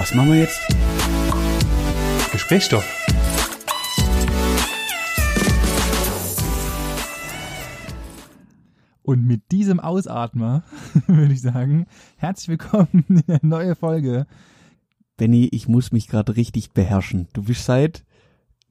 Was 0.00 0.14
machen 0.14 0.32
wir 0.32 0.38
jetzt? 0.38 0.58
Gesprächsstoff. 2.32 2.86
Und 9.02 9.26
mit 9.26 9.52
diesem 9.52 9.78
Ausatmer 9.78 10.62
würde 11.06 11.34
ich 11.34 11.42
sagen, 11.42 11.84
herzlich 12.16 12.48
willkommen 12.48 13.04
in 13.10 13.22
eine 13.28 13.40
neue 13.42 13.76
Folge. 13.76 14.26
Benny, 15.18 15.50
ich 15.52 15.68
muss 15.68 15.92
mich 15.92 16.08
gerade 16.08 16.34
richtig 16.34 16.72
beherrschen. 16.72 17.28
Du 17.34 17.42
bist 17.42 17.66
seit 17.66 18.02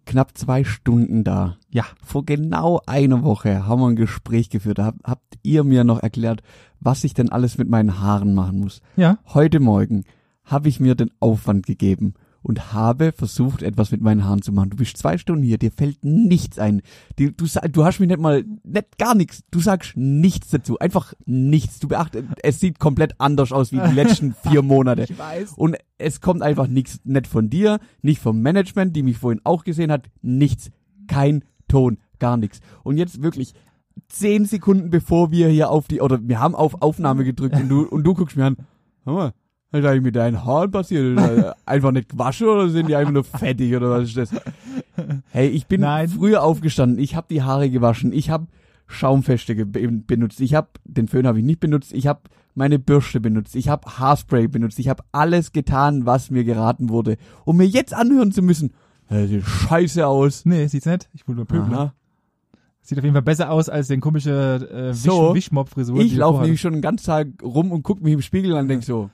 knapp 0.07 0.36
zwei 0.36 0.64
Stunden 0.64 1.23
da. 1.23 1.57
Ja. 1.70 1.86
Vor 2.04 2.25
genau 2.25 2.82
einer 2.88 3.21
Woche 3.21 3.68
haben 3.68 3.82
wir 3.82 3.89
ein 3.89 3.96
Gespräch 3.96 4.50
geführt. 4.50 4.80
Da 4.80 4.86
hab, 4.86 4.96
habt 5.04 5.38
ihr 5.43 5.64
mir 5.64 5.84
noch 5.84 6.02
erklärt, 6.02 6.41
was 6.80 7.04
ich 7.04 7.14
denn 7.14 7.30
alles 7.30 7.59
mit 7.59 7.70
meinen 7.70 8.00
Haaren 8.00 8.34
machen 8.34 8.61
muss. 8.61 8.82
Ja. 8.96 9.20
Heute 9.27 9.59
Morgen 9.59 10.06
habe 10.52 10.70
ich 10.70 10.80
mir 10.80 10.96
den 10.96 11.12
Aufwand 11.20 11.66
gegeben 11.66 12.14
und 12.42 12.74
habe 12.74 13.12
versucht, 13.12 13.62
etwas 13.62 13.92
mit 13.92 14.02
meinen 14.02 14.24
Haaren 14.26 14.42
zu 14.42 14.52
machen. 14.52 14.70
Du 14.70 14.78
bist 14.78 14.98
zwei 14.98 15.18
Stunden 15.18 15.44
hier, 15.44 15.57
dir 15.57 15.71
fällt 15.71 16.04
nichts 16.04 16.57
ein. 16.57 16.82
Du, 17.18 17.32
du, 17.32 17.46
du 17.46 17.86
hast 17.86 18.00
mich 18.00 18.07
nicht 18.07 18.20
mal, 18.20 18.44
nicht 18.64 18.98
gar 18.98 19.16
nichts. 19.16 19.43
Du 19.52 19.60
sagst 19.60 19.98
nichts 19.98 20.50
dazu. 20.50 20.80
Einfach 20.80 21.14
nichts. 21.26 21.80
Du 21.80 21.88
beachtest, 21.88 22.26
es 22.42 22.60
sieht 22.60 22.80
komplett 22.80 23.20
anders 23.20 23.52
aus 23.52 23.71
wie 23.71 23.80
die 23.80 23.93
letzten 23.93 24.34
vier 24.50 24.62
Monate. 24.62 25.04
Ich 25.04 25.18
weiß. 25.18 25.54
Und 25.54 25.78
es 25.98 26.21
kommt 26.21 26.42
einfach 26.42 26.68
nichts, 26.68 27.00
nicht 27.04 27.28
von 27.28 27.50
dir, 27.50 27.79
nicht 28.02 28.21
vom 28.21 28.42
Management, 28.42 28.96
die 28.96 29.04
mich 29.04 29.18
vorhin 29.18 29.42
auch 29.43 29.64
gesehen 29.64 29.92
hat, 29.92 30.10
nichts. 30.21 30.71
Kein 31.07 31.43
Ton, 31.68 31.98
gar 32.20 32.38
nichts. 32.38 32.59
Und 32.84 32.98
jetzt 32.98 33.22
wirklich 33.22 33.54
zehn 34.08 34.45
Sekunden 34.45 34.90
bevor 34.90 35.31
wir 35.31 35.50
hier 35.50 35.70
auf 35.70 35.88
die, 35.88 36.02
oder 36.02 36.20
wir 36.22 36.40
haben 36.40 36.56
auf 36.56 36.81
Aufnahme 36.81 37.23
gedrückt 37.23 37.56
und 37.56 37.70
du, 37.70 37.84
und 37.84 38.04
du 38.04 38.14
guckst 38.14 38.38
mir 38.38 38.45
an, 38.45 38.58
hör 39.04 39.14
mal, 39.14 39.34
was 39.72 39.81
ist 39.81 39.86
eigentlich 39.86 40.03
mit 40.03 40.16
deinen 40.16 40.44
Haaren 40.45 40.72
passiert? 40.72 41.17
Das 41.17 41.55
Einfach 41.66 41.92
nicht 41.92 42.09
gewaschen 42.09 42.48
oder 42.48 42.70
sind 42.70 42.88
die 42.88 42.95
einfach 42.95 43.14
nur 43.14 43.23
fettig 43.23 43.76
oder 43.76 43.92
was 43.92 44.09
ist 44.09 44.17
das? 44.17 44.31
Hey, 45.31 45.48
ich 45.48 45.67
bin 45.67 45.81
Nein. 45.81 46.09
früher 46.09 46.44
aufgestanden, 46.44 47.00
ich 47.00 47.16
habe 47.16 47.28
die 47.30 47.44
Haare 47.44 47.70
gewaschen, 47.70 48.11
ich 48.11 48.30
habe 48.30 48.48
Schaumfeste 48.88 49.66
benutzt, 49.66 50.42
ich 50.42 50.56
habe, 50.56 50.67
den 50.84 51.08
Föhn 51.08 51.28
habe 51.28 51.39
ich 51.39 51.45
nicht 51.45 51.59
benutzt, 51.59 51.94
ich 51.94 52.08
habe 52.08 52.22
meine 52.56 52.80
Bürste 52.80 53.22
benutzt, 53.22 53.56
ich 53.56 53.70
habe 53.70 53.88
Haarspray 54.00 54.48
benutzt, 54.48 54.80
ich 54.80 54.89
habe 54.89 55.03
alles 55.11 55.52
getan, 55.52 56.06
was 56.06 56.31
mir 56.31 56.44
geraten 56.44 56.89
wurde, 56.89 57.17
um 57.45 57.58
mir 57.58 57.67
jetzt 57.67 57.94
anhören 57.94 58.31
zu 58.31 58.42
müssen, 58.42 58.73
hey, 59.06 59.28
sieht 59.28 59.45
scheiße 59.45 60.06
aus. 60.06 60.45
Nee, 60.45 60.66
sieht's 60.67 60.86
nicht. 60.88 61.09
Ich 61.14 61.28
wollte 61.28 61.38
nur 61.38 61.45
pöbeln. 61.45 61.92
Sieht 62.81 62.98
auf 62.98 63.04
jeden 63.04 63.14
Fall 63.14 63.22
besser 63.22 63.52
aus 63.52 63.70
als 63.70 63.88
den 63.88 64.02
komische 64.02 64.67
äh, 64.72 64.89
Wisch 64.89 64.98
So. 64.98 65.36
Wischmopp-Frisur. 65.36 66.00
Ich 66.00 66.16
laufe 66.16 66.42
nämlich 66.42 66.59
schon 66.59 66.73
den 66.73 66.81
ganzen 66.81 67.06
Tag 67.06 67.28
rum 67.44 67.72
und 67.72 67.83
guck 67.83 68.02
mich 68.02 68.14
im 68.14 68.22
Spiegel 68.22 68.54
an 68.54 68.61
und 68.61 68.67
denk 68.70 68.83
so, 68.83 69.11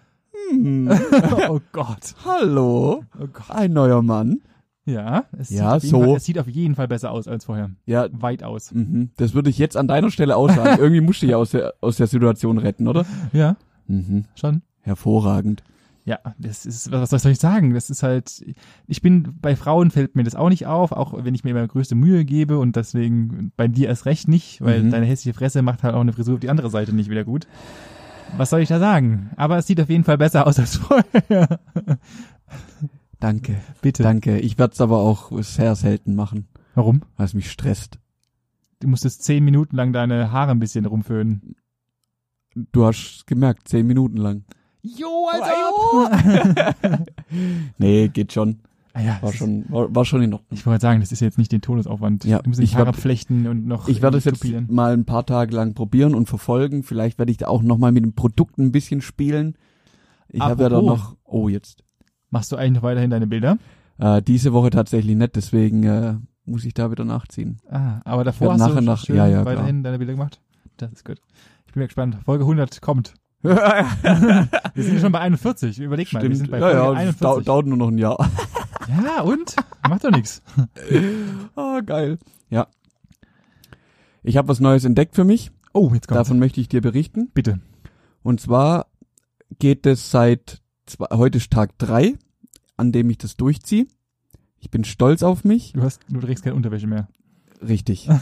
hm. 0.52 0.90
Oh 1.50 1.60
Gott. 1.72 2.16
hallo, 2.26 3.04
Oh 3.20 3.28
Gott. 3.32 3.50
ein 3.50 3.74
neuer 3.74 4.02
Mann. 4.02 4.42
Ja, 4.88 5.26
es, 5.38 5.50
Ja, 5.50 5.80
sieht 5.80 5.84
auf 5.84 5.84
jeden 5.84 5.90
so. 5.96 6.02
Fall, 6.10 6.18
es 6.18 6.26
sieht 6.26 6.40
auf 6.40 6.48
jeden 6.48 6.76
Fall 6.76 6.88
besser 6.88 7.12
aus 7.12 7.28
als 7.28 7.46
vorher. 7.46 7.72
Ja, 7.88 8.08
Weitaus. 8.12 8.72
mhm, 8.72 9.10
das 9.18 9.34
würde 9.34 9.50
ich 9.50 9.58
jetzt 9.58 9.76
an 9.78 9.88
deiner 9.88 10.12
Stelle 10.12 10.36
auch 10.38 10.50
sagen. 10.50 10.78
Irgendwie 10.80 11.02
musst 11.02 11.22
du 11.24 11.26
ja 11.26 11.38
aus 11.38 11.52
der, 11.52 11.74
aus 11.82 11.98
der 11.98 12.08
Situation 12.08 12.58
retten, 12.60 12.88
oder? 12.88 13.06
Ja, 13.34 13.56
Mhm, 13.88 14.26
schon. 14.36 14.62
hervorragend. 14.82 15.64
Ja, 16.06 16.20
das 16.38 16.68
ist, 16.68 16.92
was 16.92 17.12
was 17.12 17.24
soll 17.24 17.32
ich 17.32 17.40
sagen? 17.40 17.74
Das 17.74 17.90
ist 17.90 18.04
halt, 18.04 18.46
ich 18.86 19.02
bin, 19.02 19.34
bei 19.42 19.56
Frauen 19.56 19.90
fällt 19.90 20.16
mir 20.16 20.24
das 20.24 20.36
auch 20.36 20.50
nicht 20.50 20.68
auf, 20.68 20.92
auch 20.92 21.16
wenn 21.26 21.34
ich 21.34 21.44
mir 21.44 21.50
immer 21.50 21.68
größte 21.68 21.96
Mühe 21.96 22.26
gebe 22.26 22.60
und 22.60 22.76
deswegen 22.76 23.52
bei 23.58 23.68
dir 23.68 23.88
erst 23.88 24.06
recht 24.06 24.28
nicht, 24.28 24.62
weil 24.62 24.84
Mhm. 24.84 24.92
deine 24.92 25.08
hässliche 25.08 25.36
Fresse 25.36 25.64
macht 25.64 25.82
halt 25.82 25.96
auch 25.96 26.02
eine 26.02 26.14
Frisur 26.14 26.36
auf 26.36 26.40
die 26.42 26.50
andere 26.52 26.70
Seite 26.70 26.94
nicht 26.94 27.10
wieder 27.10 27.24
gut. 27.24 27.48
Was 28.38 28.50
soll 28.50 28.62
ich 28.62 28.70
da 28.70 28.80
sagen? 28.80 29.32
Aber 29.38 29.58
es 29.58 29.68
sieht 29.68 29.80
auf 29.80 29.90
jeden 29.90 30.04
Fall 30.04 30.18
besser 30.18 30.46
aus 30.48 30.60
als 30.60 30.76
vorher. 30.78 31.60
Danke, 33.20 33.56
Bitte. 33.82 34.04
danke. 34.04 34.40
Ich 34.40 34.58
werde 34.60 34.74
es 34.74 34.82
aber 34.82 34.98
auch 35.00 35.32
sehr 35.42 35.76
selten 35.76 36.16
machen, 36.16 36.48
Warum? 36.76 37.02
weil 37.16 37.26
es 37.26 37.34
mich 37.34 37.50
stresst. 37.50 37.98
Du 38.82 38.88
musstest 38.88 39.24
zehn 39.24 39.44
Minuten 39.44 39.76
lang 39.78 39.94
deine 39.94 40.32
Haare 40.32 40.52
ein 40.52 40.60
bisschen 40.60 40.86
rumföhnen. 40.86 41.56
Du 42.72 42.86
hast 42.86 43.26
gemerkt, 43.26 43.68
zehn 43.70 43.88
Minuten 43.88 44.18
lang. 44.18 44.44
Jo, 44.84 45.28
als 45.32 47.08
Nee, 47.78 48.10
geht 48.10 48.34
schon. 48.34 48.60
Ah 48.98 49.02
ja, 49.02 49.18
War 49.22 49.34
schon, 49.34 49.66
war, 49.68 49.94
war 49.94 50.06
schon 50.06 50.22
in 50.22 50.32
Ordnung. 50.34 50.48
Ich 50.52 50.66
wollte 50.66 50.82
sagen, 50.82 51.02
das 51.02 51.12
ist 51.12 51.20
jetzt 51.20 51.38
nicht 51.38 51.52
den 51.52 51.60
Todesaufwand. 51.60 52.24
Ja, 52.24 52.40
du 52.40 52.50
musst 52.50 52.62
nicht 52.62 52.72
ich 52.72 52.78
Haare 52.78 52.94
flechten 52.94 53.46
und 53.46 53.68
noch 53.68 53.90
Ich 53.90 54.02
werde 54.02 54.18
es 54.18 54.24
jetzt 54.24 54.46
mal 54.70 54.94
ein 54.94 55.04
paar 55.04 55.26
Tage 55.26 55.54
lang 55.54 55.74
probieren 55.74 56.16
und 56.16 56.30
verfolgen. 56.30 56.82
Vielleicht 56.82 57.20
werde 57.20 57.30
ich 57.30 57.38
da 57.38 57.48
auch 57.48 57.62
noch 57.62 57.78
mal 57.78 57.92
mit 57.92 58.06
dem 58.06 58.14
Produkt 58.14 58.58
ein 58.58 58.72
bisschen 58.72 59.02
spielen. 59.02 59.58
Ich 60.30 60.40
habe 60.40 60.64
ja 60.64 60.70
da 60.70 60.82
noch, 60.82 61.18
oh 61.26 61.50
jetzt, 61.50 61.84
Machst 62.30 62.54
du 62.54 62.56
eigentlich 62.56 62.76
noch 62.76 62.84
weiterhin 62.84 63.10
deine 63.10 63.28
Bilder? 63.28 63.58
äh, 63.98 64.22
diese 64.22 64.54
Woche 64.54 64.70
tatsächlich 64.70 65.16
nicht, 65.18 65.36
deswegen 65.36 65.84
äh, 65.84 66.16
muss 66.46 66.64
ich 66.64 66.74
da 66.74 66.90
wieder 66.90 67.04
nachziehen. 67.04 67.58
Ah, 67.70 68.00
aber 68.06 68.24
davor 68.24 68.54
hast 68.54 68.60
nachher 68.60 68.76
du 68.76 68.82
nach- 68.82 69.04
schön 69.06 69.18
ja, 69.18 69.28
ja, 69.28 69.44
weiterhin 69.46 69.84
deine 69.84 69.98
Bilder 69.98 70.14
gemacht. 70.14 70.40
Das 70.78 70.92
ist 70.94 71.04
gut. 71.04 71.20
Ich 71.68 71.74
bin 71.74 71.82
mal 71.82 71.88
gespannt. 71.88 72.18
Folge 72.24 72.46
100 72.46 72.82
kommt. 72.82 73.14
Wir 73.44 74.84
sind 74.84 75.00
schon 75.02 75.12
bei 75.12 75.20
41. 75.20 75.80
Überleg 75.80 76.12
mal, 76.14 76.24
wir 76.24 76.36
sind 76.36 76.50
bei 76.50 76.58
ja, 76.60 76.64
Folge 76.66 76.78
ja, 76.80 76.86
dau 76.86 76.92
41. 76.94 77.46
dauert 77.46 77.66
nur 77.68 77.78
noch 77.78 77.90
ein 77.90 77.98
Jahr. 77.98 78.18
Ja, 78.88 79.22
und? 79.22 79.56
Macht 79.88 80.04
doch 80.04 80.12
nichts. 80.12 80.42
Ah, 81.56 81.82
geil. 81.82 82.18
Ja. 82.50 82.68
Ich 84.24 84.38
habe 84.38 84.48
was 84.48 84.60
Neues 84.60 84.84
entdeckt 84.86 85.16
für 85.16 85.24
mich. 85.24 85.52
Oh, 85.74 85.92
jetzt 85.94 86.08
kommt's. 86.08 86.20
Davon 86.20 86.40
möchte 86.40 86.60
ich 86.62 86.68
dir 86.70 86.82
berichten. 86.82 87.30
Bitte. 87.34 87.60
Und 88.24 88.42
zwar 88.42 88.88
geht 89.60 89.86
es 89.86 90.12
seit, 90.12 90.62
zwei, 90.86 91.08
heute 91.14 91.38
ist 91.38 91.52
Tag 91.52 91.78
drei, 91.78 92.16
an 92.78 92.92
dem 92.92 93.10
ich 93.10 93.18
das 93.18 93.38
durchziehe. 93.38 93.88
Ich 94.60 94.70
bin 94.72 94.84
stolz 94.84 95.22
auf 95.24 95.44
mich. 95.44 95.74
Du 95.74 95.84
hast, 95.84 96.02
du 96.10 96.20
trägst 96.20 96.44
keine 96.44 96.56
Unterwäsche 96.56 96.88
mehr. 96.88 97.08
Richtig. 97.66 98.10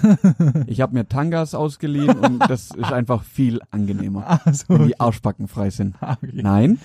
Ich 0.68 0.82
habe 0.82 0.94
mir 0.94 1.08
Tangas 1.08 1.56
ausgeliehen 1.56 2.18
und 2.20 2.40
das 2.40 2.72
ist 2.72 2.92
einfach 2.92 3.24
viel 3.24 3.60
angenehmer, 3.72 4.24
Ah, 4.46 4.54
so. 4.54 4.66
wenn 4.70 4.88
die 4.88 5.00
Arschbacken 5.00 5.48
frei 5.48 5.70
sind. 5.70 5.96
Ah, 6.02 6.18
okay. 6.22 6.42
Nein. 6.42 6.80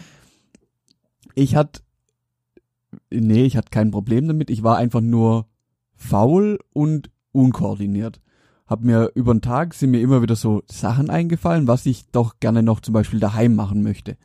Ich 1.34 1.56
hatte, 1.56 1.80
nee, 3.10 3.44
ich 3.44 3.56
hatte 3.56 3.70
kein 3.70 3.90
Problem 3.90 4.26
damit. 4.28 4.50
Ich 4.50 4.62
war 4.62 4.76
einfach 4.76 5.00
nur 5.00 5.46
faul 5.94 6.58
und 6.72 7.10
unkoordiniert. 7.32 8.20
Hab 8.66 8.84
mir 8.84 9.10
über 9.14 9.34
den 9.34 9.40
Tag 9.40 9.74
sind 9.74 9.90
mir 9.90 10.00
immer 10.00 10.22
wieder 10.22 10.36
so 10.36 10.62
Sachen 10.66 11.10
eingefallen, 11.10 11.66
was 11.66 11.86
ich 11.86 12.10
doch 12.10 12.38
gerne 12.38 12.62
noch 12.62 12.80
zum 12.80 12.92
Beispiel 12.92 13.20
daheim 13.20 13.54
machen 13.54 13.82
möchte. 13.82 14.16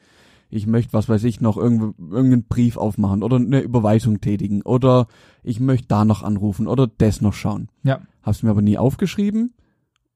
Ich 0.49 0.67
möchte, 0.67 0.93
was 0.93 1.09
weiß 1.09 1.23
ich, 1.23 1.41
noch 1.41 1.57
irgend, 1.57 1.97
irgendeinen 1.97 2.43
Brief 2.43 2.77
aufmachen 2.77 3.23
oder 3.23 3.37
eine 3.37 3.61
Überweisung 3.61 4.21
tätigen 4.21 4.61
oder 4.61 5.07
ich 5.41 5.59
möchte 5.59 5.87
da 5.87 6.05
noch 6.05 6.21
anrufen 6.21 6.67
oder 6.67 6.87
das 6.87 7.21
noch 7.21 7.33
schauen. 7.33 7.69
Ja. 7.83 8.01
Hab's 8.21 8.43
mir 8.43 8.51
aber 8.51 8.61
nie 8.61 8.77
aufgeschrieben 8.77 9.53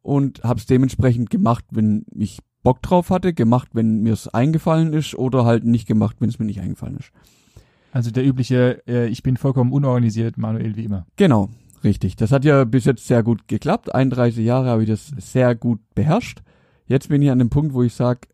und 0.04 0.44
hab's 0.44 0.68
dementsprechend 0.68 1.30
gemacht, 1.30 1.66
wenn 1.72 2.06
ich 2.14 2.40
Bock 2.62 2.82
drauf 2.82 3.10
hatte, 3.10 3.34
gemacht, 3.34 3.70
wenn 3.74 4.02
mir's 4.04 4.28
eingefallen 4.28 4.94
ist 4.94 5.16
oder 5.16 5.46
halt 5.46 5.64
nicht 5.64 5.88
gemacht, 5.88 6.18
wenn 6.20 6.30
es 6.30 6.38
mir 6.38 6.46
nicht 6.46 6.60
eingefallen 6.60 6.98
ist. 6.98 7.12
Also 7.92 8.12
der 8.12 8.26
übliche, 8.26 8.84
äh, 8.88 9.08
ich 9.08 9.24
bin 9.24 9.38
vollkommen 9.38 9.72
unorganisiert, 9.72 10.38
Manuel 10.38 10.76
wie 10.76 10.86
immer. 10.86 11.06
Genau, 11.16 11.50
richtig. 11.84 12.16
Das 12.16 12.32
hat 12.32 12.46
ja 12.46 12.64
bis 12.64 12.86
jetzt 12.86 13.08
sehr 13.08 13.24
gut 13.24 13.48
geklappt. 13.48 13.94
31 13.94 14.46
Jahre 14.46 14.70
habe 14.70 14.84
ich 14.84 14.90
das 14.90 15.08
sehr 15.18 15.56
gut 15.56 15.80
beherrscht. 15.96 16.42
Jetzt 16.86 17.10
bin 17.10 17.22
ich 17.22 17.32
an 17.32 17.40
dem 17.40 17.50
Punkt, 17.50 17.74
wo 17.74 17.84
ich 17.84 17.94
sag, 17.94 18.28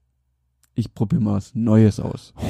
ich 0.76 0.94
probiere 0.94 1.22
mal 1.22 1.36
was 1.36 1.56
Neues 1.56 2.00
aus. 2.00 2.34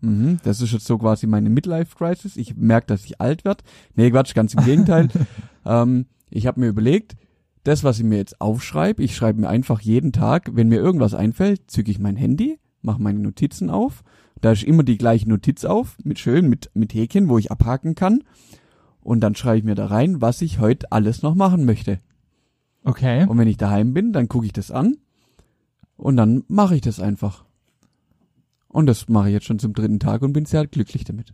Mhm, 0.00 0.38
das 0.44 0.60
ist 0.60 0.72
jetzt 0.72 0.86
so 0.86 0.96
quasi 0.96 1.26
meine 1.26 1.50
Midlife-Crisis. 1.50 2.36
Ich 2.36 2.54
merke, 2.54 2.86
dass 2.86 3.04
ich 3.04 3.20
alt 3.20 3.44
werde. 3.44 3.64
Nee, 3.96 4.10
Quatsch, 4.10 4.32
ganz 4.32 4.54
im 4.54 4.64
Gegenteil. 4.64 5.08
ähm, 5.66 6.06
ich 6.30 6.46
habe 6.46 6.60
mir 6.60 6.68
überlegt, 6.68 7.16
das, 7.64 7.82
was 7.82 7.98
ich 7.98 8.04
mir 8.04 8.18
jetzt 8.18 8.40
aufschreibe, 8.40 9.02
ich 9.02 9.16
schreibe 9.16 9.40
mir 9.40 9.48
einfach 9.48 9.80
jeden 9.80 10.12
Tag, 10.12 10.50
wenn 10.52 10.68
mir 10.68 10.78
irgendwas 10.78 11.14
einfällt, 11.14 11.68
zücke 11.68 11.90
ich 11.90 11.98
mein 11.98 12.14
Handy, 12.14 12.60
mache 12.84 13.02
meine 13.02 13.18
Notizen 13.18 13.70
auf. 13.70 14.02
Da 14.40 14.52
ist 14.52 14.62
immer 14.62 14.82
die 14.82 14.98
gleiche 14.98 15.28
Notiz 15.28 15.64
auf, 15.64 15.96
mit 16.04 16.18
schön, 16.18 16.48
mit, 16.48 16.70
mit 16.74 16.94
Häkchen, 16.94 17.28
wo 17.28 17.38
ich 17.38 17.50
abhaken 17.50 17.94
kann. 17.94 18.22
Und 19.00 19.20
dann 19.20 19.34
schreibe 19.34 19.58
ich 19.58 19.64
mir 19.64 19.74
da 19.74 19.86
rein, 19.86 20.20
was 20.20 20.42
ich 20.42 20.58
heute 20.58 20.90
alles 20.92 21.22
noch 21.22 21.34
machen 21.34 21.64
möchte. 21.64 21.98
Okay. 22.84 23.26
Und 23.26 23.38
wenn 23.38 23.48
ich 23.48 23.56
daheim 23.56 23.94
bin, 23.94 24.12
dann 24.12 24.28
gucke 24.28 24.46
ich 24.46 24.52
das 24.52 24.70
an 24.70 24.96
und 25.96 26.16
dann 26.16 26.44
mache 26.48 26.76
ich 26.76 26.82
das 26.82 27.00
einfach. 27.00 27.44
Und 28.68 28.86
das 28.86 29.08
mache 29.08 29.28
ich 29.28 29.34
jetzt 29.34 29.46
schon 29.46 29.58
zum 29.58 29.72
dritten 29.72 30.00
Tag 30.00 30.22
und 30.22 30.32
bin 30.32 30.44
sehr 30.44 30.66
glücklich 30.66 31.04
damit. 31.04 31.32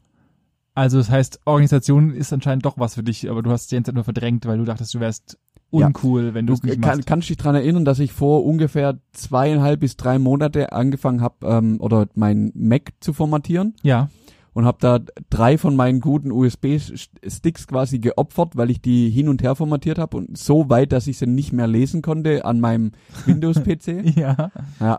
Also 0.74 0.98
das 0.98 1.10
heißt, 1.10 1.40
Organisation 1.46 2.14
ist 2.14 2.32
anscheinend 2.32 2.64
doch 2.64 2.78
was 2.78 2.94
für 2.94 3.02
dich, 3.02 3.28
aber 3.28 3.42
du 3.42 3.50
hast 3.50 3.72
es 3.72 3.84
Zeit 3.84 3.94
nur 3.94 4.04
verdrängt, 4.04 4.46
weil 4.46 4.58
du 4.58 4.64
dachtest, 4.64 4.94
du 4.94 5.00
wärst 5.00 5.38
Ja. 5.72 5.86
uncool, 5.86 6.34
wenn 6.34 6.46
du 6.46 6.52
es 6.54 6.62
nicht 6.62 6.82
kann, 6.82 6.96
machst. 6.98 7.06
kannst 7.06 7.28
dich 7.28 7.36
dran 7.36 7.54
erinnern, 7.54 7.84
dass 7.84 7.98
ich 8.00 8.12
vor 8.12 8.44
ungefähr 8.44 8.98
zweieinhalb 9.12 9.80
bis 9.80 9.96
drei 9.96 10.18
Monate 10.18 10.72
angefangen 10.72 11.20
habe, 11.20 11.46
ähm, 11.46 11.76
oder 11.80 12.08
mein 12.14 12.50
Mac 12.54 12.92
zu 13.00 13.12
formatieren 13.12 13.74
Ja. 13.82 14.08
und 14.52 14.64
habe 14.64 14.78
da 14.80 14.98
drei 15.30 15.58
von 15.58 15.76
meinen 15.76 16.00
guten 16.00 16.32
USB-Sticks 16.32 17.66
quasi 17.68 17.98
geopfert, 18.00 18.56
weil 18.56 18.70
ich 18.70 18.80
die 18.80 19.10
hin 19.10 19.28
und 19.28 19.42
her 19.42 19.54
formatiert 19.54 19.98
habe 19.98 20.16
und 20.16 20.36
so 20.36 20.68
weit, 20.70 20.92
dass 20.92 21.06
ich 21.06 21.18
sie 21.18 21.26
nicht 21.26 21.52
mehr 21.52 21.66
lesen 21.66 22.02
konnte 22.02 22.44
an 22.44 22.60
meinem 22.60 22.92
Windows-PC. 23.26 24.16
Ja. 24.16 24.50
ja, 24.80 24.98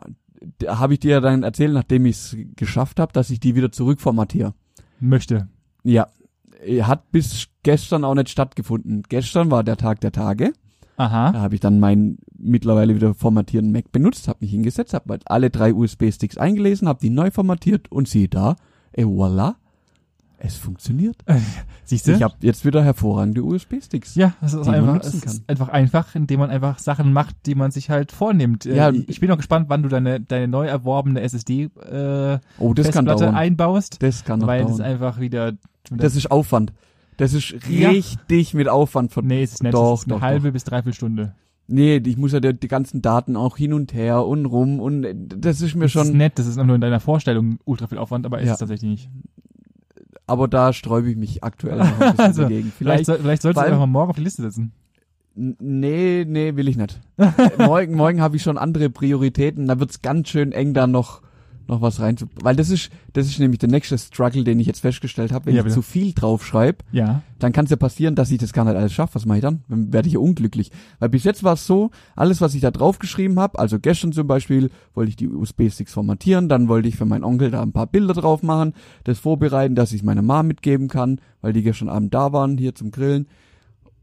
habe 0.68 0.94
ich 0.94 1.00
dir 1.01 1.12
ja 1.12 1.19
dann 1.19 1.44
erzählt, 1.44 1.73
nachdem 1.73 2.06
ich 2.06 2.15
es 2.15 2.38
geschafft 2.56 3.00
habe, 3.00 3.12
dass 3.13 3.29
ich 3.29 3.39
die 3.39 3.56
wieder 3.56 3.71
zurückformatiere. 3.71 4.53
Möchte. 5.00 5.47
Ja, 5.83 6.07
hat 6.81 7.12
bis 7.12 7.47
gestern 7.63 8.03
auch 8.03 8.13
nicht 8.15 8.29
stattgefunden. 8.29 9.03
Gestern 9.09 9.50
war 9.51 9.63
der 9.63 9.77
Tag 9.77 10.00
der 10.01 10.12
Tage. 10.12 10.53
Aha. 11.01 11.31
Da 11.31 11.39
habe 11.42 11.56
ich 11.56 11.62
dann 11.62 11.80
meinen 11.80 12.18
mittlerweile 12.38 12.95
wieder 12.95 13.13
formatierten 13.13 13.71
Mac 13.71 13.92
benutzt, 13.92 14.27
habe 14.27 14.39
mich 14.42 14.51
hingesetzt, 14.51 14.94
habe 14.94 15.09
halt 15.12 15.24
alle 15.25 15.50
drei 15.50 15.74
USB-Sticks 15.74 16.38
eingelesen, 16.38 16.88
habe 16.88 17.00
die 17.01 17.09
neu 17.09 17.31
formatiert 17.31 17.92
und 17.92 18.07
siehe 18.07 18.27
da, 18.27 18.56
et 18.94 19.06
voilà, 19.06 19.56
es 20.38 20.56
funktioniert. 20.57 21.18
Siehst 21.86 22.07
du? 22.07 22.13
Ich 22.13 22.24
habe 22.24 22.33
jetzt 22.42 22.65
wieder 22.65 22.83
hervorragende 22.83 23.44
USB-Sticks. 23.44 24.15
ja, 24.15 24.33
es 24.42 24.53
ist 24.53 24.68
einfach, 24.68 24.95
es 25.01 25.21
kann. 25.21 25.33
ist 25.33 25.44
einfach 25.50 25.69
einfach, 25.69 26.15
indem 26.15 26.39
man 26.39 26.50
einfach 26.50 26.80
Sachen 26.80 27.13
macht, 27.13 27.36
die 27.45 27.54
man 27.56 27.69
sich 27.71 27.89
halt 27.89 28.12
vornimmt. 28.12 28.65
Äh, 28.65 28.75
Ja, 28.75 28.92
ich 28.92 29.19
bin 29.19 29.30
auch 29.31 29.38
gespannt, 29.38 29.65
wann 29.69 29.83
du 29.83 29.89
deine, 29.89 30.19
deine 30.19 30.47
neu 30.47 30.65
erworbene 30.68 31.21
SSD 31.21 31.63
äh, 31.92 32.39
Oh, 32.59 32.74
das 32.74 32.86
kann 32.88 33.06
Festplatte 33.06 33.24
dauern. 33.25 33.36
einbaust, 33.36 34.01
Das 34.01 34.24
kann 34.24 34.39
noch 34.39 34.47
weil 34.47 34.65
dauern. 34.65 34.81
einfach 34.81 35.19
wieder 35.19 35.54
Das 35.92 36.15
ist 36.15 36.31
Aufwand. 36.31 36.74
Das 37.21 37.33
ist 37.33 37.53
Ja. 37.69 37.89
richtig 37.89 38.56
mit 38.56 38.68
Aufwand 38.68 39.12
von. 39.12 39.27
Nee, 39.27 39.44
es 39.44 39.51
ist 39.53 39.62
nicht. 39.62 39.75
Doch, 39.75 39.94
es 39.94 40.00
ist 40.01 40.06
eine 40.07 40.15
doch, 40.15 40.21
halbe 40.21 40.51
bis 40.51 40.63
dreiviertel 40.63 40.95
Stunde. 40.95 41.35
Nee, 41.68 41.97
ich 42.03 42.18
muss 42.18 42.31
ja 42.31 42.39
die, 42.39 42.59
die 42.59 42.68
ganzen 42.68 43.03
Daten 43.03 43.35
auch 43.35 43.57
hin 43.57 43.73
und 43.73 43.94
her 43.94 44.25
und 44.25 44.47
rum 44.47 44.79
und 44.79 45.03
äh, 45.03 45.13
das 45.15 45.62
ist 45.62 45.75
mir 45.75 45.83
Das 45.85 45.94
ist 45.95 46.07
schon. 46.07 46.18
nett, 46.18 46.39
das 46.39 46.47
ist 46.47 46.57
nur 46.57 46.73
in 46.73 46.81
deiner 46.81 47.00
Vorstellung 47.00 47.59
ultra 47.63 47.85
viel 47.85 48.00
Aufwand, 48.00 48.25
aber 48.25 48.39
ist 48.39 48.47
Ja. 48.47 48.53
es 48.53 48.59
tatsächlich 48.59 48.89
nicht. 48.89 49.09
Aber 50.25 50.47
da 50.47 50.73
sträube 50.73 51.12
ich 51.12 51.15
mich 51.15 51.44
aktuell 51.44 51.77
noch 51.77 51.85
ein 51.85 52.00
bisschen 52.00 52.19
Also, 52.19 52.41
dagegen. 52.41 52.71
Vielleicht, 52.75 52.77
Vielleicht. 52.77 53.06
soll, 53.06 53.18
vielleicht 53.19 53.41
solltest 53.44 53.62
du 53.62 53.65
einfach 53.68 53.79
mal 53.79 53.85
morgen 53.85 54.09
auf 54.09 54.15
die 54.15 54.23
Liste 54.23 54.41
setzen. 54.41 54.71
Nee, 55.35 56.25
nee, 56.27 56.56
will 56.56 56.68
ich 56.68 56.75
nicht. 56.77 57.00
morgen, 57.59 57.95
morgen 57.95 58.19
habe 58.19 58.35
ich 58.35 58.41
schon 58.41 58.57
andere 58.57 58.89
Prioritäten. 58.89 59.68
Da 59.68 59.79
wird's 59.79 60.01
ganz 60.01 60.27
schön 60.29 60.53
eng, 60.53 60.73
da 60.73 60.88
noch 60.88 61.21
noch 61.67 61.81
was 61.81 61.99
rein. 61.99 62.15
Weil 62.41 62.55
das 62.55 62.69
ist, 62.69 62.89
das 63.13 63.27
ist 63.27 63.39
nämlich 63.39 63.59
der 63.59 63.69
nächste 63.69 63.97
Struggle, 63.97 64.43
den 64.43 64.59
ich 64.59 64.67
jetzt 64.67 64.79
festgestellt 64.81 65.31
habe. 65.31 65.45
Wenn 65.45 65.55
Ja, 65.55 65.65
ich 65.65 65.73
zu 65.73 65.81
viel 65.81 66.13
draufschreibe, 66.13 66.79
Ja. 66.91 67.21
dann 67.39 67.51
kann 67.51 67.65
es 67.65 67.71
ja 67.71 67.77
passieren, 67.77 68.15
dass 68.15 68.31
ich 68.31 68.37
das 68.39 68.53
gar 68.53 68.65
nicht 68.65 68.75
alles 68.75 68.93
schaffe. 68.93 69.15
Was 69.15 69.25
mache 69.25 69.37
ich 69.37 69.41
dann? 69.41 69.63
Dann 69.69 69.93
werde 69.93 70.07
ich 70.07 70.13
ja 70.15 70.19
unglücklich. 70.19 70.71
Weil 70.99 71.09
bis 71.09 71.23
jetzt 71.23 71.43
war 71.43 71.53
es 71.53 71.65
so, 71.65 71.91
alles, 72.15 72.41
was 72.41 72.53
ich 72.55 72.61
da 72.61 72.71
draufgeschrieben 72.71 73.39
habe, 73.39 73.59
also 73.59 73.79
gestern 73.79 74.11
zum 74.11 74.27
Beispiel, 74.27 74.69
wollte 74.93 75.09
ich 75.09 75.15
die 75.15 75.27
USB-Sticks 75.29 75.93
formatieren, 75.93 76.49
dann 76.49 76.67
wollte 76.67 76.87
ich 76.87 76.95
für 76.97 77.05
meinen 77.05 77.23
Onkel 77.23 77.51
da 77.51 77.61
ein 77.61 77.71
paar 77.73 77.87
Bilder 77.87 78.13
drauf 78.13 78.43
machen, 78.43 78.73
das 79.03 79.19
vorbereiten, 79.19 79.75
dass 79.75 79.93
ich 79.93 80.03
meiner 80.03 80.21
Mom 80.21 80.47
mitgeben 80.47 80.87
kann, 80.87 81.21
weil 81.41 81.53
die 81.53 81.63
gestern 81.63 81.89
Abend 81.89 82.13
da 82.13 82.33
waren, 82.33 82.57
hier 82.57 82.75
zum 82.75 82.91
Grillen. 82.91 83.27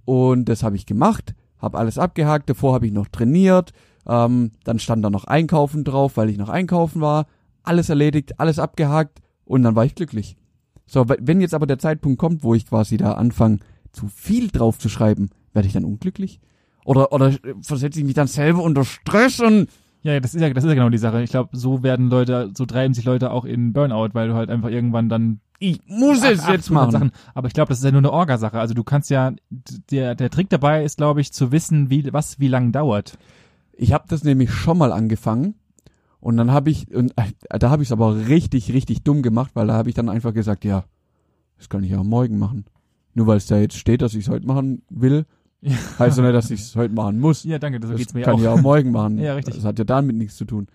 Und 0.04 0.46
das 0.46 0.62
habe 0.62 0.76
ich 0.76 0.86
gemacht, 0.86 1.34
habe 1.58 1.78
alles 1.78 1.98
abgehakt, 1.98 2.48
davor 2.48 2.74
habe 2.74 2.86
ich 2.86 2.92
noch 2.92 3.08
trainiert, 3.08 3.72
ähm, 4.06 4.52
dann 4.64 4.78
stand 4.78 5.04
da 5.04 5.10
noch 5.10 5.24
Einkaufen 5.24 5.84
drauf, 5.84 6.16
weil 6.16 6.30
ich 6.30 6.38
noch 6.38 6.48
einkaufen 6.48 7.00
war, 7.02 7.26
alles 7.68 7.88
erledigt, 7.88 8.40
alles 8.40 8.58
abgehakt 8.58 9.20
und 9.44 9.62
dann 9.62 9.76
war 9.76 9.84
ich 9.84 9.94
glücklich. 9.94 10.36
So, 10.86 11.08
we- 11.08 11.18
wenn 11.20 11.40
jetzt 11.40 11.54
aber 11.54 11.66
der 11.66 11.78
Zeitpunkt 11.78 12.18
kommt, 12.18 12.42
wo 12.42 12.54
ich 12.54 12.66
quasi 12.66 12.96
da 12.96 13.12
anfange, 13.12 13.58
zu 13.92 14.08
viel 14.08 14.48
drauf 14.48 14.78
zu 14.78 14.88
schreiben, 14.88 15.30
werde 15.52 15.66
ich 15.68 15.74
dann 15.74 15.84
unglücklich? 15.84 16.40
Oder, 16.84 17.12
oder 17.12 17.32
versetze 17.62 17.98
ich 18.00 18.04
mich 18.06 18.14
dann 18.14 18.26
selber 18.26 18.62
unter 18.62 18.84
Stress 18.84 19.40
und 19.40 19.68
Ja, 20.02 20.18
das 20.20 20.34
ist 20.34 20.40
ja, 20.40 20.48
das 20.52 20.64
ist 20.64 20.68
ja 20.68 20.74
genau 20.74 20.88
die 20.88 20.96
Sache. 20.98 21.22
Ich 21.22 21.30
glaube, 21.30 21.56
so 21.56 21.82
werden 21.82 22.08
Leute, 22.08 22.50
so 22.54 22.64
treiben 22.66 22.94
sich 22.94 23.04
Leute 23.04 23.30
auch 23.30 23.44
in 23.44 23.72
Burnout, 23.72 24.10
weil 24.14 24.28
du 24.28 24.34
halt 24.34 24.48
einfach 24.50 24.70
irgendwann 24.70 25.08
dann 25.08 25.40
ich 25.60 25.80
muss 25.88 26.18
es 26.22 26.38
ach- 26.40 26.50
jetzt 26.52 26.70
800 26.70 26.72
machen. 26.72 26.90
Sachen. 26.92 27.10
Aber 27.34 27.48
ich 27.48 27.52
glaube, 27.54 27.68
das 27.70 27.78
ist 27.78 27.84
ja 27.84 27.90
nur 27.90 27.98
eine 28.00 28.12
Orga-Sache. 28.12 28.60
Also 28.60 28.74
du 28.74 28.84
kannst 28.84 29.10
ja, 29.10 29.32
der, 29.90 30.14
der 30.14 30.30
Trick 30.30 30.48
dabei 30.50 30.84
ist, 30.84 30.98
glaube 30.98 31.20
ich, 31.20 31.32
zu 31.32 31.50
wissen, 31.50 31.90
wie, 31.90 32.12
was 32.12 32.38
wie 32.38 32.46
lang 32.48 32.70
dauert. 32.72 33.18
Ich 33.72 33.92
habe 33.92 34.04
das 34.08 34.22
nämlich 34.22 34.50
schon 34.52 34.78
mal 34.78 34.92
angefangen 34.92 35.54
und 36.20 36.36
dann 36.36 36.50
habe 36.50 36.70
ich, 36.70 36.92
und 36.94 37.12
äh, 37.16 37.58
da 37.58 37.70
habe 37.70 37.82
ich 37.82 37.88
es 37.88 37.92
aber 37.92 38.28
richtig, 38.28 38.72
richtig 38.72 39.02
dumm 39.02 39.22
gemacht, 39.22 39.50
weil 39.54 39.66
da 39.66 39.74
habe 39.74 39.88
ich 39.88 39.94
dann 39.94 40.08
einfach 40.08 40.34
gesagt, 40.34 40.64
ja, 40.64 40.84
das 41.56 41.68
kann 41.68 41.82
ich 41.84 41.90
ja 41.90 41.98
auch 41.98 42.04
morgen 42.04 42.38
machen. 42.38 42.64
Nur 43.14 43.26
weil 43.26 43.36
es 43.38 43.46
da 43.46 43.58
jetzt 43.58 43.76
steht, 43.76 44.02
dass 44.02 44.14
ich 44.14 44.24
es 44.26 44.28
heute 44.28 44.46
machen 44.46 44.82
will, 44.90 45.24
Ja. 45.60 45.74
heißt 45.98 46.18
ja 46.18 46.24
nicht, 46.24 46.34
dass 46.34 46.50
ich 46.50 46.60
es 46.60 46.76
heute 46.76 46.94
machen 46.94 47.18
muss. 47.20 47.42
Ja, 47.44 47.58
danke, 47.58 47.80
so 47.82 47.88
das 47.92 47.98
geht's 47.98 48.14
mir 48.14 48.22
kann 48.22 48.34
auch. 48.34 48.38
ich 48.38 48.44
ja 48.44 48.52
auch 48.52 48.60
morgen 48.62 48.90
machen. 48.92 49.18
Ja, 49.18 49.34
richtig. 49.34 49.56
Das 49.56 49.64
hat 49.64 49.78
ja 49.78 49.84
damit 49.84 50.16
nichts 50.16 50.36
zu 50.36 50.44
tun. 50.44 50.66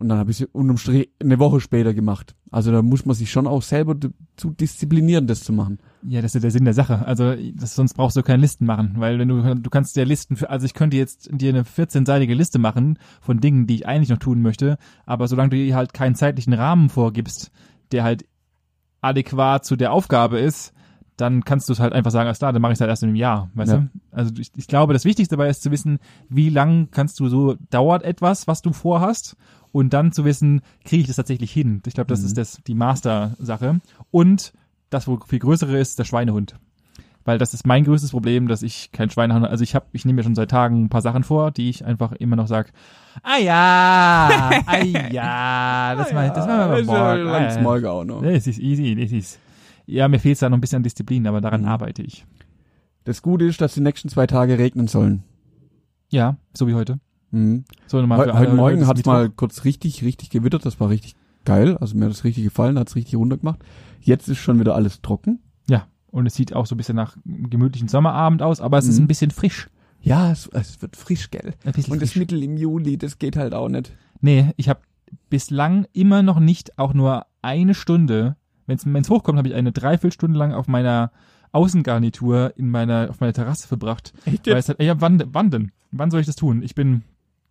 Und 0.00 0.08
dann 0.08 0.16
habe 0.16 0.30
ich 0.30 0.40
es 0.40 0.48
unterm 0.52 0.78
Strich 0.78 1.10
eine 1.20 1.38
Woche 1.38 1.60
später 1.60 1.92
gemacht. 1.92 2.34
Also 2.50 2.72
da 2.72 2.80
muss 2.80 3.04
man 3.04 3.14
sich 3.14 3.30
schon 3.30 3.46
auch 3.46 3.60
selber 3.60 3.94
zu 4.34 4.48
disziplinieren, 4.50 5.26
das 5.26 5.44
zu 5.44 5.52
machen. 5.52 5.78
Ja, 6.02 6.22
das 6.22 6.34
ist 6.34 6.42
der 6.42 6.50
Sinn 6.50 6.64
der 6.64 6.72
Sache. 6.72 7.04
Also 7.06 7.34
das, 7.54 7.74
sonst 7.74 7.92
brauchst 7.92 8.16
du 8.16 8.22
keine 8.22 8.40
Listen 8.40 8.64
machen, 8.64 8.94
weil 8.96 9.18
wenn 9.18 9.28
du 9.28 9.54
du 9.54 9.70
kannst 9.70 9.96
ja 9.96 10.04
Listen 10.04 10.36
für, 10.36 10.48
also 10.48 10.64
ich 10.64 10.72
könnte 10.72 10.96
jetzt 10.96 11.28
dir 11.30 11.50
eine 11.50 11.64
14-seitige 11.64 12.34
Liste 12.34 12.58
machen 12.58 12.98
von 13.20 13.40
Dingen, 13.40 13.66
die 13.66 13.74
ich 13.74 13.86
eigentlich 13.86 14.08
noch 14.08 14.16
tun 14.16 14.40
möchte, 14.40 14.78
aber 15.04 15.28
solange 15.28 15.50
du 15.50 15.56
dir 15.56 15.76
halt 15.76 15.92
keinen 15.92 16.14
zeitlichen 16.14 16.54
Rahmen 16.54 16.88
vorgibst, 16.88 17.50
der 17.92 18.02
halt 18.02 18.24
adäquat 19.02 19.66
zu 19.66 19.76
der 19.76 19.92
Aufgabe 19.92 20.38
ist, 20.38 20.72
dann 21.16 21.44
kannst 21.44 21.68
du 21.68 21.74
es 21.74 21.80
halt 21.80 21.92
einfach 21.92 22.10
sagen, 22.10 22.26
alles 22.26 22.38
klar, 22.38 22.52
dann 22.54 22.62
mache 22.62 22.72
ich 22.72 22.76
es 22.76 22.80
halt 22.80 22.88
erst 22.88 23.02
in 23.02 23.10
einem 23.10 23.16
Jahr, 23.16 23.50
weißt 23.54 23.72
Ja. 23.72 23.78
du? 23.80 23.88
Also 24.10 24.32
ich, 24.38 24.50
ich 24.56 24.66
glaube, 24.66 24.94
das 24.94 25.04
Wichtigste 25.04 25.36
dabei 25.36 25.50
ist 25.50 25.62
zu 25.62 25.70
wissen, 25.70 25.98
wie 26.30 26.48
lang 26.48 26.88
kannst 26.90 27.20
du 27.20 27.28
so, 27.28 27.56
dauert 27.68 28.02
etwas, 28.02 28.46
was 28.48 28.62
du 28.62 28.72
vorhast 28.72 29.36
und 29.72 29.92
dann 29.92 30.12
zu 30.12 30.24
wissen, 30.24 30.62
kriege 30.84 31.02
ich 31.02 31.06
das 31.06 31.16
tatsächlich 31.16 31.52
hin. 31.52 31.82
Ich 31.86 31.94
glaube, 31.94 32.08
das 32.08 32.20
Mhm. 32.20 32.26
ist 32.26 32.38
das 32.38 32.60
die 32.66 32.74
Master-Sache. 32.74 33.80
Und 34.10 34.52
das, 34.90 35.06
wo 35.06 35.18
viel 35.26 35.38
größere 35.38 35.78
ist, 35.78 35.98
der 35.98 36.04
Schweinehund. 36.04 36.56
Weil 37.24 37.36
das 37.38 37.52
ist 37.52 37.66
mein 37.66 37.84
größtes 37.84 38.10
Problem, 38.12 38.48
dass 38.48 38.62
ich 38.62 38.92
kein 38.92 39.10
Schweinehund, 39.10 39.44
also 39.46 39.62
ich 39.62 39.74
habe, 39.74 39.86
ich 39.92 40.04
nehme 40.06 40.16
mir 40.16 40.22
schon 40.22 40.34
seit 40.34 40.50
Tagen 40.50 40.84
ein 40.84 40.88
paar 40.88 41.02
Sachen 41.02 41.22
vor, 41.22 41.50
die 41.50 41.68
ich 41.68 41.84
einfach 41.84 42.12
immer 42.12 42.34
noch 42.34 42.46
sag, 42.46 42.72
ah 43.22 43.36
ja, 43.38 44.50
ah 44.66 44.78
ja, 45.12 45.94
das 45.96 46.12
mal, 46.12 46.30
das 46.30 46.46
mal 46.46 46.68
das 46.78 46.86
ja 46.86 46.92
morgen. 46.92 47.24
langs 47.30 47.56
Ah, 47.56 47.60
Morgen 47.60 47.86
auch 47.86 48.04
noch. 48.04 48.22
Das 48.22 48.46
ist 48.46 48.58
easy, 48.58 48.94
das 48.96 49.12
ist. 49.12 49.38
Ja, 49.86 50.08
mir 50.08 50.18
fehlt 50.18 50.40
da 50.40 50.48
noch 50.48 50.56
ein 50.56 50.60
bisschen 50.62 50.76
an 50.76 50.82
Disziplin, 50.82 51.26
aber 51.26 51.40
daran 51.42 51.62
Mhm. 51.62 51.68
arbeite 51.68 52.02
ich. 52.02 52.24
Das 53.04 53.20
Gute 53.22 53.44
ist, 53.44 53.60
dass 53.60 53.74
die 53.74 53.80
nächsten 53.82 54.08
zwei 54.08 54.26
Tage 54.26 54.58
regnen 54.58 54.88
sollen. 54.88 55.22
Ja, 56.10 56.36
so 56.54 56.66
wie 56.68 56.74
heute. 56.74 57.00
Mhm. 57.30 57.64
So 57.86 57.98
für 58.00 58.16
heute 58.16 58.34
alle, 58.34 58.54
Morgen 58.54 58.78
ist 58.78 58.86
hat's 58.88 58.98
Mittwoch. 58.98 59.12
mal 59.12 59.30
kurz 59.30 59.64
richtig, 59.64 60.02
richtig 60.04 60.30
gewittert. 60.30 60.64
Das 60.66 60.80
war 60.80 60.88
richtig 60.88 61.14
geil. 61.44 61.76
Also 61.78 61.96
mir 61.96 62.04
hat 62.06 62.12
das 62.12 62.24
richtig 62.24 62.44
gefallen, 62.44 62.78
hat's 62.78 62.96
richtig 62.96 63.16
runtergemacht. 63.16 63.60
Jetzt 64.00 64.28
ist 64.28 64.38
schon 64.38 64.58
wieder 64.60 64.74
alles 64.74 65.00
trocken. 65.02 65.40
Ja, 65.68 65.86
und 66.10 66.26
es 66.26 66.34
sieht 66.34 66.54
auch 66.54 66.66
so 66.66 66.74
ein 66.74 66.78
bisschen 66.78 66.96
nach 66.96 67.16
einem 67.24 67.50
gemütlichen 67.50 67.88
Sommerabend 67.88 68.42
aus, 68.42 68.60
aber 68.60 68.78
es 68.78 68.86
ist 68.86 68.98
Mhm. 68.98 69.04
ein 69.04 69.08
bisschen 69.08 69.30
frisch. 69.30 69.68
Ja, 70.02 70.30
es, 70.32 70.48
es 70.52 70.80
wird 70.82 70.96
frisch, 70.96 71.30
gell? 71.30 71.54
Und 71.64 71.76
das 71.76 71.86
frisch. 71.86 72.16
Mittel 72.16 72.42
im 72.42 72.56
Juli, 72.56 72.96
das 72.96 73.18
geht 73.18 73.36
halt 73.36 73.52
auch 73.54 73.68
nicht. 73.68 73.92
Nee, 74.20 74.50
ich 74.56 74.68
habe 74.68 74.80
bislang 75.28 75.86
immer 75.92 76.22
noch 76.22 76.40
nicht 76.40 76.78
auch 76.78 76.94
nur 76.94 77.26
eine 77.42 77.74
Stunde, 77.74 78.36
wenn 78.66 78.76
es 79.02 79.10
hochkommt, 79.10 79.38
habe 79.38 79.48
ich 79.48 79.54
eine 79.54 79.72
Dreiviertelstunde 79.72 80.38
lang 80.38 80.52
auf 80.54 80.68
meiner 80.68 81.10
Außengarnitur 81.52 82.52
in 82.56 82.70
meiner, 82.70 83.08
auf 83.10 83.20
meiner 83.20 83.32
Terrasse 83.32 83.68
verbracht. 83.68 84.12
Echt 84.24 84.46
Weil 84.46 84.56
es 84.56 84.68
halt, 84.68 84.82
ja, 84.82 85.00
wann, 85.00 85.22
wann 85.32 85.50
denn? 85.50 85.72
Wann 85.92 86.10
soll 86.10 86.20
ich 86.20 86.26
das 86.26 86.36
tun? 86.36 86.62
Ich 86.62 86.74
bin, 86.74 87.02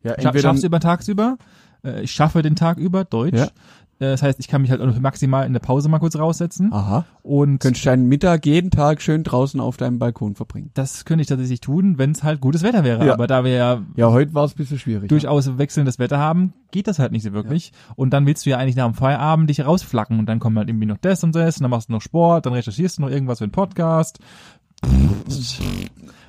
Ja, 0.03 0.15
scha 0.21 0.37
schaff's 0.37 0.63
über 0.63 0.79
tagsüber, 0.79 1.37
äh, 1.83 2.01
ich 2.03 2.11
schaffe 2.11 2.41
den 2.41 2.55
Tag 2.55 2.77
über, 2.77 3.03
Deutsch. 3.05 3.37
Ja. 3.37 3.45
Äh, 3.45 4.11
das 4.11 4.23
heißt, 4.23 4.39
ich 4.39 4.47
kann 4.47 4.61
mich 4.61 4.71
halt 4.71 4.79
auch 4.79 4.97
maximal 4.99 5.45
in 5.45 5.51
der 5.51 5.59
Pause 5.59 5.89
mal 5.89 5.99
kurz 5.99 6.15
raussetzen. 6.17 6.71
Aha. 6.71 7.03
Und 7.21 7.59
Könntest 7.59 7.85
deinen 7.85 8.07
Mittag 8.07 8.45
jeden 8.45 8.71
Tag 8.71 9.01
schön 9.01 9.23
draußen 9.25 9.59
auf 9.59 9.75
deinem 9.75 9.99
Balkon 9.99 10.35
verbringen. 10.35 10.71
das 10.73 11.03
könnte 11.03 11.21
ich 11.23 11.27
tatsächlich 11.27 11.59
tun, 11.59 11.97
wenn 11.97 12.11
es 12.11 12.23
halt 12.23 12.39
gutes 12.39 12.63
Wetter 12.63 12.85
wäre. 12.85 13.05
Ja. 13.05 13.13
Aber 13.13 13.27
da 13.27 13.43
wir 13.43 13.51
ja 13.51 13.81
Ja, 13.97 14.09
heute 14.11 14.33
war 14.33 14.45
es 14.45 14.53
ein 14.53 14.55
bisschen 14.55 14.79
schwierig. 14.79 15.09
durchaus 15.09 15.57
wechselndes 15.57 15.99
Wetter 15.99 16.17
haben, 16.17 16.53
geht 16.71 16.87
das 16.87 16.97
halt 16.97 17.11
nicht 17.11 17.23
so 17.23 17.33
wirklich. 17.33 17.73
Und 17.97 18.11
dann 18.11 18.25
willst 18.25 18.45
du 18.45 18.51
ja 18.51 18.57
eigentlich 18.57 18.77
nach 18.77 18.85
dem 18.85 18.93
Feierabend 18.93 19.49
dich 19.49 19.65
rausflacken 19.65 20.17
und 20.17 20.27
dann 20.27 20.39
kommt 20.39 20.57
halt 20.57 20.69
irgendwie 20.69 20.85
noch 20.87 20.97
das 21.01 21.21
und 21.25 21.35
das 21.35 21.57
und 21.57 21.63
dann 21.63 21.71
machst 21.71 21.89
du 21.89 21.93
noch 21.93 22.01
Sport, 22.01 22.45
dann 22.45 22.53
recherchierst 22.53 22.99
du 22.99 23.01
noch 23.01 23.09
irgendwas 23.09 23.39
für 23.39 23.43
einen 23.43 23.51
Podcast. 23.51 24.19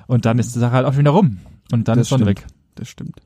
Und 0.07 0.25
dann 0.25 0.39
ist 0.39 0.53
die 0.55 0.59
Sache 0.59 0.73
halt 0.73 0.85
auch 0.85 0.91
schon 0.91 0.99
wieder 1.01 1.11
rum. 1.11 1.37
Und 1.71 1.87
dann 1.87 1.97
Das 1.97 2.07
ist 2.07 2.13
stimmt. 2.13 2.25
weg. 2.25 2.45
Das 2.75 2.89
stimmt. 2.89 3.21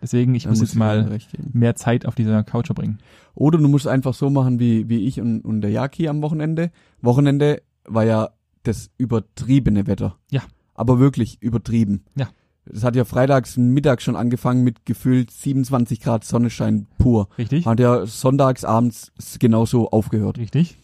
Deswegen, 0.00 0.34
ich 0.34 0.46
muss 0.46 0.60
muss 0.60 0.68
jetzt 0.68 0.76
mal 0.76 1.18
mehr 1.52 1.74
Zeit 1.74 2.06
auf 2.06 2.14
dieser 2.14 2.44
Couch 2.44 2.66
verbringen. 2.66 2.98
Oder 3.34 3.58
du 3.58 3.68
musst 3.68 3.86
einfach 3.86 4.14
so 4.14 4.30
machen 4.30 4.60
wie, 4.60 4.88
wie 4.88 5.06
ich 5.06 5.20
und, 5.20 5.40
und 5.40 5.60
der 5.60 5.70
Jaki 5.70 6.08
am 6.08 6.22
Wochenende. 6.22 6.70
Wochenende 7.00 7.62
war 7.84 8.04
ja 8.04 8.30
das 8.62 8.90
übertriebene 8.98 9.86
Wetter. 9.86 10.16
Ja. 10.30 10.42
Aber 10.74 10.98
wirklich 10.98 11.42
übertrieben. 11.42 12.04
Ja. 12.14 12.28
Es 12.70 12.84
hat 12.84 12.96
ja 12.96 13.04
freitags 13.04 13.56
Mittag 13.56 14.02
schon 14.02 14.14
angefangen 14.14 14.62
mit 14.62 14.84
gefühlt 14.84 15.30
27 15.30 16.00
Grad 16.00 16.24
Sonnenschein 16.24 16.86
pur. 16.98 17.28
Richtig? 17.38 17.66
Hat 17.66 17.80
ja 17.80 18.06
sonntags 18.06 18.64
abends 18.64 19.12
genauso 19.38 19.90
aufgehört. 19.90 20.38
Richtig? 20.38 20.78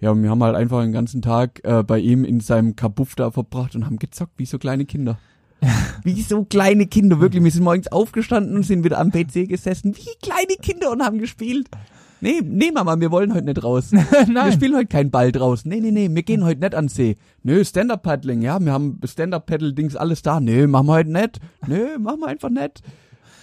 Ja, 0.00 0.10
und 0.10 0.22
wir 0.22 0.30
haben 0.30 0.42
halt 0.42 0.54
einfach 0.54 0.82
den 0.82 0.92
ganzen 0.92 1.22
Tag 1.22 1.60
äh, 1.64 1.82
bei 1.82 1.98
ihm 1.98 2.24
in 2.24 2.40
seinem 2.40 2.76
Kabuff 2.76 3.14
da 3.14 3.30
verbracht 3.30 3.74
und 3.74 3.86
haben 3.86 3.98
gezockt 3.98 4.34
wie 4.36 4.46
so 4.46 4.58
kleine 4.58 4.84
Kinder. 4.84 5.18
Wie 6.02 6.22
so 6.22 6.44
kleine 6.44 6.86
Kinder, 6.86 7.20
wirklich. 7.20 7.42
Wir 7.42 7.50
sind 7.50 7.64
morgens 7.64 7.88
aufgestanden 7.88 8.56
und 8.56 8.62
sind 8.64 8.84
wieder 8.84 8.98
am 8.98 9.10
PC 9.10 9.48
gesessen, 9.48 9.96
wie 9.96 10.08
kleine 10.22 10.56
Kinder 10.60 10.90
und 10.90 11.02
haben 11.02 11.18
gespielt. 11.18 11.68
Nee, 12.20 12.40
nee, 12.42 12.70
Mama, 12.72 12.98
wir 12.98 13.10
wollen 13.10 13.34
heute 13.34 13.44
nicht 13.44 13.62
raus. 13.62 13.92
Wir 13.92 14.06
Nein. 14.32 14.52
spielen 14.52 14.74
heute 14.74 14.86
keinen 14.86 15.10
Ball 15.10 15.30
draußen. 15.30 15.68
Nee, 15.68 15.80
nee, 15.80 15.90
nee, 15.90 16.08
wir 16.10 16.22
gehen 16.22 16.42
heute 16.42 16.60
nicht 16.60 16.74
an 16.74 16.88
See. 16.88 17.16
Nö, 17.42 17.62
Stand-Up-Paddling, 17.62 18.40
ja, 18.40 18.58
wir 18.64 18.72
haben 18.72 18.98
Stand-Up-Paddle-Dings 19.04 19.94
alles 19.94 20.22
da. 20.22 20.40
Nö, 20.40 20.66
machen 20.66 20.86
wir 20.86 20.92
heute 20.94 21.12
nicht. 21.12 21.38
Nö, 21.66 21.98
machen 21.98 22.20
wir 22.20 22.28
einfach 22.28 22.48
nicht. 22.48 22.82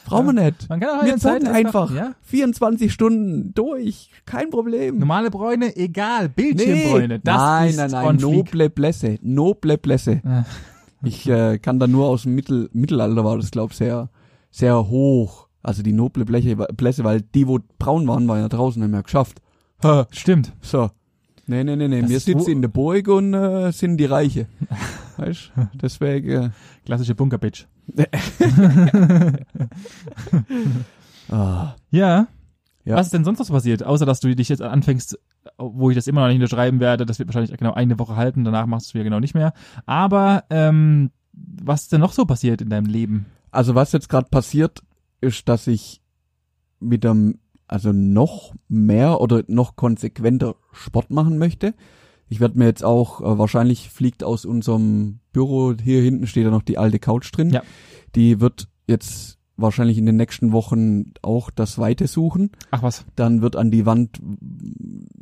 Brauchen 0.05 0.35
wir 0.35 0.45
nicht. 0.45 0.67
Man 0.67 0.79
kann 0.79 0.99
auch 0.99 1.05
Wir 1.05 1.17
zocken 1.17 1.47
einfach. 1.47 1.93
Ja? 1.93 2.15
24 2.23 2.91
Stunden 2.91 3.53
durch. 3.53 4.09
Kein 4.25 4.49
Problem. 4.49 4.97
Normale 4.97 5.29
Bräune, 5.29 5.75
egal. 5.75 6.29
Bildschirmbräune. 6.29 7.19
Das 7.19 7.37
nein, 7.37 7.69
ist 7.69 7.77
nein, 7.77 7.91
nein, 7.91 8.15
noble 8.15 8.69
Blässe. 8.69 9.19
Noble 9.21 9.77
Blässe. 9.77 10.21
Ah. 10.25 10.43
Ich 11.03 11.27
äh, 11.27 11.59
kann 11.59 11.79
da 11.79 11.87
nur 11.87 12.07
aus 12.07 12.23
dem 12.23 12.35
Mittel, 12.35 12.69
Mittelalter 12.73 13.23
war 13.23 13.37
das, 13.37 13.51
glaub 13.51 13.73
sehr, 13.73 14.09
sehr 14.49 14.89
hoch. 14.89 15.47
Also 15.63 15.83
die 15.83 15.93
noble 15.93 16.25
Bleche, 16.25 16.55
Blässe, 16.55 17.03
weil 17.03 17.21
die, 17.21 17.47
wo 17.47 17.59
braun 17.77 18.07
waren, 18.07 18.27
waren 18.27 18.41
ja 18.41 18.49
draußen, 18.49 18.81
haben 18.81 18.93
ja 18.93 19.01
geschafft. 19.01 19.41
Ha, 19.83 20.07
Stimmt. 20.11 20.53
so. 20.61 20.89
Nee, 21.47 21.63
nee, 21.63 21.75
nee, 21.75 21.87
nee. 21.87 22.07
Wir 22.07 22.19
sitzen 22.19 22.51
in 22.51 22.61
der 22.61 22.69
Burg 22.69 23.07
und 23.07 23.33
äh, 23.33 23.71
sind 23.71 23.97
die 23.97 24.05
Reiche. 24.05 24.47
weißt 25.17 25.51
Deswegen. 25.73 26.29
Äh, 26.29 26.49
Klassische 26.85 27.15
Bunker-Bitch. 27.15 27.65
ah. 31.29 31.75
Ja. 31.89 32.27
Ja. 32.85 32.95
Was 32.95 33.07
ist 33.07 33.13
denn 33.13 33.23
sonst 33.23 33.39
noch 33.39 33.45
so 33.45 33.53
passiert? 33.53 33.83
Außer, 33.83 34.05
dass 34.05 34.19
du 34.19 34.35
dich 34.35 34.49
jetzt 34.49 34.61
anfängst, 34.61 35.19
wo 35.57 35.89
ich 35.89 35.95
das 35.95 36.07
immer 36.07 36.21
noch 36.21 36.27
nicht 36.27 36.37
unterschreiben 36.37 36.79
werde, 36.79 37.05
das 37.05 37.19
wird 37.19 37.29
wahrscheinlich 37.29 37.55
genau 37.57 37.73
eine 37.73 37.99
Woche 37.99 38.15
halten, 38.15 38.43
danach 38.43 38.65
machst 38.65 38.87
du 38.87 38.89
es 38.89 38.93
wieder 38.95 39.03
genau 39.03 39.19
nicht 39.19 39.35
mehr. 39.35 39.53
Aber 39.85 40.45
ähm, 40.49 41.11
was 41.33 41.83
ist 41.83 41.93
denn 41.93 42.01
noch 42.01 42.13
so 42.13 42.25
passiert 42.25 42.61
in 42.61 42.69
deinem 42.69 42.87
Leben? 42.87 43.25
Also 43.51 43.75
was 43.75 43.91
jetzt 43.91 44.09
gerade 44.09 44.29
passiert, 44.29 44.81
ist, 45.19 45.47
dass 45.47 45.67
ich 45.67 46.01
mit 46.79 47.05
einem, 47.05 47.39
also 47.67 47.91
noch 47.91 48.53
mehr 48.67 49.21
oder 49.21 49.43
noch 49.47 49.75
konsequenter 49.75 50.55
Sport 50.71 51.11
machen 51.11 51.37
möchte. 51.37 51.73
Ich 52.27 52.39
werde 52.39 52.57
mir 52.57 52.65
jetzt 52.65 52.83
auch, 52.83 53.21
äh, 53.21 53.37
wahrscheinlich 53.37 53.89
fliegt 53.89 54.23
aus 54.23 54.45
unserem 54.45 55.19
Büro, 55.33 55.73
hier 55.81 56.01
hinten 56.01 56.27
steht 56.27 56.45
ja 56.45 56.49
noch 56.49 56.63
die 56.63 56.77
alte 56.77 56.97
Couch 56.97 57.29
drin. 57.31 57.51
Ja. 57.51 57.61
Die 58.15 58.39
wird 58.39 58.67
jetzt 58.87 59.37
wahrscheinlich 59.57 59.97
in 59.97 60.05
den 60.05 60.15
nächsten 60.15 60.51
Wochen 60.53 61.11
auch 61.21 61.51
das 61.51 61.77
Weite 61.77 62.07
suchen. 62.07 62.51
Ach 62.71 62.81
was. 62.83 63.05
Dann 63.15 63.41
wird 63.41 63.55
an 63.55 63.69
die 63.71 63.85
Wand, 63.85 64.19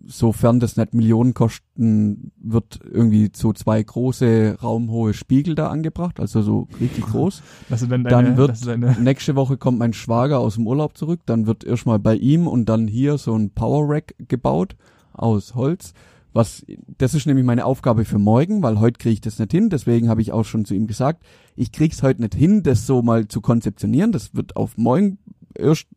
sofern 0.05 0.59
das 0.59 0.77
nicht 0.77 0.93
Millionen 0.93 1.33
kosten, 1.33 2.31
wird 2.41 2.79
irgendwie 2.83 3.29
so 3.36 3.53
zwei 3.53 3.81
große 3.81 4.57
raumhohe 4.62 5.13
Spiegel 5.13 5.55
da 5.55 5.67
angebracht, 5.69 6.19
also 6.19 6.41
so 6.41 6.67
richtig 6.79 7.05
groß. 7.05 7.41
Das 7.69 7.81
ist 7.81 7.91
dann 7.91 8.03
Dann 8.03 8.25
deine, 8.25 8.38
wird- 8.38 8.50
das 8.51 8.59
ist 8.59 8.67
deine, 8.67 8.95
Nächste 9.00 9.36
Woche 9.36 9.57
kommt 9.57 9.79
mein 9.79 9.93
Schwager 9.93 10.39
aus 10.39 10.55
dem 10.55 10.67
Urlaub 10.67 10.98
zurück, 10.98 11.21
dann 11.25 11.45
wird 11.48 11.63
erstmal 11.63 12.00
bei 12.00 12.15
ihm 12.15 12.48
und 12.48 12.67
dann 12.69 12.88
hier 12.88 13.17
so 13.17 13.36
ein 13.36 13.51
Power 13.51 13.89
Rack 13.89 14.15
gebaut 14.27 14.75
aus 15.13 15.55
Holz. 15.55 15.93
Was, 16.31 16.63
das 16.98 17.15
ist 17.15 17.25
nämlich 17.25 17.45
meine 17.45 17.65
Aufgabe 17.65 18.05
für 18.05 18.19
morgen, 18.19 18.62
weil 18.62 18.79
heute 18.79 19.00
kriege 19.00 19.13
ich 19.13 19.21
das 19.21 19.39
nicht 19.39 19.51
hin. 19.51 19.69
Deswegen 19.69 20.09
habe 20.09 20.21
ich 20.21 20.31
auch 20.31 20.45
schon 20.45 20.63
zu 20.65 20.75
ihm 20.75 20.86
gesagt, 20.86 21.24
ich 21.55 21.71
krieg's 21.71 22.03
heute 22.03 22.21
nicht 22.21 22.36
hin, 22.36 22.62
das 22.63 22.86
so 22.86 23.01
mal 23.01 23.27
zu 23.27 23.41
konzeptionieren. 23.41 24.12
Das 24.12 24.36
wird 24.36 24.55
auf 24.55 24.77
morgen 24.77 25.17
erst 25.55 25.88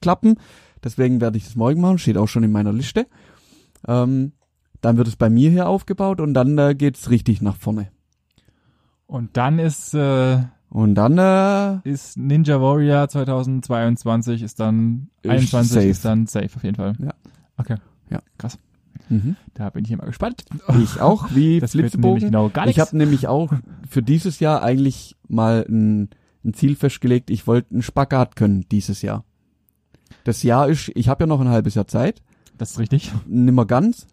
klappen. 0.00 0.34
Deswegen 0.82 1.20
werde 1.20 1.38
ich 1.38 1.44
das 1.44 1.54
morgen 1.56 1.80
machen, 1.80 1.98
steht 1.98 2.16
auch 2.18 2.26
schon 2.26 2.42
in 2.42 2.50
meiner 2.52 2.72
Liste. 2.72 3.06
Ähm, 3.86 4.32
dann 4.80 4.96
wird 4.98 5.08
es 5.08 5.16
bei 5.16 5.30
mir 5.30 5.50
hier 5.50 5.68
aufgebaut 5.68 6.20
und 6.20 6.34
dann 6.34 6.58
äh, 6.58 6.74
geht's 6.74 7.08
richtig 7.10 7.40
nach 7.40 7.56
vorne. 7.56 7.88
und 9.06 9.36
dann 9.36 9.58
ist, 9.60 9.94
äh, 9.94 10.38
Und 10.68 10.96
dann 10.96 11.18
äh, 11.18 11.88
ist 11.88 12.16
Ninja 12.18 12.60
Warrior 12.60 13.08
2022 13.08 14.42
ist 14.42 14.58
dann, 14.60 15.08
Ist 15.22 15.30
21 15.30 15.72
safe. 15.72 15.86
ist 15.86 16.04
dann 16.04 16.26
safe 16.26 16.50
auf 16.56 16.64
jeden 16.64 16.76
Fall. 16.76 16.94
Ja. 17.00 17.14
Okay. 17.56 17.76
Ja. 18.10 18.20
Krass. 18.38 18.58
Mhm. 19.08 19.36
Da 19.54 19.70
bin 19.70 19.84
ich 19.84 19.90
immer 19.90 20.04
gespannt. 20.06 20.44
ich 20.82 21.00
auch, 21.00 21.28
wie 21.34 21.60
Das 21.60 21.72
Flitzebogen. 21.72 22.20
genau 22.26 22.48
gar 22.48 22.66
Ich 22.66 22.78
habe 22.80 22.96
nämlich 22.96 23.28
auch 23.28 23.52
für 23.88 24.02
dieses 24.02 24.40
Jahr 24.40 24.62
eigentlich 24.62 25.16
mal 25.28 25.64
ein, 25.68 26.10
ein 26.44 26.54
Ziel 26.54 26.76
festgelegt, 26.76 27.30
ich 27.30 27.46
wollte 27.46 27.72
einen 27.72 27.82
Spagat 27.82 28.36
können 28.36 28.66
dieses 28.70 29.02
Jahr. 29.02 29.24
Das 30.24 30.42
Jahr 30.42 30.68
ist, 30.68 30.90
ich 30.94 31.08
habe 31.08 31.24
ja 31.24 31.26
noch 31.26 31.40
ein 31.40 31.48
halbes 31.48 31.74
Jahr 31.74 31.86
Zeit, 31.88 32.22
Das 32.58 32.72
ist 32.72 32.78
richtig. 32.78 33.12
nimmer 33.26 33.66
ganz, 33.66 34.06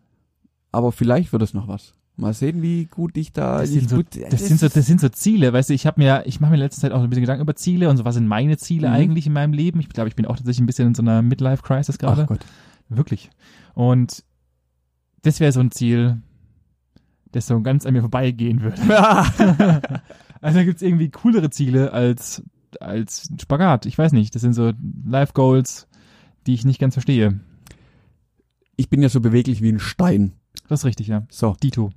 aber 0.71 0.91
vielleicht 0.91 1.31
wird 1.31 1.41
es 1.43 1.53
noch 1.53 1.67
was. 1.67 1.93
Mal 2.15 2.33
sehen, 2.33 2.61
wie 2.61 2.85
gut 2.85 3.17
ich 3.17 3.33
da. 3.33 3.59
Das 3.61 3.71
sind, 3.71 3.89
so, 3.89 3.95
gut, 3.95 4.05
das, 4.29 4.45
sind 4.47 4.59
so, 4.59 4.67
das 4.69 4.85
sind 4.85 5.01
so 5.01 5.09
Ziele, 5.09 5.51
weißt 5.51 5.71
du, 5.71 5.73
ich 5.73 5.87
habe 5.87 5.99
mir, 5.99 6.23
ich 6.27 6.39
mache 6.39 6.51
mir 6.51 6.57
in 6.57 6.61
letzter 6.61 6.81
Zeit 6.81 6.91
auch 6.91 7.01
ein 7.01 7.09
bisschen 7.09 7.23
Gedanken 7.23 7.41
über 7.41 7.55
Ziele 7.55 7.89
und 7.89 7.97
so, 7.97 8.05
was 8.05 8.13
sind 8.13 8.27
meine 8.27 8.57
Ziele 8.57 8.87
Mhm. 8.89 8.93
eigentlich 8.93 9.25
in 9.25 9.33
meinem 9.33 9.51
Leben. 9.53 9.79
Ich 9.79 9.89
glaube, 9.89 10.09
ich 10.09 10.15
bin 10.15 10.27
auch 10.27 10.35
tatsächlich 10.35 10.61
ein 10.61 10.67
bisschen 10.67 10.89
in 10.89 10.93
so 10.95 11.01
einer 11.01 11.23
Midlife-Crisis 11.23 11.97
gerade. 11.97 12.23
Ach 12.23 12.27
Gott. 12.27 12.45
Wirklich. 12.89 13.31
Und 13.73 14.23
das 15.23 15.39
wäre 15.39 15.51
so 15.51 15.59
ein 15.59 15.71
Ziel, 15.71 16.21
das 17.31 17.47
so 17.47 17.59
ganz 17.61 17.85
an 17.85 17.93
mir 17.93 18.01
vorbeigehen 18.01 18.61
würde. 18.61 18.81
also 20.41 20.59
da 20.59 20.63
gibt's 20.63 20.81
irgendwie 20.81 21.09
coolere 21.09 21.49
Ziele 21.49 21.91
als, 21.91 22.43
als 22.79 23.29
Spagat. 23.41 23.85
Ich 23.85 23.97
weiß 23.97 24.11
nicht, 24.11 24.35
das 24.35 24.41
sind 24.41 24.53
so 24.53 24.71
Life-Goals, 25.05 25.87
die 26.45 26.53
ich 26.53 26.65
nicht 26.65 26.79
ganz 26.79 26.93
verstehe. 26.93 27.39
ich 28.75 28.89
bin 28.89 29.01
ja 29.01 29.09
so 29.09 29.21
beweglich 29.21 29.61
wie 29.61 29.71
ein 29.71 29.79
Stein. 29.79 30.33
Das 30.67 30.81
ist 30.81 30.85
richtig, 30.85 31.07
ja. 31.07 31.25
So. 31.29 31.55
Dito. 31.61 31.91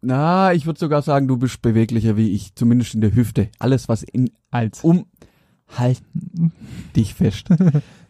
Na, 0.00 0.52
ich 0.52 0.66
würde 0.66 0.78
sogar 0.78 1.02
sagen, 1.02 1.28
du 1.28 1.36
bist 1.36 1.62
beweglicher 1.62 2.16
wie 2.16 2.30
ich, 2.30 2.54
zumindest 2.54 2.94
in 2.94 3.00
der 3.00 3.14
Hüfte. 3.14 3.48
Alles, 3.58 3.88
was 3.88 4.02
in 4.02 4.30
Als. 4.50 4.84
um 4.84 5.06
halt 5.68 6.02
dich 6.94 7.14
fest. 7.14 7.48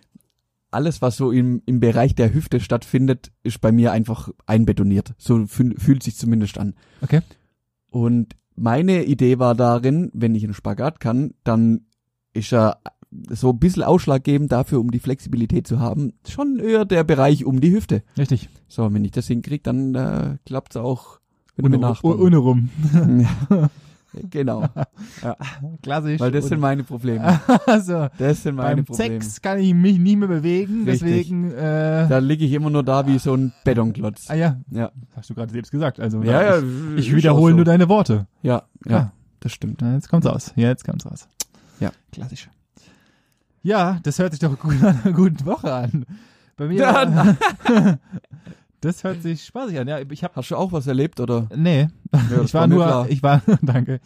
Alles, 0.74 1.00
was 1.00 1.16
so 1.16 1.30
im, 1.30 1.62
im 1.66 1.80
Bereich 1.80 2.14
der 2.14 2.34
Hüfte 2.34 2.60
stattfindet, 2.60 3.32
ist 3.42 3.60
bei 3.60 3.72
mir 3.72 3.92
einfach 3.92 4.28
einbetoniert. 4.46 5.14
So 5.18 5.46
fühl, 5.46 5.74
fühlt 5.78 6.02
sich 6.02 6.16
zumindest 6.16 6.58
an. 6.58 6.74
Okay. 7.00 7.20
Und 7.90 8.36
meine 8.56 9.04
Idee 9.04 9.38
war 9.38 9.54
darin, 9.54 10.10
wenn 10.12 10.34
ich 10.34 10.44
einen 10.44 10.54
Spagat 10.54 11.00
kann, 11.00 11.34
dann 11.44 11.86
ist 12.32 12.52
er 12.52 12.78
so 13.30 13.50
ein 13.50 13.58
bisschen 13.58 13.82
ausschlaggebend 13.82 14.50
dafür, 14.50 14.80
um 14.80 14.90
die 14.90 14.98
Flexibilität 14.98 15.66
zu 15.66 15.78
haben, 15.78 16.14
schon 16.28 16.58
eher 16.58 16.84
der 16.84 17.04
Bereich 17.04 17.44
um 17.44 17.60
die 17.60 17.72
Hüfte. 17.72 18.02
Richtig. 18.18 18.48
So, 18.68 18.92
wenn 18.92 19.04
ich 19.04 19.12
das 19.12 19.28
hinkriege, 19.28 19.62
dann 19.62 19.94
äh, 19.94 20.38
klappt's 20.44 20.76
auch 20.76 21.20
Ohne, 21.62 22.36
rum. 22.36 22.70
genau, 24.30 24.66
Klassisch. 25.82 26.20
weil 26.20 26.30
das 26.32 26.46
sind 26.46 26.60
meine 26.60 26.84
Probleme. 26.84 27.40
also, 27.66 28.08
Das 28.18 28.42
sind 28.42 28.56
meine 28.56 28.76
beim 28.76 28.84
Probleme. 28.84 29.20
Sex 29.22 29.40
kann 29.42 29.58
ich 29.58 29.74
mich 29.74 29.98
nicht 29.98 30.16
mehr 30.16 30.28
bewegen, 30.28 30.84
Richtig. 30.84 31.00
deswegen, 31.08 31.50
äh, 31.52 32.06
Da 32.08 32.18
liege 32.18 32.44
ich 32.44 32.52
immer 32.52 32.70
nur 32.70 32.82
da 32.82 33.06
wie 33.06 33.18
so 33.18 33.34
ein 33.34 33.52
Betonklotz. 33.64 34.26
ah 34.30 34.34
ja, 34.34 34.56
Ja, 34.70 34.90
hast 35.16 35.30
du 35.30 35.34
gerade 35.34 35.52
selbst 35.52 35.70
gesagt, 35.70 36.00
also, 36.00 36.22
ja, 36.22 36.42
ja. 36.42 36.58
ich, 36.58 36.64
ich 36.98 37.08
ist 37.10 37.16
wiederhole 37.16 37.52
auch 37.52 37.56
nur 37.56 37.64
so. 37.66 37.70
deine 37.70 37.88
Worte. 37.88 38.26
Ja, 38.42 38.62
ja, 38.86 38.96
Ah. 38.98 39.12
das 39.40 39.52
stimmt. 39.52 39.80
Na, 39.82 39.94
jetzt 39.94 40.08
kommt's 40.08 40.26
raus. 40.26 40.52
Ja, 40.56 40.68
jetzt 40.68 40.84
kommt's 40.84 41.06
raus. 41.06 41.28
Ja. 41.80 41.90
Klassisch. 42.12 42.48
Ja, 43.62 43.98
das 44.02 44.18
hört 44.18 44.32
sich 44.32 44.40
doch 44.40 44.58
gut 44.58 44.74
an 44.82 45.00
einer 45.04 45.12
guten 45.14 45.44
Woche 45.46 45.72
an. 45.72 46.04
Bei 46.56 46.66
mir. 46.68 46.78
Ja, 46.80 47.36
das 48.84 49.04
hört 49.04 49.22
sich 49.22 49.44
spaßig 49.44 49.78
an. 49.78 49.88
Ja, 49.88 49.98
ich 50.00 50.24
habe 50.24 50.34
Hast 50.36 50.50
du 50.50 50.56
auch 50.56 50.72
was 50.72 50.86
erlebt 50.86 51.20
oder? 51.20 51.48
nee, 51.54 51.88
Ja, 52.12 52.42
ich 52.44 52.54
war, 52.54 52.66
mir 52.66 52.74
nur, 52.74 52.84
klar. 52.84 53.08
ich 53.08 53.22
war, 53.22 53.42
danke. 53.62 54.00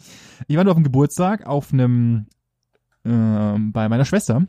Ich 0.47 0.55
war 0.55 0.63
nur 0.63 0.71
auf 0.71 0.77
dem 0.77 0.83
Geburtstag 0.83 1.45
auf 1.45 1.73
einem 1.73 2.25
ähm, 3.05 3.71
bei 3.71 3.89
meiner 3.89 4.05
Schwester. 4.05 4.45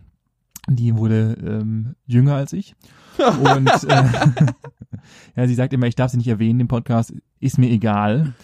Die 0.69 0.97
wurde 0.97 1.37
ähm, 1.43 1.95
jünger 2.07 2.35
als 2.35 2.53
ich. 2.53 2.75
Und 3.19 3.69
äh, 3.85 4.05
ja, 5.37 5.47
sie 5.47 5.55
sagt 5.55 5.73
immer, 5.73 5.87
ich 5.87 5.95
darf 5.97 6.11
sie 6.11 6.17
nicht 6.19 6.29
erwähnen 6.29 6.61
im 6.61 6.69
Podcast, 6.69 7.13
ist 7.41 7.59
mir 7.59 7.71
egal. 7.71 8.35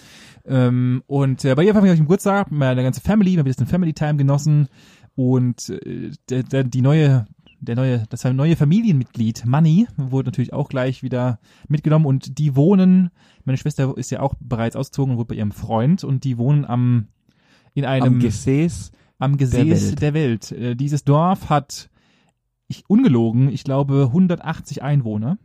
Ähm, 0.45 1.03
und 1.07 1.45
äh, 1.45 1.55
bei 1.55 1.65
ihr 1.65 1.75
war 1.75 1.83
ich 1.83 1.91
auf 1.91 1.97
dem 1.97 2.05
Geburtstag, 2.05 2.53
meine 2.53 2.83
ganze 2.83 3.01
Family, 3.01 3.33
wir 3.33 3.41
haben 3.41 3.47
jetzt 3.47 3.59
eine 3.59 3.69
Family 3.69 3.93
Time 3.93 4.17
genossen 4.17 4.69
und 5.17 5.71
äh, 5.71 6.13
der, 6.31 6.45
der, 6.45 6.63
die 6.63 6.83
neue, 6.83 7.27
der 7.67 7.77
neue, 7.77 8.05
das 8.09 8.25
neue 8.25 8.57
Familienmitglied 8.57 9.45
Manny 9.45 9.87
wurde 9.97 10.29
natürlich 10.29 10.53
auch 10.53 10.69
gleich 10.69 11.03
wieder 11.03 11.39
mitgenommen 11.69 12.07
und 12.07 12.39
die 12.39 12.57
wohnen, 12.57 13.11
meine 13.45 13.59
Schwester 13.59 13.97
ist 13.97 14.11
ja 14.11 14.21
auch 14.21 14.35
bereits 14.41 14.77
ausgezogen 14.77 15.13
und 15.13 15.19
wohnt 15.19 15.29
bei 15.29 15.35
ihrem 15.35 15.53
Freund 15.53 16.05
und 16.05 16.25
die 16.25 16.39
wohnen 16.39 16.65
am 16.65 17.09
in 17.75 17.85
einem 17.85 18.15
Am 18.15 18.19
Gesäß. 18.21 18.91
am 19.19 19.37
Gesäß 19.37 19.97
der 19.97 20.15
Welt. 20.15 20.51
Welt. 20.51 20.61
Äh, 20.61 20.77
dieses 20.77 21.05
Dorf 21.05 21.51
hat, 21.51 21.91
ich 22.69 22.89
ungelogen, 22.89 23.51
ich 23.51 23.65
glaube 23.65 24.05
180 24.07 24.83
Einwohner. 24.83 25.37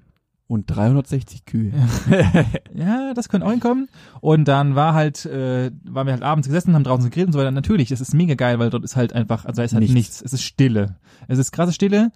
Und 0.52 0.66
360 0.66 1.46
Kühe. 1.46 1.72
Ja, 2.76 3.14
das 3.14 3.30
könnte 3.30 3.48
auch 3.48 3.52
hinkommen. 3.52 3.88
Und 4.20 4.50
dann 4.50 4.76
war 4.76 4.94
halt, 4.94 5.26
äh, 5.26 5.72
waren 5.86 6.08
wir 6.08 6.12
halt 6.14 6.24
abends 6.24 6.48
gesessen, 6.48 6.74
haben 6.76 6.84
draußen 6.84 7.06
gegrillt 7.06 7.28
und 7.28 7.34
so 7.34 7.40
weiter. 7.40 7.52
Natürlich, 7.52 7.88
das 7.88 8.02
ist 8.02 8.14
mega 8.14 8.36
geil, 8.36 8.60
weil 8.60 8.70
dort 8.70 8.84
ist 8.84 8.98
halt 8.98 9.14
einfach, 9.14 9.46
also 9.46 9.62
da 9.62 9.64
ist 9.64 9.72
halt 9.72 9.82
nichts. 9.82 9.94
Nichts. 9.96 10.22
Es 10.22 10.34
ist 10.34 10.44
Stille. 10.44 10.98
Es 11.30 11.40
ist 11.40 11.54
krasse 11.54 11.72
Stille. 11.72 12.12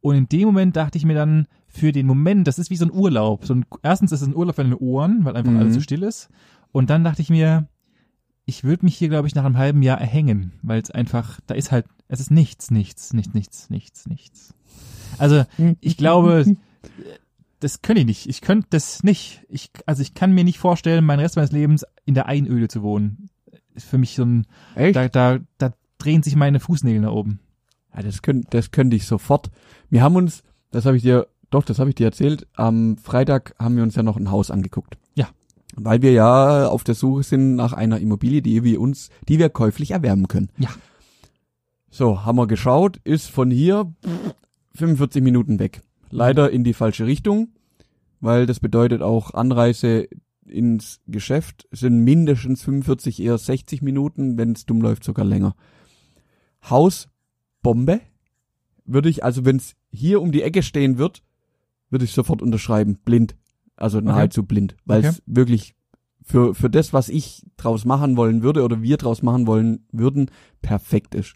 Und 0.00 0.14
in 0.14 0.28
dem 0.28 0.46
Moment 0.46 0.76
dachte 0.76 0.98
ich 0.98 1.04
mir 1.04 1.14
dann, 1.14 1.48
für 1.66 1.90
den 1.90 2.06
Moment, 2.06 2.46
das 2.46 2.60
ist 2.60 2.70
wie 2.70 2.76
so 2.76 2.84
ein 2.84 2.92
Urlaub. 2.92 3.44
So 3.44 3.54
ein, 3.54 3.64
erstens 3.82 4.12
ist 4.12 4.20
es 4.22 4.28
ein 4.28 4.36
Urlaub 4.36 4.54
für 4.54 4.62
deine 4.62 4.78
Ohren, 4.78 5.24
weil 5.24 5.36
einfach 5.36 5.50
Mhm. 5.50 5.58
alles 5.58 5.74
so 5.74 5.80
still 5.80 6.04
ist. 6.04 6.28
Und 6.70 6.90
dann 6.90 7.02
dachte 7.02 7.22
ich 7.22 7.30
mir, 7.30 7.66
ich 8.44 8.62
würde 8.62 8.84
mich 8.84 8.96
hier, 8.96 9.08
glaube 9.08 9.26
ich, 9.26 9.34
nach 9.34 9.44
einem 9.44 9.58
halben 9.58 9.82
Jahr 9.82 10.00
erhängen, 10.00 10.52
weil 10.62 10.80
es 10.80 10.92
einfach, 10.92 11.40
da 11.48 11.54
ist 11.56 11.72
halt, 11.72 11.86
es 12.06 12.20
ist 12.20 12.30
nichts, 12.30 12.70
nichts, 12.70 13.12
nichts, 13.14 13.34
nichts, 13.34 13.68
nichts, 13.68 14.06
nichts. 14.06 14.54
Also, 15.18 15.44
ich 15.80 15.96
glaube, 15.96 16.44
das 17.60 17.82
könnte 17.82 18.00
ich 18.00 18.06
nicht. 18.06 18.26
Ich 18.26 18.40
könnte 18.40 18.66
das 18.70 19.02
nicht. 19.02 19.44
Ich, 19.48 19.70
also 19.86 20.02
ich 20.02 20.14
kann 20.14 20.32
mir 20.32 20.44
nicht 20.44 20.58
vorstellen, 20.58 21.04
meinen 21.04 21.20
Rest 21.20 21.36
meines 21.36 21.52
Lebens 21.52 21.84
in 22.04 22.14
der 22.14 22.26
Einöde 22.26 22.68
zu 22.68 22.82
wohnen. 22.82 23.30
Ist 23.74 23.86
für 23.86 23.98
mich 23.98 24.14
so 24.14 24.24
ein, 24.24 24.46
Echt? 24.74 24.96
da, 24.96 25.08
da, 25.08 25.38
da 25.58 25.72
drehen 25.98 26.22
sich 26.22 26.36
meine 26.36 26.58
Fußnägel 26.58 27.02
nach 27.02 27.12
oben. 27.12 27.40
Ja, 27.94 28.02
das 28.02 28.22
könnte 28.22 28.48
das 28.50 28.70
könnte 28.70 28.96
ich 28.96 29.06
sofort. 29.06 29.50
Wir 29.90 30.02
haben 30.02 30.16
uns, 30.16 30.42
das 30.70 30.86
habe 30.86 30.96
ich 30.96 31.02
dir, 31.02 31.28
doch, 31.50 31.64
das 31.64 31.78
habe 31.78 31.90
ich 31.90 31.96
dir 31.96 32.06
erzählt, 32.06 32.46
am 32.54 32.96
Freitag 32.96 33.54
haben 33.58 33.76
wir 33.76 33.82
uns 33.82 33.94
ja 33.94 34.02
noch 34.02 34.16
ein 34.16 34.30
Haus 34.30 34.50
angeguckt. 34.50 34.96
Ja. 35.14 35.28
Weil 35.76 36.02
wir 36.02 36.12
ja 36.12 36.68
auf 36.68 36.82
der 36.82 36.94
Suche 36.94 37.22
sind 37.22 37.56
nach 37.56 37.72
einer 37.72 38.00
Immobilie, 38.00 38.42
die 38.42 38.64
wir 38.64 38.80
uns, 38.80 39.10
die 39.28 39.38
wir 39.38 39.50
käuflich 39.50 39.92
erwerben 39.92 40.28
können. 40.28 40.50
Ja. 40.58 40.70
So, 41.90 42.24
haben 42.24 42.38
wir 42.38 42.46
geschaut, 42.46 42.98
ist 43.04 43.30
von 43.30 43.50
hier 43.50 43.92
45 44.76 45.22
Minuten 45.22 45.58
weg. 45.58 45.82
Leider 46.10 46.50
in 46.50 46.64
die 46.64 46.74
falsche 46.74 47.06
Richtung, 47.06 47.48
weil 48.20 48.46
das 48.46 48.60
bedeutet 48.60 49.02
auch 49.02 49.32
Anreise 49.34 50.08
ins 50.44 51.00
Geschäft 51.06 51.68
sind 51.70 52.02
mindestens 52.02 52.62
45, 52.62 53.20
eher 53.22 53.38
60 53.38 53.82
Minuten, 53.82 54.36
wenn 54.36 54.52
es 54.52 54.66
dumm 54.66 54.80
läuft, 54.80 55.04
sogar 55.04 55.24
länger. 55.24 55.54
Haus, 56.68 57.08
Bombe, 57.62 58.00
würde 58.84 59.08
ich, 59.08 59.22
also 59.24 59.44
wenn 59.44 59.56
es 59.56 59.76
hier 59.92 60.20
um 60.20 60.32
die 60.32 60.42
Ecke 60.42 60.62
stehen 60.62 60.98
wird, 60.98 61.22
würde 61.88 62.04
ich 62.04 62.12
sofort 62.12 62.42
unterschreiben, 62.42 62.98
blind. 63.04 63.36
Also 63.76 64.00
nahezu 64.00 64.42
blind, 64.42 64.76
weil 64.84 65.04
es 65.04 65.16
Okay. 65.16 65.22
wirklich 65.26 65.74
für, 66.22 66.54
für 66.54 66.68
das, 66.68 66.92
was 66.92 67.08
ich 67.08 67.46
draus 67.56 67.84
machen 67.84 68.16
wollen 68.16 68.42
würde 68.42 68.62
oder 68.62 68.82
wir 68.82 68.96
draus 68.98 69.22
machen 69.22 69.46
wollen 69.46 69.86
würden, 69.90 70.30
perfekt 70.60 71.14
ist. 71.14 71.34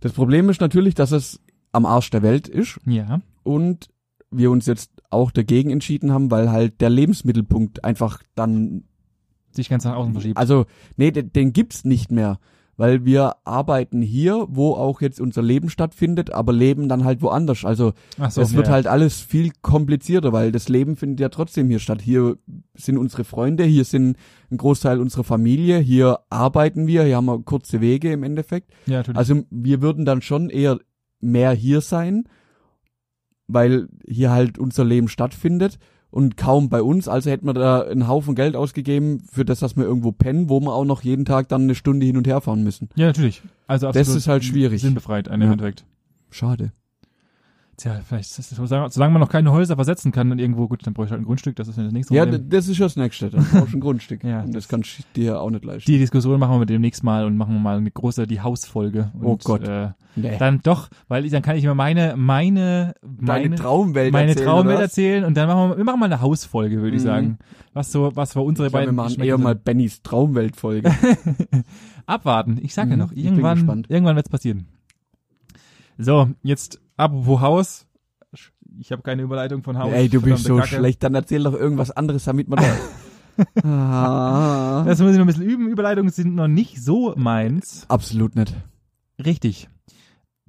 Das 0.00 0.12
Problem 0.12 0.48
ist 0.48 0.60
natürlich, 0.60 0.94
dass 0.94 1.12
es 1.12 1.40
am 1.72 1.84
Arsch 1.84 2.10
der 2.10 2.22
Welt 2.22 2.48
ist 2.48 2.78
Ja. 2.86 3.20
Und 3.46 3.88
wir 4.30 4.50
uns 4.50 4.66
jetzt 4.66 4.90
auch 5.10 5.30
dagegen 5.30 5.70
entschieden 5.70 6.12
haben, 6.12 6.30
weil 6.30 6.50
halt 6.50 6.80
der 6.80 6.90
Lebensmittelpunkt 6.90 7.84
einfach 7.84 8.22
dann, 8.34 8.84
Sich 9.52 9.68
ganz 9.68 9.84
nach 9.84 9.94
außen 9.94 10.12
verschiebt. 10.12 10.36
also 10.36 10.66
nee, 10.96 11.10
den, 11.10 11.32
den 11.32 11.52
gibt's 11.52 11.84
nicht 11.84 12.10
mehr, 12.10 12.38
weil 12.76 13.04
wir 13.04 13.36
arbeiten 13.44 14.02
hier, 14.02 14.46
wo 14.50 14.74
auch 14.74 15.00
jetzt 15.00 15.20
unser 15.20 15.42
Leben 15.42 15.70
stattfindet, 15.70 16.32
aber 16.32 16.52
leben 16.52 16.88
dann 16.88 17.04
halt 17.04 17.22
woanders. 17.22 17.64
Also 17.64 17.92
so, 18.28 18.40
es 18.40 18.54
wird 18.54 18.66
ja. 18.66 18.74
halt 18.74 18.86
alles 18.86 19.20
viel 19.20 19.52
komplizierter, 19.62 20.32
weil 20.32 20.52
das 20.52 20.68
Leben 20.68 20.96
findet 20.96 21.20
ja 21.20 21.28
trotzdem 21.30 21.68
hier 21.68 21.78
statt. 21.78 22.02
Hier 22.02 22.36
sind 22.74 22.98
unsere 22.98 23.24
Freunde, 23.24 23.64
hier 23.64 23.84
sind 23.84 24.16
ein 24.50 24.58
Großteil 24.58 25.00
unserer 25.00 25.24
Familie, 25.24 25.78
hier 25.78 26.20
arbeiten 26.28 26.86
wir, 26.86 27.04
hier 27.04 27.16
haben 27.16 27.26
wir 27.26 27.42
kurze 27.42 27.80
Wege 27.80 28.12
im 28.12 28.22
Endeffekt. 28.22 28.70
Ja, 28.86 28.98
natürlich. 28.98 29.18
Also 29.18 29.42
wir 29.50 29.80
würden 29.80 30.04
dann 30.04 30.20
schon 30.20 30.50
eher 30.50 30.78
mehr 31.20 31.52
hier 31.52 31.80
sein, 31.80 32.24
weil 33.48 33.88
hier 34.06 34.30
halt 34.30 34.58
unser 34.58 34.84
Leben 34.84 35.08
stattfindet 35.08 35.78
und 36.10 36.36
kaum 36.36 36.68
bei 36.68 36.82
uns. 36.82 37.08
Also 37.08 37.30
hätten 37.30 37.46
wir 37.46 37.54
da 37.54 37.82
einen 37.82 38.08
Haufen 38.08 38.34
Geld 38.34 38.56
ausgegeben 38.56 39.22
für 39.30 39.44
das, 39.44 39.60
dass 39.60 39.76
wir 39.76 39.84
irgendwo 39.84 40.12
pennen, 40.12 40.48
wo 40.48 40.60
wir 40.60 40.72
auch 40.72 40.84
noch 40.84 41.02
jeden 41.02 41.24
Tag 41.24 41.48
dann 41.48 41.62
eine 41.62 41.74
Stunde 41.74 42.06
hin 42.06 42.16
und 42.16 42.26
her 42.26 42.40
fahren 42.40 42.62
müssen. 42.62 42.88
ja, 42.94 43.06
natürlich. 43.06 43.42
Also 43.66 43.86
Das 43.88 43.96
absolut 43.96 44.18
ist 44.18 44.28
halt 44.28 44.44
schwierig. 44.44 44.80
Sinnbefreit, 44.82 45.28
ein 45.28 45.42
Ja. 45.42 45.50
Endeffekt. 45.52 45.84
Schade. 46.30 46.72
Tja, 47.78 48.00
vielleicht, 48.08 48.38
ist 48.38 48.48
solange 48.56 49.12
man 49.12 49.20
noch 49.20 49.28
keine 49.28 49.52
Häuser 49.52 49.74
versetzen 49.76 50.10
kann 50.10 50.32
und 50.32 50.38
irgendwo, 50.38 50.66
gut, 50.66 50.86
dann 50.86 50.94
bräuchte 50.94 51.08
ich 51.08 51.12
halt 51.12 51.20
ein 51.20 51.26
Grundstück, 51.26 51.56
das 51.56 51.68
ist 51.68 51.76
ja 51.76 51.84
das 51.84 51.92
nächste 51.92 52.14
Ja, 52.14 52.24
Problem. 52.24 52.48
das 52.48 52.68
ist 52.68 52.78
ja 52.78 52.86
das 52.86 52.96
nächste. 52.96 53.28
Dann 53.28 53.44
brauchst 53.44 53.74
du 53.74 53.76
ein 53.76 53.80
Grundstück. 53.80 54.24
Ja, 54.24 54.40
und 54.40 54.46
das, 54.54 54.64
das- 54.64 54.68
kannst 54.68 54.98
du 54.98 55.02
dir 55.14 55.40
auch 55.42 55.50
nicht 55.50 55.62
leisten. 55.62 55.90
Die 55.92 55.98
Diskussion 55.98 56.40
machen 56.40 56.58
wir 56.58 56.64
demnächst 56.64 57.04
mal 57.04 57.26
und 57.26 57.36
machen 57.36 57.52
wir 57.52 57.60
mal 57.60 57.76
eine 57.76 57.90
große, 57.90 58.26
die 58.26 58.40
Hausfolge. 58.40 59.10
Und, 59.12 59.26
Oh 59.26 59.36
Gott. 59.44 59.68
Äh, 59.68 59.90
nee. 60.16 60.38
dann 60.38 60.60
doch, 60.62 60.88
weil 61.08 61.26
ich, 61.26 61.32
dann 61.32 61.42
kann 61.42 61.56
ich 61.56 61.64
immer 61.64 61.74
meine, 61.74 62.14
meine, 62.16 62.94
meine, 63.02 63.42
Deine 63.42 63.56
Traumwelt 63.56 64.10
meine 64.10 64.30
erzählen, 64.30 64.46
Traumwelt 64.48 64.80
erzählen 64.80 65.24
und 65.24 65.36
dann 65.36 65.46
machen 65.46 65.70
wir, 65.72 65.76
wir 65.76 65.84
machen 65.84 66.00
mal 66.00 66.06
eine 66.06 66.22
Hausfolge, 66.22 66.80
würde 66.80 66.96
ich 66.96 67.02
Mhm. 67.02 67.06
sagen. 67.06 67.38
Was 67.74 67.92
so, 67.92 68.10
was 68.14 68.32
für 68.32 68.40
unsere 68.40 68.68
Ich 68.68 68.72
glaub, 68.72 68.80
wir 68.80 68.86
beiden 68.86 68.96
machen 68.96 69.20
eher 69.22 69.36
mal 69.36 69.54
Bennys 69.54 70.02
Traumweltfolge. 70.02 70.90
abwarten. 72.06 72.58
Ich 72.62 72.72
sag 72.72 72.88
ja 72.88 72.96
Mhm, 72.96 73.02
noch, 73.02 73.12
ich 73.12 73.24
bin 73.24 73.38
irgendwann, 73.38 73.84
irgendwann 73.88 74.16
wird's 74.16 74.30
passieren. 74.30 74.66
So, 75.98 76.30
jetzt 76.42 76.80
apropos 76.96 77.40
Haus. 77.40 77.86
Ich 78.78 78.92
habe 78.92 79.02
keine 79.02 79.22
Überleitung 79.22 79.62
von 79.62 79.78
Haus. 79.78 79.92
Ey, 79.92 80.08
du 80.08 80.20
bist 80.20 80.44
so 80.44 80.56
Kacke. 80.56 80.68
schlecht. 80.68 81.02
Dann 81.02 81.14
erzähl 81.14 81.42
doch 81.42 81.54
irgendwas 81.54 81.90
anderes, 81.90 82.24
damit 82.24 82.48
man 82.48 82.58
da... 83.62 83.68
ah. 83.68 84.84
Das 84.84 85.00
muss 85.00 85.12
ich 85.12 85.16
noch 85.16 85.24
ein 85.24 85.28
bisschen 85.28 85.44
üben. 85.44 85.68
Überleitungen 85.68 86.10
sind 86.12 86.34
noch 86.34 86.48
nicht 86.48 86.82
so 86.82 87.14
meins. 87.16 87.86
Absolut 87.88 88.36
nicht. 88.36 88.54
Richtig. 89.24 89.68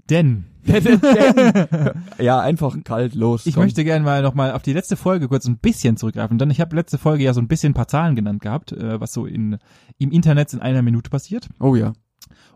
Denn 0.10 0.46
ja, 2.20 2.40
einfach 2.42 2.76
kalt 2.84 3.16
los. 3.16 3.46
ich 3.46 3.54
komm. 3.56 3.64
möchte 3.64 3.84
gerne 3.86 4.04
mal 4.04 4.22
nochmal 4.22 4.52
auf 4.52 4.62
die 4.62 4.74
letzte 4.74 4.98
Folge 4.98 5.28
kurz 5.30 5.48
ein 5.48 5.60
bisschen 5.60 5.96
zurückgreifen. 5.98 6.38
Denn 6.38 6.50
ich 6.50 6.60
habe 6.60 6.76
letzte 6.76 6.98
Folge 6.98 7.24
ja 7.24 7.34
so 7.34 7.42
ein 7.42 7.48
bisschen 7.48 7.72
ein 7.72 7.74
paar 7.74 7.88
Zahlen 7.88 8.16
genannt 8.16 8.42
gehabt, 8.42 8.74
äh, 8.74 9.00
was 9.00 9.14
so 9.14 9.26
in, 9.26 9.58
im 9.98 10.12
Internet 10.12 10.54
in 10.54 10.60
einer 10.60 10.82
Minute 10.82 11.10
passiert. 11.10 11.48
Oh 11.60 11.76
ja. 11.76 11.94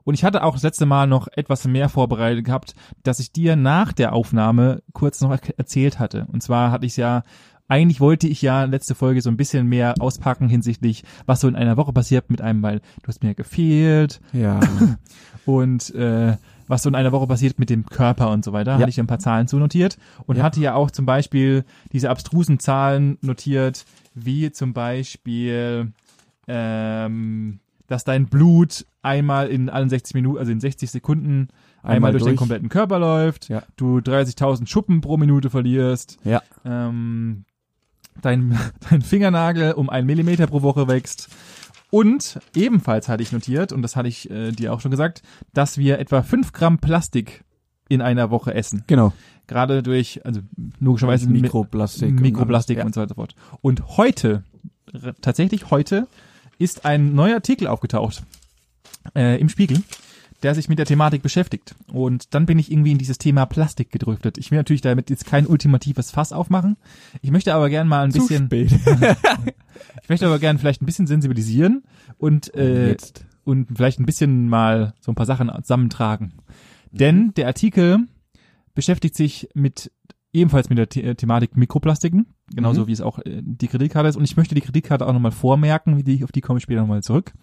Und 0.03 0.13
ich 0.13 0.23
hatte 0.23 0.43
auch 0.43 0.53
das 0.53 0.63
letzte 0.63 0.85
Mal 0.85 1.07
noch 1.07 1.27
etwas 1.31 1.65
mehr 1.65 1.89
vorbereitet 1.89 2.45
gehabt, 2.45 2.73
dass 3.03 3.19
ich 3.19 3.31
dir 3.31 3.55
nach 3.55 3.93
der 3.93 4.13
Aufnahme 4.13 4.81
kurz 4.93 5.21
noch 5.21 5.31
er- 5.31 5.57
erzählt 5.59 5.99
hatte. 5.99 6.25
Und 6.31 6.41
zwar 6.43 6.71
hatte 6.71 6.85
ich 6.85 6.97
ja, 6.97 7.23
eigentlich 7.67 8.01
wollte 8.01 8.27
ich 8.27 8.41
ja 8.41 8.63
letzte 8.65 8.95
Folge 8.95 9.21
so 9.21 9.29
ein 9.29 9.37
bisschen 9.37 9.67
mehr 9.67 9.95
auspacken 9.99 10.49
hinsichtlich, 10.49 11.03
was 11.25 11.39
so 11.41 11.47
in 11.47 11.55
einer 11.55 11.77
Woche 11.77 11.93
passiert 11.93 12.29
mit 12.29 12.41
einem, 12.41 12.61
weil 12.63 12.79
du 12.79 13.07
hast 13.07 13.23
mir 13.23 13.33
gefehlt 13.35 14.19
Ja. 14.33 14.59
und 15.45 15.93
äh, 15.95 16.35
was 16.67 16.83
so 16.83 16.89
in 16.89 16.95
einer 16.95 17.11
Woche 17.11 17.27
passiert 17.27 17.59
mit 17.59 17.69
dem 17.69 17.85
Körper 17.85 18.29
und 18.31 18.43
so 18.45 18.53
weiter, 18.53 18.73
Ja. 18.73 18.79
hatte 18.79 18.89
ich 18.89 18.99
ein 18.99 19.07
paar 19.07 19.19
Zahlen 19.19 19.47
zu 19.47 19.57
notiert 19.57 19.97
und 20.25 20.37
Ja. 20.37 20.43
hatte 20.43 20.59
ja 20.61 20.73
auch 20.75 20.91
zum 20.91 21.05
Beispiel 21.05 21.63
diese 21.93 22.09
abstrusen 22.09 22.59
Zahlen 22.59 23.17
notiert, 23.21 23.85
wie 24.15 24.51
zum 24.51 24.73
Beispiel 24.73 25.91
ähm, 26.47 27.59
dass 27.91 28.03
dein 28.05 28.27
Blut 28.27 28.85
einmal 29.01 29.47
in 29.49 29.69
allen 29.69 29.89
60 29.89 30.13
Minuten, 30.15 30.37
also 30.39 30.51
in 30.51 30.59
60 30.61 30.89
Sekunden 30.89 31.49
einmal, 31.83 31.95
Einmal 31.95 32.11
durch, 32.11 32.23
durch. 32.23 32.33
den 32.33 32.37
kompletten 32.37 32.69
Körper 32.69 32.99
läuft, 32.99 33.49
Ja. 33.49 33.63
du 33.75 33.97
30.000 33.99 34.67
Schuppen 34.67 35.01
pro 35.01 35.17
Minute 35.17 35.49
verlierst, 35.49 36.17
Ja. 36.23 36.41
ähm, 36.63 37.43
dein, 38.21 38.57
dein 38.89 39.01
Fingernagel 39.01 39.73
um 39.73 39.89
einen 39.89 40.07
Millimeter 40.07 40.47
pro 40.47 40.61
Woche 40.61 40.87
wächst 40.87 41.29
und 41.89 42.39
ebenfalls 42.55 43.09
hatte 43.09 43.23
ich 43.23 43.31
notiert, 43.33 43.73
und 43.73 43.81
das 43.81 43.95
hatte 43.97 44.07
ich 44.07 44.29
äh, 44.31 44.51
dir 44.51 44.73
auch 44.73 44.79
schon 44.79 44.91
gesagt, 44.91 45.21
dass 45.53 45.77
wir 45.77 45.99
etwa 45.99 46.23
5 46.23 46.53
Gramm 46.53 46.77
Plastik 46.79 47.43
in 47.89 48.01
einer 48.01 48.31
Woche 48.31 48.53
essen. 48.53 48.83
Genau. 48.87 49.11
Gerade 49.47 49.83
durch, 49.83 50.25
also 50.25 50.39
logischerweise 50.79 51.29
Mikroplastik. 51.29 52.09
und 52.11 52.21
Mikroplastik 52.21 52.77
alles. 52.77 52.85
und 52.85 52.93
so 52.95 53.01
weiter 53.01 53.09
und 53.09 53.09
so 53.09 53.15
fort. 53.15 53.35
Und 53.59 53.97
heute, 53.97 54.43
tatsächlich 55.19 55.71
heute, 55.71 56.07
ist 56.61 56.85
ein 56.85 57.13
neuer 57.15 57.35
Artikel 57.35 57.67
aufgetaucht 57.67 58.23
äh, 59.15 59.39
im 59.39 59.49
Spiegel, 59.49 59.81
der 60.43 60.55
sich 60.55 60.69
mit 60.69 60.79
der 60.79 60.85
Thematik 60.85 61.21
beschäftigt. 61.21 61.75
Und 61.91 62.33
dann 62.33 62.45
bin 62.45 62.59
ich 62.59 62.71
irgendwie 62.71 62.91
in 62.91 62.97
dieses 62.97 63.17
Thema 63.17 63.45
Plastik 63.45 63.91
gedriftet. 63.91 64.37
Ich 64.37 64.51
will 64.51 64.57
natürlich 64.57 64.81
damit 64.81 65.09
jetzt 65.09 65.25
kein 65.25 65.47
ultimatives 65.47 66.11
Fass 66.11 66.31
aufmachen. 66.31 66.77
Ich 67.21 67.31
möchte 67.31 67.53
aber 67.53 67.69
gern 67.69 67.87
mal 67.87 68.03
ein 68.03 68.11
Zu 68.11 68.19
bisschen, 68.19 68.45
spät. 68.45 68.71
ich 70.03 70.09
möchte 70.09 70.25
aber 70.25 70.39
gern 70.39 70.57
vielleicht 70.57 70.81
ein 70.81 70.85
bisschen 70.85 71.07
sensibilisieren 71.07 71.83
und 72.17 72.53
äh, 72.55 72.89
Jetzt. 72.89 73.25
und 73.43 73.67
vielleicht 73.75 73.99
ein 73.99 74.05
bisschen 74.05 74.47
mal 74.47 74.93
so 74.99 75.11
ein 75.11 75.15
paar 75.15 75.25
Sachen 75.25 75.51
zusammentragen. 75.61 76.33
Denn 76.91 77.33
der 77.35 77.47
Artikel 77.47 78.07
beschäftigt 78.73 79.15
sich 79.15 79.49
mit 79.53 79.91
ebenfalls 80.33 80.69
mit 80.69 80.77
der 80.77 80.87
The 80.91 81.03
äh, 81.03 81.15
Thematik 81.15 81.57
Mikroplastiken, 81.57 82.33
genauso 82.53 82.81
Mhm. 82.81 82.87
wie 82.87 82.91
es 82.93 83.01
auch 83.01 83.19
äh, 83.19 83.41
die 83.43 83.67
Kreditkarte 83.67 84.09
ist. 84.09 84.15
Und 84.15 84.23
ich 84.23 84.37
möchte 84.37 84.55
die 84.55 84.61
Kreditkarte 84.61 85.05
auch 85.05 85.13
nochmal 85.13 85.31
vormerken, 85.31 85.97
wie 85.97 86.03
die, 86.03 86.23
auf 86.23 86.31
die 86.31 86.41
komme 86.41 86.57
ich 86.57 86.63
später 86.63 86.81
nochmal 86.81 87.03
zurück. 87.03 87.33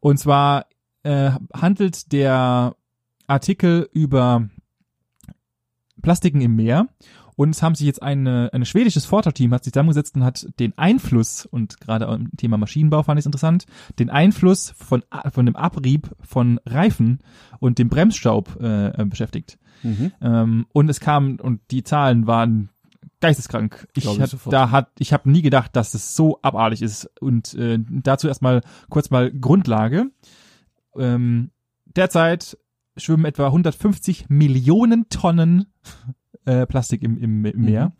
Und 0.00 0.18
zwar 0.18 0.66
äh, 1.02 1.30
handelt 1.54 2.12
der 2.12 2.74
Artikel 3.26 3.88
über 3.92 4.48
Plastiken 6.02 6.40
im 6.40 6.56
Meer. 6.56 6.88
Und 7.36 7.50
es 7.50 7.62
haben 7.62 7.74
sich 7.74 7.86
jetzt 7.86 8.02
eine, 8.02 8.50
ein 8.52 8.64
schwedisches 8.64 9.04
Forscherteam 9.04 9.52
hat 9.52 9.64
sich 9.64 9.72
zusammengesetzt 9.72 10.16
und 10.16 10.24
hat 10.24 10.46
den 10.58 10.76
Einfluss, 10.78 11.46
und 11.46 11.80
gerade 11.80 12.06
im 12.06 12.30
Thema 12.36 12.56
Maschinenbau 12.56 13.02
fand 13.02 13.18
ich 13.18 13.22
es 13.22 13.26
interessant, 13.26 13.66
den 13.98 14.10
Einfluss 14.10 14.70
von, 14.76 15.04
von 15.30 15.46
dem 15.46 15.54
Abrieb 15.54 16.10
von 16.20 16.58
Reifen 16.64 17.20
und 17.60 17.78
dem 17.78 17.90
Bremsstaub 17.90 18.60
äh, 18.60 19.04
beschäftigt. 19.04 19.58
Mhm. 19.82 20.12
Ähm, 20.22 20.66
und 20.72 20.88
es 20.88 20.98
kam, 20.98 21.36
und 21.36 21.60
die 21.70 21.84
Zahlen 21.84 22.26
waren 22.26 22.70
geisteskrank. 23.20 23.86
Ich 23.94 24.06
ich 24.06 24.20
hat, 24.20 24.36
da 24.46 24.70
hat, 24.70 24.90
ich 24.98 25.12
habe 25.12 25.30
nie 25.30 25.42
gedacht, 25.42 25.76
dass 25.76 25.94
es 25.94 26.16
so 26.16 26.38
abartig 26.42 26.82
ist. 26.82 27.10
Und 27.20 27.54
äh, 27.54 27.78
dazu 27.78 28.28
erstmal 28.28 28.62
kurz 28.88 29.10
mal 29.10 29.30
Grundlage. 29.30 30.10
Ähm, 30.96 31.50
derzeit 31.84 32.58
schwimmen 32.96 33.24
etwa 33.24 33.46
150 33.46 34.28
Millionen 34.28 35.08
Tonnen 35.08 35.66
äh, 36.46 36.66
Plastik 36.66 37.02
im, 37.02 37.18
im, 37.18 37.44
im 37.44 37.60
Meer. 37.60 37.86
Mhm. 37.86 37.92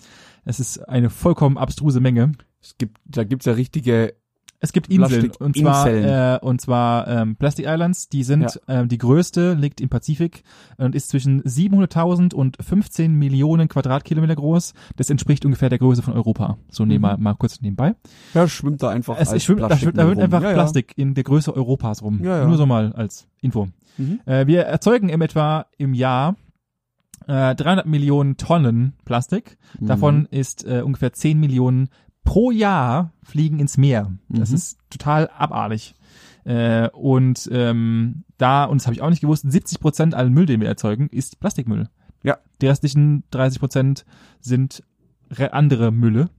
Es 0.45 0.61
ist 0.61 0.79
eine 0.89 1.11
vollkommen 1.11 1.59
abstruse 1.59 2.01
Menge. 2.01 2.33
Es 2.63 2.79
gibt, 2.79 2.99
da 3.05 3.25
gibt's 3.25 3.47
ja 3.47 3.53
richtige 3.53 4.15
Es 4.61 4.73
gibt 4.73 4.89
Inseln 4.89 5.23
Plastik- 5.23 5.41
und 5.41 5.57
zwar 5.57 5.89
Inseln. 5.89 6.05
äh, 6.05 6.39
und 6.41 6.61
zwar 6.61 7.09
ähm, 7.09 7.37
Plastic 7.37 7.67
Islands. 7.67 8.09
Die 8.09 8.23
sind 8.23 8.61
äh, 8.69 8.87
die 8.87 8.99
größte 8.99 9.55
liegt 9.55 9.81
im 9.81 9.89
Pazifik 9.89 10.45
und 10.79 10.95
ist 10.95 11.09
zwischen 11.11 11.43
700.000 11.43 12.33
und 12.35 12.57
15 12.61 13.13
Millionen 13.13 13.69
Quadratkilometer 13.69 14.37
groß. 14.37 14.73
Das 14.97 15.11
entspricht 15.11 15.45
ungefähr 15.45 15.69
der 15.69 15.79
Größe 15.79 16.03
von 16.03 16.15
Europa. 16.15 16.57
So 16.71 16.85
nehmen 16.85 17.03
wir 17.03 17.19
mal 17.19 17.35
kurz 17.35 17.61
nebenbei. 17.61 17.95
Ja, 18.35 18.49
schwimmt 18.49 18.83
da 18.83 18.89
einfach 18.91 19.17
Es 19.19 19.31
als 19.31 19.45
schwimmt, 19.45 19.63
da, 19.63 19.77
schwimmt, 19.77 19.99
da 19.99 20.07
wird 20.07 20.21
einfach 20.21 20.43
ja, 20.43 20.49
ja. 20.51 20.55
Plastik 20.55 20.95
in 20.97 21.15
der 21.15 21.25
Größe 21.25 21.55
Europas 21.55 22.03
rum. 22.03 22.21
Ja, 22.23 22.39
ja. 22.39 22.47
Nur 22.47 22.57
so 22.57 22.67
mal 22.67 22.93
als 22.93 23.29
Info. 23.41 23.69
Mhm. 23.99 24.21
Äh, 24.27 24.47
wir 24.47 24.63
erzeugen 24.63 25.09
im 25.09 25.21
etwa 25.23 25.67
im 25.77 25.93
Jahr 25.93 26.37
äh, 27.27 27.55
300 27.55 27.87
Millionen 27.87 28.37
Tonnen 28.37 28.95
Plastik. 29.05 29.59
Mhm. 29.81 29.87
Davon 29.87 30.27
ist 30.27 30.65
äh, 30.67 30.83
ungefähr 30.83 31.13
10 31.13 31.39
Millionen 31.39 31.89
pro 32.25 32.51
Jahr 32.51 33.13
fliegen 33.23 33.59
ins 33.61 33.77
Meer. 33.77 34.13
Das 34.29 34.51
Mhm. 34.51 34.57
ist 34.57 34.79
total 34.91 35.29
abartig. 35.37 35.95
Äh, 36.45 36.89
und 36.91 37.49
ähm, 37.53 38.25
da, 38.39 38.65
und 38.65 38.81
das 38.81 38.87
habe 38.87 38.95
ich 38.95 39.03
auch 39.03 39.11
nicht 39.11 39.21
gewusst, 39.21 39.45
70 39.51 39.81
Prozent 39.81 40.15
allen 40.15 40.33
Müll, 40.33 40.47
den 40.47 40.61
wir 40.61 40.69
erzeugen, 40.69 41.09
ist 41.09 41.41
Plastikmüll. 41.41 41.89
Ja. 42.23 42.39
Die 42.61 42.67
restlichen 42.67 43.25
30 43.31 43.59
Prozent 43.61 44.05
sind 44.41 44.83
re 45.31 45.53
andere 45.53 45.91
Mülle. 45.93 46.31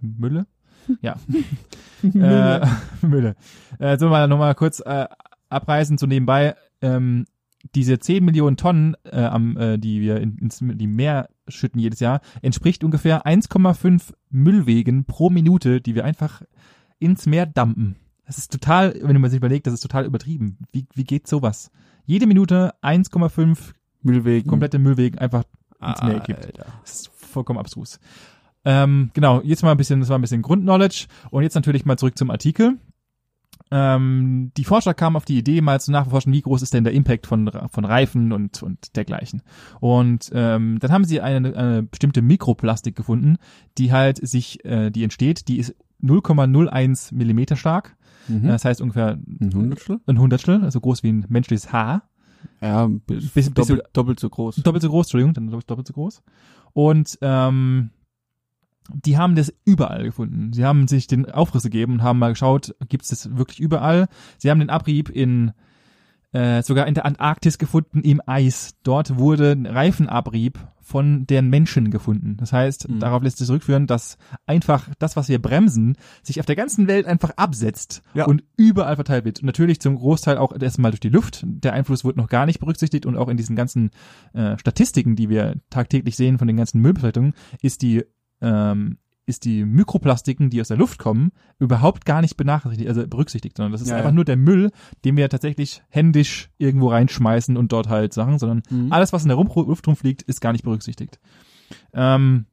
Mülle? 0.00 0.46
Ja. 1.00 1.16
äh, 2.02 2.66
Mülle. 3.06 3.36
Äh, 3.78 3.98
so 3.98 4.08
mal 4.08 4.28
nochmal 4.28 4.54
kurz 4.54 4.80
äh, 4.80 5.06
abreißen 5.48 5.98
so 5.98 6.06
nebenbei. 6.06 6.54
Ähm, 6.80 7.24
diese 7.74 7.98
10 7.98 8.24
Millionen 8.24 8.56
Tonnen, 8.56 8.96
äh, 9.04 9.22
am, 9.22 9.56
äh, 9.56 9.78
die 9.78 10.00
wir 10.00 10.20
in, 10.20 10.38
ins 10.38 10.58
die 10.60 10.86
Meer 10.86 11.28
schütten 11.48 11.80
jedes 11.80 12.00
Jahr, 12.00 12.20
entspricht 12.40 12.84
ungefähr 12.84 13.26
1,5 13.26 14.12
Müllwegen 14.30 15.04
pro 15.04 15.30
Minute, 15.30 15.80
die 15.80 15.94
wir 15.94 16.04
einfach 16.04 16.42
ins 16.98 17.26
Meer 17.26 17.46
dumpen. 17.46 17.96
Das 18.26 18.38
ist 18.38 18.52
total, 18.52 18.94
wenn 19.02 19.20
man 19.20 19.30
sich 19.30 19.38
überlegt, 19.38 19.66
das 19.66 19.74
ist 19.74 19.80
total 19.80 20.04
übertrieben. 20.04 20.58
Wie, 20.72 20.86
wie 20.94 21.04
geht 21.04 21.26
sowas? 21.26 21.70
Jede 22.04 22.26
Minute 22.26 22.74
1,5 22.82 23.72
Müllwegen. 24.02 24.48
komplette 24.48 24.78
Müllwegen 24.78 25.18
einfach 25.18 25.44
ins 25.80 26.02
Meer 26.02 26.20
gibt. 26.20 26.58
Das 26.82 26.92
ist 26.92 27.10
vollkommen 27.14 27.58
abstrus. 27.58 27.98
Ähm, 28.64 29.10
genau, 29.12 29.40
jetzt 29.42 29.62
mal 29.62 29.72
ein 29.72 29.76
bisschen, 29.76 30.00
das 30.00 30.08
war 30.08 30.18
ein 30.18 30.20
bisschen 30.20 30.42
Grundknowledge 30.42 31.06
und 31.30 31.42
jetzt 31.42 31.54
natürlich 31.54 31.84
mal 31.84 31.96
zurück 31.96 32.16
zum 32.16 32.30
Artikel. 32.30 32.78
Ähm, 33.74 34.52
die 34.58 34.64
Forscher 34.64 34.92
kamen 34.92 35.16
auf 35.16 35.24
die 35.24 35.38
Idee, 35.38 35.62
mal 35.62 35.80
zu 35.80 35.90
nachforschen, 35.92 36.30
wie 36.32 36.42
groß 36.42 36.60
ist 36.60 36.74
denn 36.74 36.84
der 36.84 36.92
Impact 36.92 37.26
von, 37.26 37.50
von 37.70 37.84
Reifen 37.86 38.32
und, 38.32 38.62
und 38.62 38.94
dergleichen. 38.96 39.40
Und 39.80 40.30
ähm, 40.34 40.78
dann 40.78 40.92
haben 40.92 41.04
sie 41.04 41.22
eine, 41.22 41.56
eine 41.56 41.82
bestimmte 41.82 42.20
Mikroplastik 42.20 42.94
gefunden, 42.94 43.36
die 43.78 43.90
halt 43.90 44.18
sich, 44.26 44.62
äh, 44.66 44.90
die 44.90 45.04
entsteht, 45.04 45.48
die 45.48 45.58
ist 45.58 45.74
0,01 46.02 47.14
Millimeter 47.14 47.56
stark. 47.56 47.96
Mhm. 48.28 48.48
Das 48.48 48.64
heißt 48.64 48.80
ungefähr 48.80 49.18
Ein 49.40 49.52
Hundertstel? 49.54 50.00
ein 50.06 50.18
Hundertstel, 50.18 50.62
also 50.62 50.80
groß 50.80 51.02
wie 51.02 51.12
ein 51.12 51.24
menschliches 51.28 51.72
Haar. 51.72 52.02
Ja, 52.60 52.88
bis, 53.06 53.30
Bisschen- 53.30 53.54
doppelt, 53.54 53.82
doppelt 53.92 54.20
so 54.20 54.28
groß. 54.28 54.56
Doppelt 54.56 54.82
so 54.82 54.88
groß, 54.90 55.06
Entschuldigung, 55.06 55.34
dann 55.34 55.46
doppelt, 55.46 55.70
doppelt 55.70 55.86
so 55.86 55.94
groß. 55.94 56.22
Und 56.72 57.18
ähm, 57.22 57.90
die 58.92 59.16
haben 59.16 59.34
das 59.36 59.52
überall 59.64 60.04
gefunden. 60.04 60.52
Sie 60.52 60.64
haben 60.64 60.88
sich 60.88 61.06
den 61.06 61.30
Aufriss 61.30 61.62
gegeben 61.62 61.94
und 61.94 62.02
haben 62.02 62.18
mal 62.18 62.30
geschaut, 62.32 62.74
gibt 62.88 63.04
es 63.04 63.10
das 63.10 63.36
wirklich 63.36 63.60
überall? 63.60 64.08
Sie 64.38 64.50
haben 64.50 64.60
den 64.60 64.70
Abrieb 64.70 65.08
in 65.08 65.52
äh, 66.34 66.62
sogar 66.62 66.86
in 66.86 66.94
der 66.94 67.04
Antarktis 67.04 67.58
gefunden, 67.58 68.00
im 68.00 68.22
Eis. 68.24 68.74
Dort 68.84 69.18
wurde 69.18 69.52
ein 69.52 69.66
Reifenabrieb 69.66 70.58
von 70.80 71.26
den 71.26 71.50
Menschen 71.50 71.90
gefunden. 71.90 72.38
Das 72.38 72.54
heißt, 72.54 72.88
Mhm. 72.88 73.00
darauf 73.00 73.22
lässt 73.22 73.36
sich 73.36 73.46
zurückführen, 73.46 73.86
dass 73.86 74.16
einfach 74.46 74.88
das, 74.98 75.14
was 75.14 75.28
wir 75.28 75.40
bremsen, 75.42 75.94
sich 76.22 76.40
auf 76.40 76.46
der 76.46 76.56
ganzen 76.56 76.86
Welt 76.88 77.04
einfach 77.06 77.32
absetzt 77.36 78.00
Ja. 78.14 78.24
und 78.24 78.44
überall 78.56 78.94
verteilt 78.96 79.26
wird. 79.26 79.40
Und 79.40 79.46
natürlich 79.46 79.80
zum 79.80 79.94
Großteil 79.96 80.38
auch 80.38 80.58
erstmal 80.58 80.90
durch 80.90 81.00
die 81.00 81.10
Luft. 81.10 81.42
Der 81.46 81.74
Einfluss 81.74 82.02
wird 82.02 82.16
noch 82.16 82.28
gar 82.28 82.46
nicht 82.46 82.60
berücksichtigt 82.60 83.04
und 83.04 83.18
auch 83.18 83.28
in 83.28 83.36
diesen 83.36 83.54
ganzen 83.54 83.90
äh, 84.32 84.56
Statistiken, 84.56 85.16
die 85.16 85.28
wir 85.28 85.56
tagtäglich 85.68 86.16
sehen 86.16 86.38
von 86.38 86.46
den 86.48 86.56
ganzen 86.56 86.80
Müllbeschattungen, 86.80 87.34
ist 87.60 87.82
die 87.82 88.04
ähm, 88.42 88.98
ist 89.24 89.44
die 89.44 89.64
Mikroplastiken, 89.64 90.50
die 90.50 90.60
aus 90.60 90.68
der 90.68 90.76
Luft 90.76 90.98
kommen, 90.98 91.30
überhaupt 91.58 92.04
gar 92.04 92.20
nicht 92.20 92.36
benachrichtigt, 92.36 92.88
also 92.88 93.06
berücksichtigt, 93.06 93.56
sondern 93.56 93.72
das 93.72 93.80
ist 93.80 93.88
Ja, 93.88 93.96
einfach 93.96 94.10
ja. 94.10 94.14
nur 94.14 94.24
der 94.24 94.36
Müll, 94.36 94.72
den 95.04 95.16
wir 95.16 95.28
tatsächlich 95.28 95.82
händisch 95.88 96.50
irgendwo 96.58 96.88
reinschmeißen 96.88 97.56
und 97.56 97.70
dort 97.72 97.88
halt 97.88 98.12
Sachen, 98.12 98.38
sondern 98.38 98.62
Mhm. 98.68 98.92
alles, 98.92 99.12
was 99.12 99.22
in 99.22 99.28
der 99.28 99.36
Luft 99.38 99.86
rumfliegt, 99.86 100.22
ist 100.22 100.40
gar 100.40 100.52
nicht 100.52 100.64
berücksichtigt. 100.64 101.20
Ähm, 101.94 102.46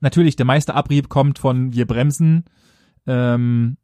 natürlich, 0.00 0.36
der 0.36 0.46
meiste 0.46 0.74
Abrieb 0.74 1.08
kommt 1.08 1.40
von 1.40 1.72
wir 1.72 1.86
bremsen 1.86 2.44
ähm, 3.06 3.76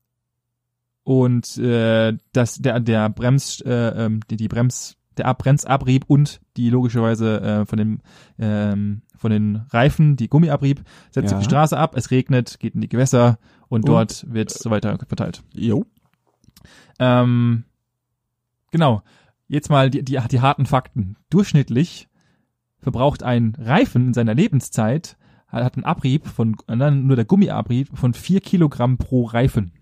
und 1.03 1.59
äh, 1.59 2.17
das 2.33 2.57
der 2.57 2.81
der 2.81 3.09
Brems 3.11 3.61
äh, 3.63 3.73
ähm, 3.73 4.21
die, 4.31 4.37
die 4.37 4.49
Brems 4.49 4.97
der 5.17 5.27
Ab 5.27 5.39
Bremsabrieb 5.39 6.05
und 6.09 6.41
die 6.57 6.69
logischerweise 6.71 7.41
äh, 7.41 7.67
von 7.67 7.79
dem 7.79 8.01
ähm, 8.39 9.03
von 9.17 9.31
den 9.31 9.57
Reifen 9.71 10.17
die 10.17 10.29
Gummiabrieb 10.29 10.83
setzt 11.11 11.31
Ja. 11.31 11.37
auf 11.37 11.43
die 11.43 11.49
Straße 11.49 11.77
ab, 11.77 11.95
es 11.97 12.11
regnet, 12.11 12.59
geht 12.61 12.75
in 12.75 12.81
die 12.81 12.89
Gewässer 12.89 13.39
und, 13.69 13.81
Und, 13.83 13.89
dort 13.89 14.27
wird 14.33 14.51
so 14.51 14.71
weiter 14.71 14.99
verteilt. 15.07 15.43
Jo. 15.55 15.85
Ähm, 16.99 17.65
genau. 18.71 19.03
Jetzt 19.49 19.71
mal 19.71 19.91
die, 19.91 20.05
die, 20.05 20.19
die 20.31 20.41
harten 20.41 20.67
Fakten. 20.67 21.17
Durchschnittlich 21.31 22.09
verbraucht 22.81 23.23
ein 23.23 23.57
Reifen 23.59 24.09
in 24.09 24.15
seiner 24.15 24.35
Lebenszeit, 24.35 25.17
hat 25.49 25.77
einen 25.77 25.85
Abrieb 25.85 26.27
von, 26.27 26.57
nur 26.69 27.17
der 27.17 27.25
Gummiabrieb 27.25 27.97
von 27.97 28.13
vier 28.15 28.41
Kilogramm 28.41 28.99
pro 28.99 29.25
Reifen. 29.25 29.73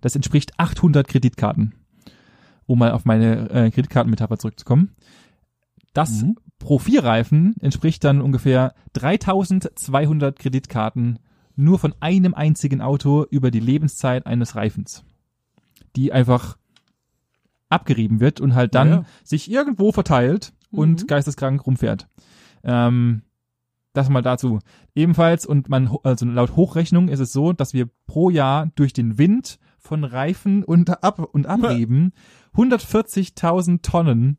Das 0.00 0.14
entspricht 0.14 0.58
800 0.58 1.08
Kreditkarten. 1.08 1.74
Um 2.66 2.78
mal 2.78 2.92
auf 2.92 3.04
meine 3.04 3.50
äh, 3.50 3.70
Kreditkartenmetapher 3.70 4.38
zurückzukommen. 4.38 4.94
Das 5.92 6.22
Mhm. 6.22 6.36
Pro 6.58 6.78
vier 6.78 7.04
Reifen 7.04 7.54
entspricht 7.60 8.04
dann 8.04 8.20
ungefähr 8.22 8.74
3200 8.94 10.38
Kreditkarten 10.38 11.18
nur 11.56 11.78
von 11.78 11.94
einem 12.00 12.34
einzigen 12.34 12.80
Auto 12.80 13.24
über 13.30 13.50
die 13.50 13.60
Lebenszeit 13.60 14.26
eines 14.26 14.56
Reifens. 14.56 15.04
Die 15.94 16.12
einfach 16.12 16.56
abgerieben 17.68 18.20
wird 18.20 18.40
und 18.40 18.54
halt 18.54 18.74
dann 18.74 18.88
Ja, 18.88 18.94
ja. 18.96 19.04
sich 19.24 19.50
irgendwo 19.50 19.92
verteilt 19.92 20.52
und 20.70 21.02
Mhm. 21.02 21.06
geisteskrank 21.06 21.64
rumfährt. 21.66 22.08
Ähm, 22.62 23.22
das 23.92 24.08
mal 24.08 24.22
dazu. 24.22 24.58
Ebenfalls, 24.94 25.46
und 25.46 25.68
man, 25.68 25.88
also 26.02 26.26
laut 26.26 26.56
Hochrechnung 26.56 27.08
ist 27.08 27.20
es 27.20 27.32
so, 27.32 27.52
dass 27.52 27.74
wir 27.74 27.88
pro 28.06 28.30
Jahr 28.30 28.70
durch 28.74 28.92
den 28.92 29.18
Wind 29.18 29.58
von 29.78 30.02
Reifen 30.02 30.64
und 30.64 31.02
Ab- 31.04 31.28
und 31.32 31.46
Abrieben 31.46 32.12
140.000 32.56 33.82
Tonnen 33.82 34.38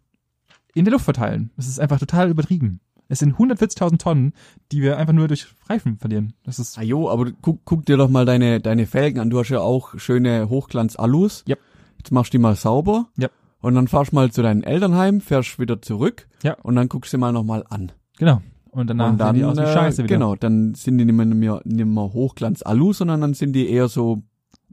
in 0.76 0.86
der 0.86 0.92
Luft 0.92 1.06
verteilen. 1.06 1.50
Das 1.56 1.68
ist 1.68 1.80
einfach 1.80 2.00
total 2.00 2.30
übertrieben. 2.30 2.82
Es 3.08 3.20
sind 3.20 3.36
140.000 3.36 3.98
Tonnen, 3.98 4.34
die 4.72 4.82
wir 4.82 4.98
einfach 4.98 5.14
nur 5.14 5.28
durch 5.28 5.48
Reifen 5.70 5.98
verlieren. 5.98 6.34
Das 6.44 6.60
ist 6.60 6.78
Ah 6.78 6.82
jo, 6.82 7.10
aber 7.10 7.32
guck, 7.42 7.62
guck 7.64 7.86
dir 7.86 7.98
doch 7.98 8.10
mal 8.10 8.26
deine, 8.26 8.60
deine 8.60 8.88
Felgen 8.88 9.20
an. 9.20 9.30
Du 9.30 9.40
hast 9.40 9.50
ja 9.50 9.62
auch 9.62 9.98
schöne 9.98 10.50
Hochglanz-Alus. 10.50 11.46
Yep. 11.48 11.60
Jetzt 11.98 12.12
machst 12.12 12.34
du 12.34 12.38
die 12.38 12.42
mal 12.42 12.56
sauber. 12.56 13.08
Yep. 13.20 13.32
Und 13.62 13.76
dann 13.76 13.88
fahrst 13.88 14.14
mal 14.14 14.32
zu 14.32 14.42
deinen 14.42 14.64
Elternheim, 14.64 15.22
fährst 15.22 15.60
wieder 15.60 15.82
zurück. 15.82 16.28
Ja. 16.44 16.56
Und 16.62 16.76
dann 16.76 16.90
guckst 16.90 17.14
du 17.14 17.18
mal 17.18 17.32
nochmal 17.32 17.64
an. 17.70 17.92
genau. 18.18 18.42
Und 18.72 18.90
danach 18.90 19.12
und 19.12 19.18
dann, 19.20 19.36
sehen 19.36 19.40
die 19.40 19.46
aus 19.46 19.58
wie 19.58 19.62
äh, 19.62 19.74
Scheiße 19.74 20.04
wieder. 20.04 20.16
genau, 20.16 20.36
dann 20.36 20.74
sind 20.74 20.98
die 20.98 21.06
nicht 21.06 21.16
mehr, 21.16 21.26
nicht 21.26 21.38
mehr, 21.38 21.62
nicht 21.64 21.86
mehr 21.86 22.12
Hochglanz-Alu, 22.12 22.92
sondern 22.92 23.22
dann 23.22 23.34
sind 23.34 23.54
die 23.54 23.70
eher 23.70 23.88
so 23.88 24.24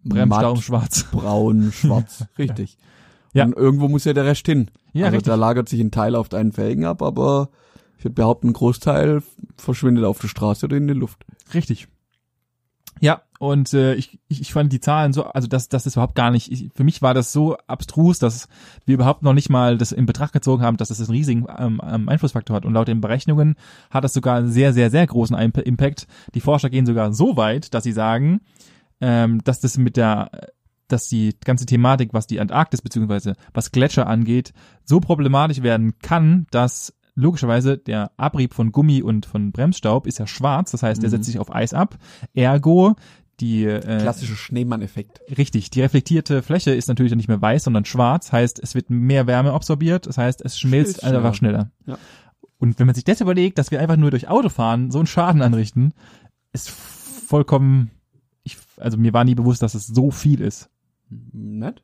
Bremsstaum 0.02 0.60
schwarz. 0.60 1.04
braun, 1.12 1.70
schwarz. 1.70 2.24
Richtig. 2.38 2.72
Ja. 2.80 2.86
Und 3.34 3.56
irgendwo 3.56 3.88
muss 3.88 4.04
ja 4.04 4.12
der 4.12 4.26
Rest 4.26 4.46
hin. 4.46 4.70
Ja, 4.92 5.06
also 5.06 5.16
richtig. 5.16 5.30
da 5.30 5.36
lagert 5.36 5.68
sich 5.68 5.80
ein 5.80 5.90
Teil 5.90 6.14
auf 6.14 6.28
deinen 6.28 6.52
Felgen 6.52 6.84
ab, 6.84 7.02
aber 7.02 7.48
ich 7.96 8.04
würde 8.04 8.14
behaupten, 8.14 8.48
ein 8.48 8.52
Großteil 8.52 9.22
verschwindet 9.56 10.04
auf 10.04 10.18
der 10.18 10.28
Straße 10.28 10.66
oder 10.66 10.76
in 10.76 10.86
der 10.86 10.96
Luft. 10.96 11.24
Richtig. 11.54 11.88
Ja, 13.00 13.22
und 13.40 13.72
äh, 13.74 13.94
ich, 13.94 14.20
ich, 14.28 14.52
fand 14.52 14.72
die 14.72 14.78
Zahlen 14.78 15.12
so, 15.12 15.24
also 15.24 15.48
das, 15.48 15.68
das 15.68 15.86
ist 15.86 15.96
überhaupt 15.96 16.14
gar 16.14 16.30
nicht, 16.30 16.52
ich, 16.52 16.70
für 16.74 16.84
mich 16.84 17.02
war 17.02 17.14
das 17.14 17.32
so 17.32 17.56
abstrus, 17.66 18.20
dass 18.20 18.46
wir 18.84 18.94
überhaupt 18.94 19.22
noch 19.22 19.32
nicht 19.32 19.50
mal 19.50 19.76
das 19.76 19.90
in 19.90 20.06
Betracht 20.06 20.32
gezogen 20.32 20.62
haben, 20.62 20.76
dass 20.76 20.88
das 20.88 21.00
einen 21.00 21.10
riesigen 21.10 21.46
ähm, 21.58 21.80
ähm, 21.84 22.08
Einflussfaktor 22.08 22.54
hat. 22.54 22.64
Und 22.64 22.74
laut 22.74 22.86
den 22.86 23.00
Berechnungen 23.00 23.56
hat 23.90 24.04
das 24.04 24.12
sogar 24.12 24.36
einen 24.36 24.52
sehr, 24.52 24.72
sehr, 24.72 24.90
sehr 24.90 25.06
großen 25.06 25.36
Imp 25.36 25.58
Impact. 25.58 26.06
Die 26.34 26.40
Forscher 26.40 26.70
gehen 26.70 26.86
sogar 26.86 27.12
so 27.12 27.36
weit, 27.36 27.74
dass 27.74 27.82
sie 27.82 27.92
sagen, 27.92 28.40
ähm, 29.00 29.42
dass 29.42 29.58
das 29.58 29.78
mit 29.78 29.96
der 29.96 30.30
dass 30.92 31.08
die 31.08 31.34
ganze 31.44 31.66
Thematik, 31.66 32.12
was 32.12 32.26
die 32.26 32.40
Antarktis 32.40 32.82
beziehungsweise 32.82 33.34
was 33.54 33.72
Gletscher 33.72 34.06
angeht, 34.06 34.52
so 34.84 35.00
problematisch 35.00 35.62
werden 35.62 35.98
kann, 36.00 36.46
dass 36.50 36.94
logischerweise 37.14 37.76
der 37.78 38.12
Abrieb 38.16 38.54
von 38.54 38.72
Gummi 38.72 39.02
und 39.02 39.26
von 39.26 39.52
Bremsstaub 39.52 40.06
ist 40.06 40.18
ja 40.18 40.26
schwarz, 40.26 40.70
das 40.70 40.82
heißt, 40.82 41.02
er 41.02 41.08
Mhm. 41.08 41.10
setzt 41.10 41.26
sich 41.26 41.38
auf 41.38 41.54
Eis 41.54 41.74
ab. 41.74 41.98
Ergo, 42.34 42.94
die 43.40 43.64
äh, 43.64 43.80
Klassischer 43.80 44.36
Schneemann-Effekt. 44.36 45.20
richtig, 45.36 45.70
die 45.70 45.80
reflektierte 45.80 46.42
Fläche 46.42 46.70
ist 46.72 46.88
natürlich 46.88 47.10
dann 47.10 47.18
nicht 47.18 47.28
mehr 47.28 47.42
weiß, 47.42 47.64
sondern 47.64 47.84
schwarz, 47.84 48.32
heißt, 48.32 48.60
es 48.62 48.74
wird 48.74 48.88
mehr 48.90 49.26
Wärme 49.26 49.52
absorbiert, 49.52 50.06
das 50.06 50.16
heißt, 50.18 50.42
es 50.44 50.58
schmilzt 50.58 51.00
Schmilzt 51.00 51.04
einfach 51.16 51.34
schneller. 51.34 51.70
Ja. 51.86 51.98
Und 52.58 52.78
wenn 52.78 52.86
man 52.86 52.94
sich 52.94 53.04
das 53.04 53.20
überlegt, 53.20 53.58
dass 53.58 53.70
wir 53.70 53.80
einfach 53.80 53.96
nur 53.96 54.10
durch 54.10 54.28
Autofahren 54.28 54.90
so 54.90 54.98
einen 54.98 55.06
Schaden 55.06 55.42
anrichten, 55.42 55.92
ist 56.52 56.70
vollkommen 56.70 57.90
ich, 58.44 58.58
also 58.76 58.96
mir 58.98 59.12
war 59.12 59.24
nie 59.24 59.34
bewusst, 59.34 59.62
dass 59.62 59.74
es 59.74 59.86
so 59.86 60.10
viel 60.10 60.40
ist. 60.40 60.68
Nett? 61.32 61.82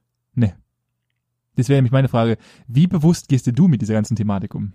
Das 1.59 1.69
wäre 1.69 1.79
nämlich 1.79 1.93
meine 1.93 2.07
Frage. 2.07 2.39
Wie 2.69 2.87
bewusst 2.87 3.29
gehst 3.29 3.51
du 3.53 3.67
mit 3.67 3.83
dieser 3.83 3.95
ganzen 3.95 4.15
Thematik 4.15 4.55
um? 4.55 4.75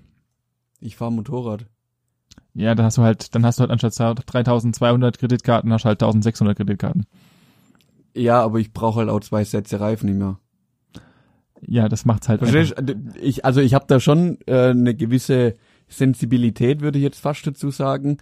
Ich 0.82 0.98
fahre 0.98 1.14
Motorrad. 1.14 1.66
Ja, 2.54 2.76
dann 2.76 2.86
hast 2.86 2.98
du 2.98 3.04
halt, 3.04 3.34
dann 3.34 3.46
hast 3.46 3.58
du 3.58 3.62
halt 3.62 3.72
anstatt 3.72 3.94
3200 3.96 5.18
Kreditkarten, 5.18 5.72
hast 5.72 5.84
du 5.84 5.88
halt 5.88 6.04
1600 6.04 6.58
Kreditkarten. 6.58 7.06
Ja, 8.14 8.44
aber 8.44 8.60
ich 8.60 8.74
brauche 8.74 9.00
halt 9.00 9.10
auch 9.10 9.22
zwei 9.22 9.46
Sätze 9.46 9.80
Reifen 9.80 10.10
nicht 10.10 10.20
mehr. 10.20 10.40
Ja, 11.62 11.88
das 11.88 12.04
macht's 12.04 12.28
halt. 12.28 12.40
Verstehst? 12.40 12.76
Ich, 13.22 13.46
also 13.46 13.62
ich 13.62 13.74
habe 13.74 13.86
da 13.88 14.02
schon 14.02 14.40
äh, 14.46 14.72
eine 14.72 14.94
gewisse 14.94 15.56
Sensibilität, 15.88 16.82
würde 16.82 16.98
ich 16.98 17.04
jetzt 17.04 17.22
fast 17.22 17.48
dazu 17.48 17.72
sagen. 17.72 18.18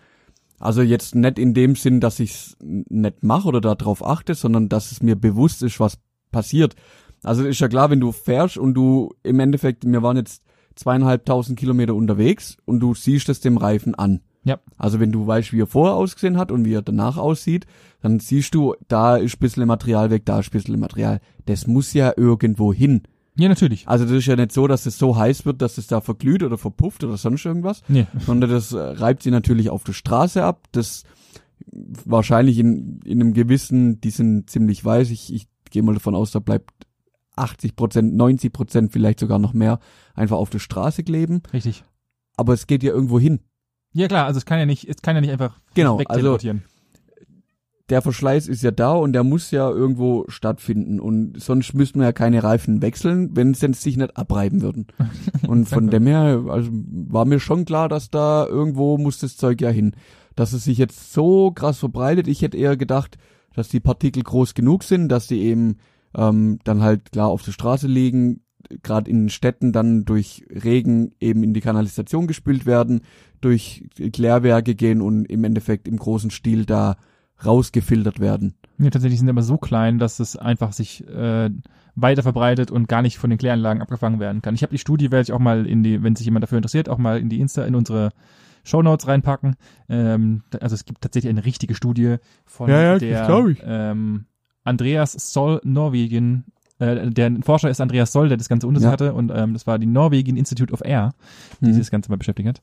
Also 0.59 0.83
jetzt 0.83 1.15
nicht 1.15 1.39
in 1.39 1.55
dem 1.55 1.75
Sinn, 1.75 1.99
dass 1.99 2.19
ich's 2.19 2.55
nicht 2.61 3.23
mache 3.23 3.47
oder 3.47 3.59
darauf 3.59 4.05
achte, 4.05 4.35
sondern 4.35 4.69
dass 4.69 4.91
es 4.91 5.01
mir 5.01 5.15
bewusst 5.15 5.63
ist, 5.63 5.79
was 5.79 5.97
passiert. 6.31 6.75
Also 7.23 7.45
ist 7.45 7.59
ja 7.59 7.67
klar, 7.67 7.89
wenn 7.89 7.99
du 7.99 8.11
fährst 8.11 8.57
und 8.57 8.73
du 8.73 9.13
im 9.23 9.39
Endeffekt, 9.39 9.85
wir 9.85 10.01
waren 10.01 10.17
jetzt 10.17 10.43
zweieinhalbtausend 10.75 11.59
Kilometer 11.59 11.93
unterwegs 11.93 12.57
und 12.65 12.79
du 12.79 12.95
siehst 12.95 13.29
es 13.29 13.41
dem 13.41 13.57
Reifen 13.57 13.95
an. 13.95 14.21
Ja. 14.43 14.59
Also 14.77 14.99
wenn 14.99 15.11
du 15.11 15.27
weißt, 15.27 15.53
wie 15.53 15.61
er 15.61 15.67
vorher 15.67 15.95
ausgesehen 15.95 16.37
hat 16.37 16.51
und 16.51 16.65
wie 16.65 16.73
er 16.73 16.81
danach 16.81 17.17
aussieht, 17.17 17.67
dann 18.01 18.19
siehst 18.19 18.55
du, 18.55 18.73
da 18.87 19.17
ist 19.17 19.35
ein 19.35 19.39
bisschen 19.39 19.67
Material 19.67 20.09
weg, 20.09 20.25
da 20.25 20.39
ist 20.39 20.47
ein 20.47 20.51
bisschen 20.51 20.79
Material. 20.79 21.19
Das 21.45 21.67
muss 21.67 21.93
ja 21.93 22.13
irgendwo 22.17 22.73
hin. 22.73 23.03
Ja, 23.35 23.47
natürlich. 23.49 23.87
Also 23.87 24.05
das 24.05 24.13
ist 24.13 24.25
ja 24.25 24.35
nicht 24.35 24.51
so, 24.51 24.67
dass 24.67 24.85
es 24.85 24.97
so 24.97 25.15
heiß 25.15 25.45
wird, 25.45 25.61
dass 25.61 25.77
es 25.77 25.87
da 25.87 26.01
verglüht 26.01 26.43
oder 26.43 26.57
verpufft 26.57 27.03
oder 27.03 27.17
sonst 27.17 27.45
irgendwas, 27.45 27.83
Nee. 27.87 28.07
sondern 28.25 28.49
das 28.49 28.73
äh, 28.73 28.79
reibt 28.79 29.23
sie 29.23 29.31
natürlich 29.31 29.69
auf 29.69 29.83
der 29.83 29.93
Straße 29.93 30.43
ab. 30.43 30.67
Das 30.71 31.03
wahrscheinlich 32.05 32.57
in, 32.57 32.99
in 33.05 33.21
einem 33.21 33.33
gewissen, 33.33 34.01
die 34.01 34.09
sind 34.09 34.49
ziemlich 34.49 34.83
weiß. 34.83 35.11
Ich, 35.11 35.33
ich 35.33 35.47
gehe 35.71 35.81
mal 35.81 35.93
davon 35.93 36.15
aus, 36.15 36.31
da 36.31 36.39
bleibt 36.39 36.71
80 37.35 37.75
Prozent, 37.75 38.15
90 38.15 38.53
Prozent, 38.53 38.91
vielleicht 38.91 39.19
sogar 39.19 39.39
noch 39.39 39.53
mehr, 39.53 39.79
einfach 40.13 40.37
auf 40.37 40.49
der 40.49 40.59
Straße 40.59 41.03
kleben. 41.03 41.41
Richtig. 41.53 41.83
Aber 42.37 42.53
es 42.53 42.67
geht 42.67 42.83
ja 42.83 42.91
irgendwo 42.91 43.19
hin. 43.19 43.39
Ja 43.93 44.07
klar, 44.07 44.25
also 44.25 44.37
es 44.37 44.45
kann 44.45 44.59
ja 44.59 44.65
nicht, 44.65 44.87
es 44.87 45.01
kann 45.01 45.15
ja 45.15 45.21
nicht 45.21 45.31
einfach 45.31 45.59
Genau, 45.73 45.99
also 46.05 46.37
der 47.91 48.01
Verschleiß 48.01 48.47
ist 48.47 48.63
ja 48.63 48.71
da 48.71 48.93
und 48.93 49.11
der 49.11 49.25
muss 49.25 49.51
ja 49.51 49.69
irgendwo 49.69 50.23
stattfinden 50.29 51.01
und 51.01 51.39
sonst 51.41 51.73
müssten 51.73 51.99
wir 51.99 52.05
ja 52.05 52.13
keine 52.13 52.41
Reifen 52.41 52.81
wechseln, 52.81 53.35
wenn 53.35 53.53
sie 53.53 53.73
sich 53.73 53.97
nicht 53.97 54.15
abreiben 54.15 54.61
würden. 54.61 54.87
Und 55.47 55.67
von 55.67 55.89
dem 55.89 56.07
her, 56.07 56.45
also 56.47 56.69
war 56.71 57.25
mir 57.25 57.41
schon 57.41 57.65
klar, 57.65 57.89
dass 57.89 58.09
da 58.09 58.47
irgendwo 58.47 58.97
muss 58.97 59.19
das 59.19 59.35
Zeug 59.35 59.59
ja 59.59 59.69
hin. 59.69 59.93
Dass 60.35 60.53
es 60.53 60.63
sich 60.63 60.77
jetzt 60.77 61.11
so 61.11 61.51
krass 61.51 61.79
verbreitet, 61.79 62.29
ich 62.29 62.41
hätte 62.41 62.55
eher 62.55 62.77
gedacht, 62.77 63.17
dass 63.55 63.69
die 63.69 63.79
Partikel 63.79 64.23
groß 64.23 64.53
genug 64.53 64.83
sind, 64.83 65.09
dass 65.09 65.27
die 65.27 65.41
eben 65.41 65.77
ähm, 66.15 66.59
dann 66.63 66.81
halt 66.81 67.11
klar 67.11 67.27
auf 67.27 67.43
der 67.43 67.51
Straße 67.51 67.87
liegen, 67.87 68.41
gerade 68.83 69.09
in 69.09 69.29
Städten 69.29 69.71
dann 69.71 70.05
durch 70.05 70.45
Regen 70.49 71.13
eben 71.19 71.43
in 71.43 71.53
die 71.53 71.61
Kanalisation 71.61 72.27
gespült 72.27 72.65
werden, 72.65 73.01
durch 73.41 73.87
Klärwerke 74.13 74.75
gehen 74.75 75.01
und 75.01 75.25
im 75.25 75.43
Endeffekt 75.43 75.87
im 75.87 75.97
großen 75.97 76.31
Stil 76.31 76.65
da 76.65 76.97
rausgefiltert 77.43 78.19
werden. 78.19 78.53
Nee, 78.77 78.91
tatsächlich 78.91 79.19
sind 79.19 79.29
aber 79.29 79.41
so 79.41 79.57
klein, 79.57 79.99
dass 79.99 80.19
es 80.19 80.35
einfach 80.35 80.73
sich 80.73 81.07
äh, 81.07 81.49
weiter 81.95 82.23
verbreitet 82.23 82.71
und 82.71 82.87
gar 82.87 83.01
nicht 83.01 83.17
von 83.17 83.29
den 83.29 83.39
Kläranlagen 83.39 83.81
abgefangen 83.81 84.19
werden 84.19 84.41
kann. 84.41 84.55
Ich 84.55 84.63
habe 84.63 84.71
die 84.71 84.79
Studie, 84.79 85.11
werde 85.11 85.23
ich 85.23 85.33
auch 85.33 85.39
mal 85.39 85.65
in 85.65 85.83
die, 85.83 86.03
wenn 86.03 86.15
sich 86.15 86.25
jemand 86.25 86.43
dafür 86.43 86.57
interessiert, 86.57 86.87
auch 86.87 86.97
mal 86.97 87.19
in 87.19 87.29
die 87.29 87.39
Insta, 87.39 87.65
in 87.65 87.75
unsere 87.75 88.11
Shownotes 88.63 89.07
reinpacken. 89.07 89.55
Ähm, 89.89 90.43
also 90.59 90.73
es 90.75 90.85
gibt 90.85 91.01
tatsächlich 91.01 91.29
eine 91.29 91.45
richtige 91.45 91.75
Studie 91.75 92.17
von 92.45 92.69
Ja, 92.69 92.81
ja, 92.81 92.97
der 92.99 93.27
ähm, 93.63 94.25
Andreas 94.63 95.13
Soll 95.13 95.59
Norwegen. 95.63 96.45
Äh, 96.79 97.09
der 97.09 97.31
Forscher 97.43 97.69
ist 97.69 97.81
Andreas 97.81 98.11
Soll, 98.11 98.27
der 98.29 98.37
das 98.37 98.49
Ganze 98.49 98.67
unter 98.67 98.79
sich 98.79 98.85
Ja. 98.87 98.91
hatte 98.91 99.13
und 99.13 99.31
ähm, 99.33 99.53
das 99.53 99.67
war 99.67 99.77
die 99.79 99.85
Norwegian 99.85 100.37
Institute 100.37 100.73
of 100.73 100.81
Air, 100.83 101.13
die 101.59 101.67
Mhm. 101.67 101.73
sich 101.73 101.81
das 101.81 101.91
Ganze 101.91 102.09
mal 102.09 102.17
beschäftigt 102.17 102.47
hat. 102.49 102.61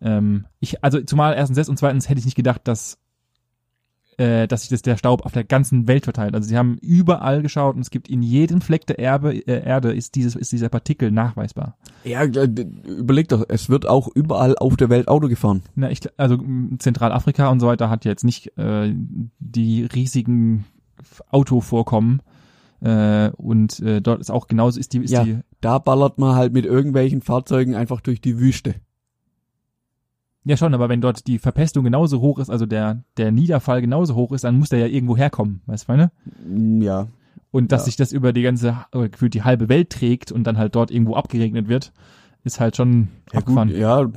Ähm, 0.00 0.46
ich, 0.60 0.82
also 0.82 1.00
zumal 1.02 1.34
erstens 1.34 1.56
das 1.56 1.68
und 1.68 1.78
zweitens 1.78 2.08
hätte 2.08 2.18
ich 2.18 2.24
nicht 2.24 2.36
gedacht, 2.36 2.62
dass 2.64 2.98
äh, 4.20 4.46
dass 4.46 4.62
sich 4.62 4.70
das 4.70 4.82
der 4.82 4.98
Staub 4.98 5.24
auf 5.24 5.32
der 5.32 5.44
ganzen 5.44 5.88
Welt 5.88 6.04
verteilt. 6.04 6.34
Also 6.34 6.46
sie 6.46 6.58
haben 6.58 6.76
überall 6.82 7.40
geschaut 7.40 7.74
und 7.74 7.80
es 7.80 7.90
gibt 7.90 8.08
in 8.08 8.22
jedem 8.22 8.60
Fleck 8.60 8.86
der 8.86 8.98
Erbe, 8.98 9.34
äh, 9.34 9.64
Erde 9.64 9.92
ist 9.94 10.14
dieses 10.14 10.36
ist 10.36 10.52
dieser 10.52 10.68
Partikel 10.68 11.10
nachweisbar. 11.10 11.78
Ja, 12.04 12.22
äh, 12.24 12.48
überleg 12.84 13.28
doch, 13.28 13.44
es 13.48 13.70
wird 13.70 13.88
auch 13.88 14.08
überall 14.14 14.58
auf 14.58 14.76
der 14.76 14.90
Welt 14.90 15.08
Auto 15.08 15.28
gefahren. 15.28 15.62
Na, 15.74 15.90
ich, 15.90 16.00
also 16.18 16.38
Zentralafrika 16.78 17.48
und 17.48 17.60
so 17.60 17.66
weiter 17.66 17.88
hat 17.88 18.04
jetzt 18.04 18.24
nicht 18.24 18.58
äh, 18.58 18.92
die 19.38 19.84
riesigen 19.84 20.66
Autovorkommen 21.30 22.20
äh, 22.82 23.30
und 23.30 23.80
äh, 23.80 24.02
dort 24.02 24.20
ist 24.20 24.30
auch 24.30 24.48
genauso 24.48 24.78
ist 24.78 24.92
die 24.92 24.98
ist 24.98 25.12
Ja. 25.12 25.24
die 25.24 25.38
Da 25.62 25.78
ballert 25.78 26.18
man 26.18 26.36
halt 26.36 26.52
mit 26.52 26.66
irgendwelchen 26.66 27.22
Fahrzeugen 27.22 27.74
einfach 27.74 28.02
durch 28.02 28.20
die 28.20 28.38
Wüste. 28.38 28.74
Ja 30.44 30.56
schon, 30.56 30.72
aber 30.74 30.88
wenn 30.88 31.00
dort 31.00 31.26
die 31.26 31.38
Verpestung 31.38 31.84
genauso 31.84 32.20
hoch 32.20 32.38
ist, 32.38 32.50
also 32.50 32.66
der 32.66 33.02
der 33.16 33.30
Niederfall 33.32 33.80
genauso 33.80 34.14
hoch 34.14 34.32
ist, 34.32 34.44
dann 34.44 34.58
muss 34.58 34.68
der 34.70 34.78
ja 34.80 34.86
irgendwo 34.86 35.16
herkommen, 35.16 35.60
weißt 35.66 35.88
du, 35.88 35.92
meine? 35.92 36.10
Mm, 36.46 36.82
Ja. 36.82 37.08
Und 37.52 37.72
dass 37.72 37.82
Ja. 37.82 37.84
sich 37.86 37.96
das 37.96 38.12
über 38.12 38.32
die 38.32 38.42
ganze, 38.42 38.76
äh, 38.92 39.08
gefühlt 39.08 39.34
die 39.34 39.42
halbe 39.42 39.68
Welt 39.68 39.90
trägt 39.90 40.30
und 40.30 40.44
dann 40.44 40.56
halt 40.56 40.76
dort 40.76 40.90
irgendwo 40.92 41.16
abgeregnet 41.16 41.66
wird, 41.68 41.92
ist 42.44 42.60
halt 42.60 42.76
schon 42.76 43.08
Ja, 43.32 43.40
gut, 43.40 43.58
abgefahren. 43.58 43.68
ja, 43.76 44.08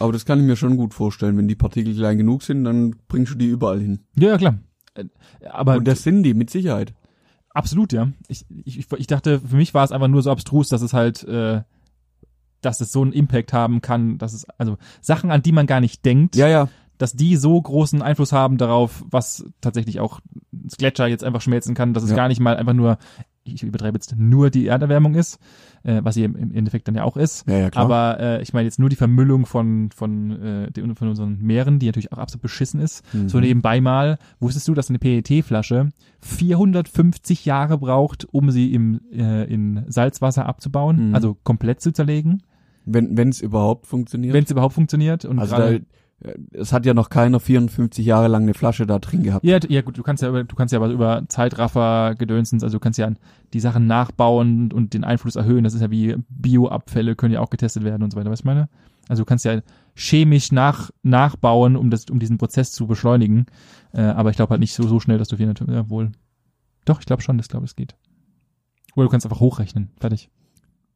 aber 0.00 0.12
das 0.12 0.24
kann 0.24 0.40
ich 0.40 0.44
mir 0.44 0.56
schon 0.56 0.76
gut 0.76 0.92
vorstellen. 0.92 1.36
Wenn 1.36 1.46
die 1.48 1.54
Partikel 1.54 1.94
klein 1.94 2.18
genug 2.18 2.42
sind, 2.42 2.64
dann 2.64 2.94
bringst 3.08 3.32
du 3.32 3.38
die 3.38 3.46
überall 3.46 3.80
hin. 3.80 4.00
Ja, 4.16 4.30
ja, 4.30 4.38
klar. 4.38 4.58
Äh, 4.94 5.04
Aber 5.50 5.76
Und 5.76 5.86
das 5.88 6.02
sind 6.02 6.22
die, 6.24 6.34
mit 6.34 6.50
Sicherheit. 6.50 6.94
absolut, 7.50 7.92
ja. 7.92 8.08
Ich, 8.28 8.44
ich, 8.64 8.86
ich 8.92 9.06
dachte, 9.06 9.40
für 9.40 9.56
mich 9.56 9.72
war 9.74 9.84
es 9.84 9.92
einfach 9.92 10.08
nur 10.08 10.22
so 10.22 10.30
abstrus, 10.32 10.68
dass 10.68 10.82
es 10.82 10.92
halt, 10.92 11.22
äh, 11.24 11.62
dass 12.60 12.80
es 12.80 12.92
so 12.92 13.02
einen 13.02 13.12
Impact 13.12 13.52
haben 13.52 13.80
kann, 13.80 14.18
dass 14.18 14.32
es, 14.32 14.46
also 14.58 14.76
Sachen, 15.00 15.30
an 15.30 15.42
die 15.42 15.52
man 15.52 15.66
gar 15.66 15.80
nicht 15.80 16.04
denkt, 16.04 16.36
Ja, 16.36 16.48
ja. 16.48 16.68
dass 16.98 17.12
die 17.12 17.36
so 17.36 17.60
großen 17.60 18.02
Einfluss 18.02 18.32
haben 18.32 18.58
darauf, 18.58 19.04
was 19.08 19.44
tatsächlich 19.60 20.00
auch 20.00 20.20
das 20.50 20.76
Gletscher 20.76 21.06
jetzt 21.06 21.24
einfach 21.24 21.40
schmelzen 21.40 21.74
kann, 21.74 21.94
dass 21.94 22.02
es 22.02 22.10
Ja. 22.10 22.16
gar 22.16 22.28
nicht 22.28 22.40
mal 22.40 22.56
einfach 22.56 22.72
nur, 22.74 22.98
ich 23.54 23.62
übertreibe 23.62 23.96
jetzt, 23.96 24.14
nur 24.16 24.50
die 24.50 24.66
Erderwärmung 24.66 25.14
ist, 25.14 25.38
äh, 25.82 26.00
was 26.02 26.14
sie 26.14 26.24
im, 26.24 26.36
im 26.36 26.52
Endeffekt 26.54 26.88
dann 26.88 26.94
ja 26.94 27.04
auch 27.04 27.16
ist. 27.16 27.48
Ja, 27.48 27.58
ja, 27.58 27.70
klar. 27.70 27.84
Aber 27.84 28.20
äh, 28.20 28.42
ich 28.42 28.52
meine 28.52 28.64
jetzt 28.66 28.78
nur 28.78 28.88
die 28.88 28.96
Vermüllung 28.96 29.46
von 29.46 29.90
von 29.94 30.30
äh, 30.42 30.70
den, 30.70 30.94
von 30.94 31.08
unseren 31.08 31.38
Meeren, 31.40 31.78
die 31.78 31.86
natürlich 31.86 32.12
auch 32.12 32.18
absolut 32.18 32.42
beschissen 32.42 32.80
ist. 32.80 33.02
Mhm. 33.14 33.28
So 33.28 33.40
nebenbei 33.40 33.80
mal, 33.80 34.18
wusstest 34.40 34.68
du, 34.68 34.74
dass 34.74 34.88
eine 34.88 34.98
PET-Flasche 34.98 35.90
450 36.20 37.44
Jahre 37.44 37.78
braucht, 37.78 38.26
um 38.32 38.50
sie 38.50 38.72
im 38.72 39.00
äh, 39.12 39.44
in 39.44 39.84
Salzwasser 39.88 40.46
abzubauen, 40.46 41.08
Mhm. 41.08 41.14
also 41.14 41.36
komplett 41.42 41.80
zu 41.80 41.92
zerlegen, 41.92 42.42
wenn 42.84 43.28
es 43.28 43.40
überhaupt 43.40 43.86
funktioniert. 43.86 44.34
wenn 44.34 44.44
es 44.44 44.50
überhaupt 44.50 44.74
funktioniert. 44.74 45.24
Und 45.24 45.38
also 45.38 45.56
da, 45.56 45.70
äh, 45.70 45.80
es 46.52 46.72
hat 46.72 46.84
ja 46.84 46.94
noch 46.94 47.10
keiner 47.10 47.38
54 47.38 48.04
Jahre 48.04 48.26
lang 48.28 48.42
eine 48.42 48.54
Flasche 48.54 48.86
da 48.86 48.98
drin 48.98 49.22
gehabt. 49.22 49.44
ja, 49.44 49.58
ja 49.68 49.82
gut, 49.82 49.96
du 49.96 50.02
kannst 50.02 50.22
ja 50.22 50.28
über, 50.28 50.42
du 50.42 50.56
kannst 50.56 50.72
ja 50.72 50.80
aber 50.80 50.88
über 50.88 51.22
Zeitraffer 51.28 52.16
gedönsens, 52.16 52.64
also 52.64 52.78
du 52.78 52.80
kannst 52.80 52.98
ja 52.98 53.12
die 53.52 53.60
Sachen 53.60 53.86
nachbauen 53.86 54.72
und 54.72 54.94
den 54.94 55.04
Einfluss 55.04 55.36
erhöhen. 55.36 55.64
Das 55.64 55.74
ist 55.74 55.80
ja 55.80 55.90
wie 55.90 56.16
Bioabfälle 56.28 57.14
können 57.14 57.34
ja 57.34 57.40
auch 57.40 57.50
getestet 57.50 57.84
werden 57.84 58.02
und 58.02 58.10
so 58.10 58.18
weiter. 58.18 58.30
Was 58.30 58.40
ich 58.40 58.44
meine? 58.44 58.68
Also 59.08 59.22
du 59.22 59.26
kannst 59.26 59.44
ja 59.44 59.60
chemisch 59.94 60.50
nach 60.50 60.90
nachbauen, 61.02 61.76
um 61.76 61.88
das 61.88 62.06
um 62.10 62.18
diesen 62.18 62.36
Prozess 62.36 62.72
zu 62.72 62.86
beschleunigen. 62.86 63.46
Äh, 63.92 64.02
aber 64.02 64.30
ich 64.30 64.36
glaube 64.36 64.50
halt 64.50 64.60
nicht 64.60 64.74
so 64.74 64.82
so 64.86 64.98
schnell, 65.00 65.18
dass 65.18 65.28
du 65.28 65.36
400 65.36 65.68
ja, 65.68 65.88
wohl. 65.88 66.10
Doch, 66.84 67.00
ich 67.00 67.06
glaube 67.06 67.22
schon, 67.22 67.38
das 67.38 67.48
glaube 67.48 67.64
ich, 67.64 67.70
es 67.70 67.76
geht. 67.76 67.96
Oder 68.96 69.06
du 69.06 69.10
kannst 69.10 69.24
einfach 69.24 69.40
hochrechnen. 69.40 69.90
Fertig. 70.00 70.30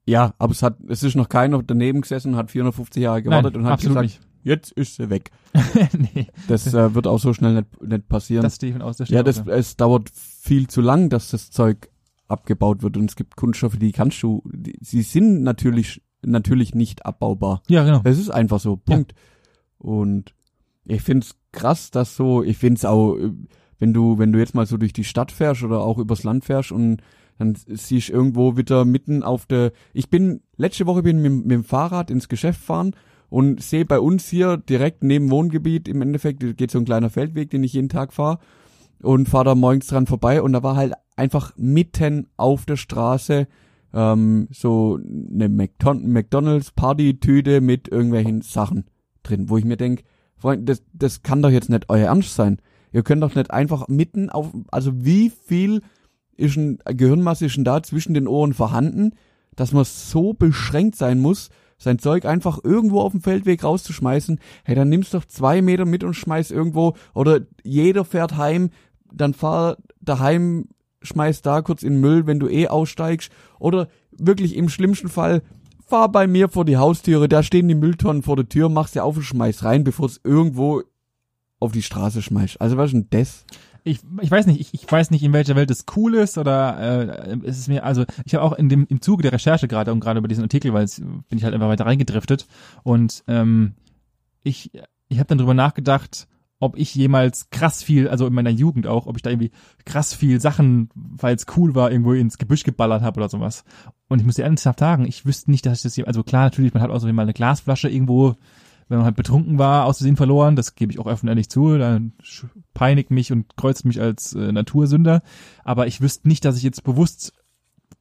Ja, 0.04 0.34
aber 0.38 0.50
es 0.50 0.62
hat, 0.62 0.78
es 0.88 1.04
ist 1.04 1.14
noch 1.14 1.28
keiner 1.28 1.62
daneben 1.62 2.00
gesessen, 2.00 2.34
hat 2.34 2.50
450 2.50 3.02
Jahre 3.02 3.22
gewartet 3.22 3.56
und 3.56 3.64
hat 3.64 3.74
absolut 3.74 4.02
gesagt, 4.02 4.20
jetzt 4.42 4.72
ist 4.72 4.96
sie 4.96 5.10
weg. 5.10 5.30
nee, 6.14 6.28
Das 6.48 6.72
äh, 6.72 6.94
wird 6.94 7.06
auch 7.06 7.18
so 7.18 7.32
schnell 7.32 7.54
nicht, 7.54 7.82
nicht 7.82 8.08
passieren. 8.08 8.42
das 8.42 8.56
stehe 8.56 8.70
ich 8.70 8.78
von 8.78 8.82
aus. 8.82 8.96
Das 8.96 9.08
steht 9.08 9.16
ja, 9.16 9.22
das, 9.22 9.46
es 9.46 9.76
dauert 9.76 10.10
viel 10.10 10.68
zu 10.68 10.80
lang, 10.80 11.08
dass 11.08 11.30
das 11.30 11.50
Zeug 11.50 11.90
abgebaut 12.28 12.82
wird 12.82 12.96
und 12.96 13.10
es 13.10 13.16
gibt 13.16 13.36
Kunststoffe, 13.36 13.76
die 13.76 13.92
kannst 13.92 14.22
du, 14.22 14.42
die, 14.52 14.76
sie 14.80 15.02
sind 15.02 15.42
natürlich, 15.42 16.02
natürlich 16.22 16.74
nicht 16.74 17.04
abbaubar. 17.04 17.62
Ja, 17.68 17.84
genau. 17.84 18.00
Es 18.04 18.18
ist 18.18 18.30
einfach 18.30 18.60
so, 18.60 18.76
Punkt. 18.76 19.14
Und 19.78 20.34
ich 20.84 21.02
find's 21.02 21.36
krass, 21.52 21.90
dass 21.90 22.16
so, 22.16 22.42
ich 22.42 22.56
find's 22.56 22.84
auch, 22.84 23.16
äh, 23.16 23.32
wenn 23.78 23.92
du, 23.92 24.18
wenn 24.18 24.32
du 24.32 24.38
jetzt 24.38 24.54
mal 24.54 24.66
so 24.66 24.76
durch 24.76 24.92
die 24.92 25.04
Stadt 25.04 25.32
fährst 25.32 25.62
oder 25.62 25.80
auch 25.80 25.98
übers 25.98 26.22
Land 26.22 26.44
fährst 26.44 26.72
und 26.72 27.02
dann 27.38 27.56
siehst 27.66 28.08
du 28.08 28.12
irgendwo 28.12 28.56
wieder 28.56 28.84
mitten 28.84 29.22
auf 29.22 29.46
der, 29.46 29.72
ich 29.92 30.08
bin, 30.08 30.42
letzte 30.56 30.86
Woche 30.86 31.02
bin 31.02 31.20
mit, 31.20 31.32
mit 31.32 31.50
dem 31.50 31.64
Fahrrad 31.64 32.10
ins 32.10 32.28
Geschäft 32.28 32.60
fahren 32.60 32.94
und 33.32 33.62
sehe 33.62 33.86
bei 33.86 33.98
uns 33.98 34.28
hier 34.28 34.58
direkt 34.58 35.02
neben 35.02 35.30
Wohngebiet, 35.30 35.88
im 35.88 36.02
Endeffekt 36.02 36.58
geht 36.58 36.70
so 36.70 36.78
ein 36.78 36.84
kleiner 36.84 37.08
Feldweg, 37.08 37.48
den 37.48 37.64
ich 37.64 37.72
jeden 37.72 37.88
Tag 37.88 38.12
fahre 38.12 38.38
und 39.00 39.26
fahre 39.26 39.46
da 39.46 39.54
morgens 39.54 39.86
dran 39.86 40.06
vorbei 40.06 40.42
und 40.42 40.52
da 40.52 40.62
war 40.62 40.76
halt 40.76 40.92
einfach 41.16 41.54
mitten 41.56 42.26
auf 42.36 42.66
der 42.66 42.76
Straße 42.76 43.48
ähm, 43.94 44.48
so 44.50 44.98
eine 45.02 45.48
McDon 45.48 46.12
McDonalds 46.12 46.72
Partytüte 46.72 47.62
mit 47.62 47.88
irgendwelchen 47.88 48.42
Sachen 48.42 48.84
drin, 49.22 49.48
wo 49.48 49.56
ich 49.56 49.64
mir 49.64 49.78
denk, 49.78 50.02
Freund, 50.36 50.68
das, 50.68 50.82
das 50.92 51.22
kann 51.22 51.40
doch 51.40 51.50
jetzt 51.50 51.70
nicht 51.70 51.88
euer 51.88 52.08
Ernst 52.08 52.34
sein. 52.34 52.58
Ihr 52.92 53.02
könnt 53.02 53.22
doch 53.22 53.34
nicht 53.34 53.50
einfach 53.50 53.88
mitten 53.88 54.28
auf, 54.28 54.52
also 54.70 54.92
wie 55.06 55.30
viel 55.30 55.80
ist 56.36 56.58
ein 56.58 56.80
Gehirnmasse 56.84 57.46
ist 57.46 57.56
denn 57.56 57.64
da 57.64 57.82
zwischen 57.82 58.12
den 58.12 58.28
Ohren 58.28 58.52
vorhanden, 58.52 59.12
dass 59.56 59.72
man 59.72 59.84
so 59.84 60.34
beschränkt 60.34 60.96
sein 60.96 61.18
muss, 61.18 61.48
sein 61.82 61.98
Zeug 61.98 62.24
einfach 62.24 62.58
irgendwo 62.62 63.00
auf 63.00 63.12
dem 63.12 63.20
Feldweg 63.20 63.64
rauszuschmeißen. 63.64 64.40
Hey, 64.64 64.74
dann 64.74 64.88
nimmst 64.88 65.14
doch 65.14 65.24
zwei 65.24 65.62
Meter 65.62 65.84
mit 65.84 66.04
und 66.04 66.14
schmeiß 66.14 66.50
irgendwo, 66.50 66.94
oder 67.14 67.40
jeder 67.62 68.04
fährt 68.04 68.36
heim, 68.36 68.70
dann 69.12 69.34
fahr 69.34 69.76
daheim, 70.00 70.68
schmeiß 71.02 71.42
da 71.42 71.62
kurz 71.62 71.82
in 71.82 71.94
den 71.94 72.00
Müll, 72.00 72.26
wenn 72.26 72.40
du 72.40 72.48
eh 72.48 72.68
aussteigst, 72.68 73.30
oder 73.58 73.88
wirklich 74.12 74.56
im 74.56 74.68
schlimmsten 74.68 75.08
Fall, 75.08 75.42
fahr 75.86 76.10
bei 76.10 76.26
mir 76.26 76.48
vor 76.48 76.64
die 76.64 76.76
Haustüre, 76.76 77.28
da 77.28 77.42
stehen 77.42 77.68
die 77.68 77.74
Mülltonnen 77.74 78.22
vor 78.22 78.36
der 78.36 78.48
Tür, 78.48 78.68
machst 78.68 78.94
sie 78.94 79.00
auf 79.00 79.16
und 79.16 79.24
schmeiß 79.24 79.64
rein, 79.64 79.84
bevor 79.84 80.06
es 80.06 80.20
irgendwo 80.24 80.82
auf 81.60 81.72
die 81.72 81.82
Straße 81.82 82.22
schmeißt. 82.22 82.60
Also 82.60 82.76
was 82.76 82.86
ist 82.86 82.94
denn 82.94 83.06
das? 83.10 83.44
Ich, 83.84 84.00
ich 84.20 84.30
weiß 84.30 84.46
nicht, 84.46 84.60
ich, 84.60 84.74
ich 84.74 84.90
weiß 84.90 85.10
nicht, 85.10 85.22
in 85.22 85.32
welcher 85.32 85.56
Welt 85.56 85.70
das 85.70 85.84
cool 85.96 86.14
ist 86.14 86.38
oder 86.38 86.78
äh, 86.78 87.36
es 87.44 87.58
ist 87.58 87.68
mir, 87.68 87.84
also 87.84 88.04
ich 88.24 88.34
habe 88.34 88.44
auch 88.44 88.52
in 88.52 88.68
dem 88.68 88.86
im 88.88 89.00
Zuge 89.00 89.22
der 89.22 89.32
Recherche 89.32 89.68
gerade 89.68 89.92
und 89.92 90.00
gerade 90.00 90.18
über 90.18 90.28
diesen 90.28 90.44
Artikel, 90.44 90.72
weil 90.72 90.84
es 90.84 91.00
bin 91.00 91.38
ich 91.38 91.44
halt 91.44 91.54
einfach 91.54 91.68
weiter 91.68 91.86
reingedriftet 91.86 92.46
und 92.84 93.24
ähm, 93.26 93.74
ich 94.42 94.70
ich 95.08 95.18
habe 95.18 95.28
dann 95.28 95.38
drüber 95.38 95.54
nachgedacht, 95.54 96.26
ob 96.62 96.78
ich 96.78 96.94
jemals 96.94 97.50
krass 97.50 97.82
viel, 97.82 98.08
also 98.08 98.24
in 98.24 98.34
meiner 98.34 98.50
Jugend 98.50 98.86
auch, 98.86 99.06
ob 99.06 99.16
ich 99.16 99.22
da 99.22 99.30
irgendwie 99.30 99.50
krass 99.84 100.14
viel 100.14 100.40
Sachen, 100.40 100.90
weil 100.94 101.34
es 101.34 101.46
cool 101.56 101.74
war, 101.74 101.90
irgendwo 101.90 102.12
ins 102.12 102.38
Gebüsch 102.38 102.62
geballert 102.62 103.02
habe 103.02 103.18
oder 103.18 103.28
sowas. 103.28 103.64
Und 104.08 104.20
ich 104.20 104.24
muss 104.24 104.36
dir 104.36 104.44
ernsthaft 104.44 104.78
sagen, 104.78 105.04
ich 105.04 105.26
wüsste 105.26 105.50
nicht, 105.50 105.66
dass 105.66 105.78
ich 105.78 105.82
das 105.82 105.96
hier, 105.96 106.06
also 106.06 106.22
klar, 106.22 106.44
natürlich, 106.44 106.72
man 106.72 106.82
hat 106.82 106.90
auch 106.90 107.00
so 107.00 107.12
mal 107.12 107.22
eine 107.22 107.32
Glasflasche 107.32 107.88
irgendwo 107.88 108.36
wenn 108.92 108.98
man 108.98 109.06
halt 109.06 109.16
betrunken 109.16 109.58
war, 109.58 109.86
aus 109.86 109.98
Versehen 109.98 110.16
verloren, 110.16 110.54
das 110.54 110.74
gebe 110.74 110.92
ich 110.92 110.98
auch 110.98 111.06
öffentlich 111.06 111.48
zu, 111.48 111.78
dann 111.78 112.12
peinigt 112.74 113.10
mich 113.10 113.32
und 113.32 113.56
kreuzt 113.56 113.86
mich 113.86 114.00
als 114.00 114.34
äh, 114.34 114.52
Natursünder, 114.52 115.22
aber 115.64 115.86
ich 115.86 116.02
wüsste 116.02 116.28
nicht, 116.28 116.44
dass 116.44 116.58
ich 116.58 116.62
jetzt 116.62 116.84
bewusst 116.84 117.32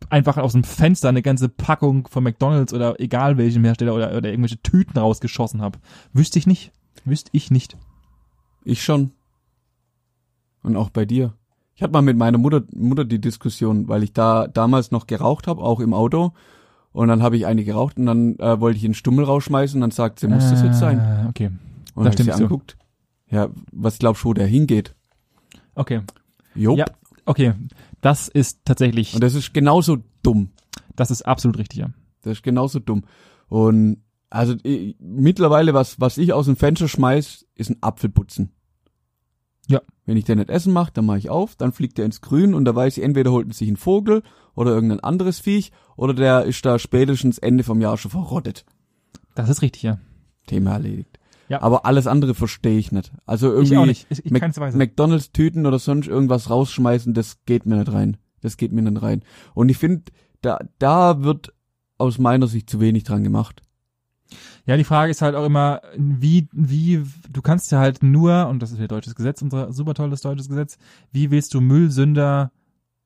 einfach 0.10 0.38
aus 0.38 0.52
dem 0.52 0.66
Fenster 0.66 1.08
eine 1.08 1.22
ganze 1.22 1.48
Packung 1.48 2.08
von 2.08 2.24
McDonalds 2.24 2.74
oder 2.74 3.00
egal 3.00 3.38
welchem 3.38 3.64
Hersteller 3.64 3.96
oder, 3.96 4.16
oder 4.18 4.30
irgendwelche 4.30 4.62
Tüten 4.62 4.98
rausgeschossen 4.98 5.62
habe. 5.62 5.80
Wüsste 6.12 6.40
ich 6.40 6.48
nicht. 6.48 6.72
Wüsste 7.06 7.30
ich 7.34 7.52
nicht. 7.52 7.78
Ich 8.66 8.84
schon. 8.84 9.12
Und 10.64 10.76
auch 10.76 10.90
bei 10.90 11.06
dir. 11.06 11.34
Ich 11.76 11.82
hatte 11.82 11.94
mal 11.94 12.02
mit 12.02 12.18
meiner 12.18 12.38
Mutter, 12.38 12.64
Mutter 12.76 13.06
die 13.06 13.22
Diskussion, 13.22 13.88
weil 13.88 14.04
ich 14.04 14.12
da 14.12 14.48
damals 14.48 14.92
noch 14.92 15.08
geraucht 15.08 15.48
habe, 15.48 15.62
auch 15.62 15.80
im 15.80 15.94
Auto. 15.94 16.34
Und 16.94 17.08
dann 17.08 17.22
habe 17.24 17.38
ich 17.38 17.46
eine 17.46 17.64
geraucht 17.64 17.98
und 17.98 18.06
dann 18.06 18.36
äh, 18.40 18.60
wollte 18.60 18.78
ich 18.78 18.86
einen 18.86 18.94
Stummel 18.94 19.24
rausschmeißen 19.26 19.78
und 19.78 19.82
dann 19.82 19.92
sagt 19.92 20.20
sie, 20.20 20.28
muss 20.28 20.50
das 20.50 20.62
jetzt 20.62 20.80
sein? 20.80 21.00
Ah, 21.00 21.26
Okay. 21.30 21.48
Und 21.94 22.04
dann 22.06 22.14
hab 22.14 22.20
ich 22.20 22.26
sie 22.26 22.32
so. 22.32 22.44
anguckt. 22.44 22.78
Ja, 23.30 23.50
was 23.72 24.00
glaubst 24.00 24.24
du, 24.24 24.30
wo 24.30 24.34
der 24.34 24.48
hingeht? 24.48 24.94
Okay. 25.76 26.02
Jupp. 26.56 26.78
Ja, 26.80 26.86
okay. 27.26 27.54
Das 28.02 28.28
ist 28.28 28.60
tatsächlich, 28.66 29.14
Und 29.14 29.24
das 29.24 29.36
ist 29.36 29.54
genauso 29.54 29.98
dumm. 30.24 30.50
das 30.96 31.12
ist 31.12 31.22
absolut 31.26 31.58
richtig, 31.58 31.80
ja. 31.80 31.90
Das 32.24 32.34
ist 32.34 32.44
genauso 32.44 32.80
dumm. 32.80 33.04
Und 33.48 33.98
also 34.30 34.56
ich, 34.64 34.96
mittlerweile, 35.00 35.74
was, 35.74 36.00
was 36.00 36.18
ich 36.18 36.34
aus 36.34 36.46
dem 36.46 36.56
Fenster 36.56 36.88
schmeiß, 36.88 37.46
ist 37.56 37.70
ein 37.70 37.78
Apfelputzen. 37.82 38.52
Ja. 39.68 39.82
Wenn 40.06 40.18
ich 40.18 40.26
den 40.26 40.40
nicht 40.40 40.50
essen 40.50 40.74
mache, 40.74 40.92
dann 40.94 41.06
mache 41.06 41.20
ich 41.20 41.30
auf, 41.30 41.56
dann 41.56 41.72
fliegt 41.72 42.00
er 42.00 42.06
ins 42.06 42.22
Grün 42.22 42.54
und 42.54 42.66
da 42.66 42.76
weiß 42.76 42.98
ich, 42.98 43.04
entweder 43.04 43.32
holt 43.32 43.54
sich 43.54 43.70
ein 43.70 43.78
Vogel 43.78 44.24
oder 44.56 44.72
irgendein 44.72 45.00
anderes 45.00 45.40
Viech 45.40 45.72
oder 45.96 46.14
der 46.14 46.46
ist 46.46 46.66
da 46.66 46.80
spätestens 46.80 47.38
Ende 47.38 47.64
vom 47.64 47.82
Jahr 47.82 47.98
schon 47.98 48.12
verrottet. 48.12 48.66
Das 49.36 49.50
ist 49.50 49.62
richtig, 49.62 49.84
ja. 49.84 50.00
Thema 50.48 50.74
erledigt. 50.74 51.20
Ja. 51.48 51.62
Aber 51.62 51.86
alles 51.86 52.08
andere 52.08 52.34
verstehe 52.34 52.78
ich 52.78 52.92
nicht. 52.92 53.12
Also 53.26 53.52
irgendwie 53.52 53.74
Ich 53.74 53.78
auch 53.78 53.86
nicht. 53.86 54.08
Ich, 54.10 54.26
ich 54.26 54.32
Mac-. 54.32 54.74
McDonalds 54.74 55.32
Tüten 55.32 55.66
oder 55.66 55.80
sonst 55.80 56.08
irgendwas 56.08 56.50
rausschmeißen, 56.50 57.14
das 57.14 57.44
geht 57.46 57.66
mir 57.66 57.76
nicht 57.76 57.92
rein. 57.92 58.18
Das 58.42 58.58
geht 58.58 58.72
mir 58.72 58.82
nicht 58.82 59.02
rein. 59.02 59.24
Und 59.54 59.70
ich 59.70 59.78
finde, 59.78 60.04
da, 60.42 60.60
da 60.80 61.24
wird 61.24 61.54
aus 61.98 62.18
meiner 62.18 62.48
Sicht 62.48 62.70
zu 62.70 62.80
wenig 62.80 63.04
dran 63.04 63.24
gemacht. 63.24 63.62
Ja, 64.66 64.78
die 64.78 64.84
Frage 64.84 65.12
ist 65.12 65.22
halt 65.22 65.36
auch 65.36 65.46
immer, 65.46 65.82
wie, 65.98 66.48
wie, 66.52 67.04
du 67.30 67.42
kannst 67.42 67.72
ja 67.72 67.80
halt 67.80 68.04
nur, 68.04 68.48
und 68.48 68.62
das 68.62 68.72
ist 68.72 68.80
ja 68.80 68.88
deutsches 68.88 69.16
Gesetz, 69.16 69.42
unser 69.42 69.72
super 69.74 69.94
tolles 69.94 70.22
deutsches 70.22 70.50
Gesetz, 70.50 70.78
wie 71.12 71.32
willst 71.32 71.54
du 71.54 71.62
Müllsünder 71.62 72.52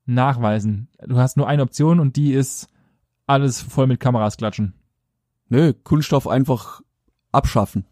nachweisen? 0.05 0.87
Du 1.05 1.17
hast 1.17 1.37
nur 1.37 1.47
eine 1.47 1.63
Option 1.63 1.99
und 1.99 2.15
die 2.15 2.33
ist 2.33 2.67
alles 3.27 3.61
voll 3.61 3.87
mit 3.87 3.99
Kameras 3.99 4.37
klatschen. 4.37 4.73
Nö, 5.49 5.73
Kunststoff 5.73 6.27
einfach 6.27 6.81
abschaffen. 7.31 7.85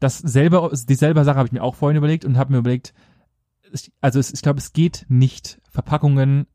Das 0.00 0.18
selber, 0.18 0.70
dieselbe 0.88 1.24
Sache 1.24 1.38
habe 1.38 1.46
ich 1.46 1.52
mir 1.52 1.62
auch 1.62 1.74
vorhin 1.74 1.96
überlegt 1.96 2.24
und 2.24 2.36
habe 2.36 2.52
mir 2.52 2.58
überlegt, 2.58 2.92
also 4.00 4.18
es, 4.18 4.32
ich 4.32 4.42
glaube, 4.42 4.58
es 4.58 4.72
geht 4.72 5.06
nicht, 5.08 5.60
Verpackungen, 5.70 6.46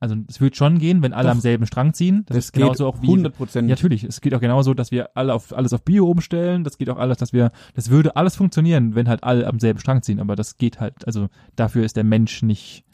also 0.00 0.14
es 0.28 0.40
wird 0.40 0.56
schon 0.56 0.78
gehen, 0.78 1.02
wenn 1.02 1.12
alle 1.12 1.28
Doch. 1.28 1.34
am 1.34 1.40
selben 1.40 1.66
Strang 1.66 1.92
ziehen. 1.92 2.24
Das, 2.26 2.36
ist 2.36 2.52
genauso 2.52 2.86
auch 2.86 3.02
wie 3.02 3.08
100 3.08 3.36
Prozent. 3.36 3.68
Ja, 3.68 3.74
natürlich. 3.74 4.04
Es 4.04 4.20
geht 4.20 4.32
auch 4.34 4.40
genauso, 4.40 4.72
dass 4.74 4.92
wir 4.92 5.16
alle 5.16 5.34
auf 5.34 5.56
alles 5.56 5.72
auf 5.72 5.82
Bio 5.82 6.08
umstellen. 6.08 6.62
Das 6.62 6.78
geht 6.78 6.88
auch 6.88 6.98
alles, 6.98 7.18
dass 7.18 7.32
wir, 7.32 7.50
das 7.74 7.90
würde 7.90 8.14
alles 8.14 8.36
funktionieren, 8.36 8.94
wenn 8.94 9.08
halt 9.08 9.24
alle 9.24 9.46
am 9.46 9.58
selben 9.58 9.80
Strang 9.80 10.02
ziehen. 10.02 10.20
Aber 10.20 10.36
das 10.36 10.56
geht 10.56 10.78
halt, 10.78 11.04
also 11.06 11.28
dafür 11.56 11.84
ist 11.84 11.96
der 11.96 12.04
Mensch 12.04 12.42
nicht. 12.42 12.84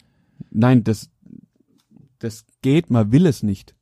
Nein, 0.49 0.83
das, 0.83 1.09
das 2.17 2.45
geht, 2.63 2.89
man 2.89 3.11
will 3.11 3.27
es 3.27 3.43
nicht. 3.43 3.75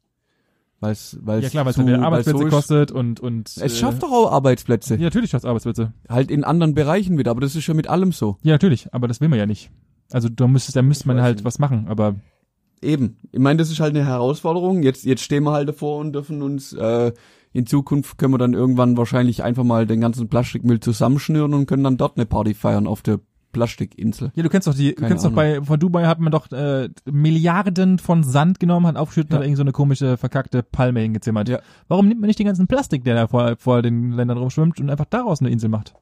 Weil's, 0.81 1.17
weil's 1.21 1.45
ja 1.45 1.49
klar, 1.49 1.63
weil 1.63 1.71
es 1.71 1.77
weil's 1.77 2.03
Arbeitsplätze 2.03 2.39
so 2.39 2.49
kostet 2.49 2.91
und 2.91 3.21
und. 3.21 3.55
Es 3.55 3.79
schafft 3.79 4.03
doch 4.03 4.11
auch 4.11 4.33
Arbeitsplätze. 4.33 4.95
Ja, 4.95 5.03
natürlich 5.03 5.29
schafft 5.29 5.45
Arbeitsplätze. 5.45 5.93
Halt 6.09 6.29
in 6.29 6.43
anderen 6.43 6.73
Bereichen 6.73 7.17
wieder, 7.17 7.31
aber 7.31 7.39
das 7.39 7.55
ist 7.55 7.65
ja 7.65 7.73
mit 7.73 7.87
allem 7.87 8.11
so. 8.11 8.37
Ja, 8.43 8.51
natürlich. 8.51 8.93
Aber 8.93 9.07
das 9.07 9.21
will 9.21 9.29
man 9.29 9.39
ja 9.39 9.45
nicht. 9.45 9.71
Also 10.11 10.27
da 10.27 10.45
müsste, 10.45 10.73
da 10.73 10.81
müsste 10.81 11.07
man 11.07 11.21
halt 11.21 11.37
nicht. 11.37 11.45
was 11.45 11.57
machen. 11.57 11.87
Aber 11.87 12.15
Eben. 12.83 13.17
Ich 13.31 13.39
meine, 13.39 13.57
das 13.57 13.71
ist 13.71 13.79
halt 13.79 13.95
eine 13.95 14.05
Herausforderung. 14.05 14.83
Jetzt, 14.83 15.05
jetzt 15.05 15.23
stehen 15.23 15.43
wir 15.43 15.51
halt 15.51 15.67
davor 15.69 15.99
und 15.99 16.13
dürfen 16.13 16.41
uns, 16.41 16.73
äh, 16.73 17.11
in 17.53 17.65
Zukunft 17.65 18.17
können 18.17 18.33
wir 18.33 18.37
dann 18.37 18.53
irgendwann 18.53 18.97
wahrscheinlich 18.97 19.43
einfach 19.43 19.63
mal 19.63 19.85
den 19.87 20.01
ganzen 20.01 20.27
Plastikmüll 20.27 20.79
zusammenschnüren 20.79 21.53
und 21.53 21.65
können 21.65 21.83
dann 21.83 21.97
dort 21.97 22.17
eine 22.17 22.25
Party 22.25 22.53
feiern 22.53 22.87
auf 22.87 23.01
der 23.01 23.19
Plastikinsel. 23.51 24.31
ja, 24.35 24.41
du 24.41 24.49
kennst 24.49 24.67
doch 24.67 24.73
die, 24.73 24.89
du 24.89 24.95
Keine 24.95 25.09
kennst 25.09 25.25
doch 25.25 25.31
bei 25.31 25.61
von 25.61 25.79
Dubai 25.79 26.05
hat 26.05 26.19
man 26.19 26.31
doch 26.31 26.51
äh, 26.51 26.89
Milliarden 27.05 27.99
von 27.99 28.23
Sand 28.23 28.59
genommen, 28.59 28.87
hat 28.87 28.95
aufgeschüttet 28.97 29.29
und 29.31 29.35
Ja. 29.35 29.39
hat 29.41 29.45
irgend 29.45 29.57
so 29.57 29.63
eine 29.63 29.71
komische 29.71 30.17
verkackte 30.17 30.63
Palme 30.63 31.01
hingezimmert. 31.01 31.47
Ja. 31.49 31.59
Warum 31.87 32.07
nimmt 32.07 32.19
man 32.19 32.27
nicht 32.27 32.39
den 32.39 32.47
ganzen 32.47 32.65
Plastik, 32.65 33.03
der 33.03 33.13
da 33.13 33.27
vor, 33.27 33.55
vor 33.59 33.83
den 33.83 34.11
Ländern 34.11 34.39
rumschwimmt 34.39 34.79
und 34.81 34.89
einfach 34.89 35.05
daraus 35.05 35.39
eine 35.39 35.51
Insel 35.51 35.69
macht? 35.69 35.93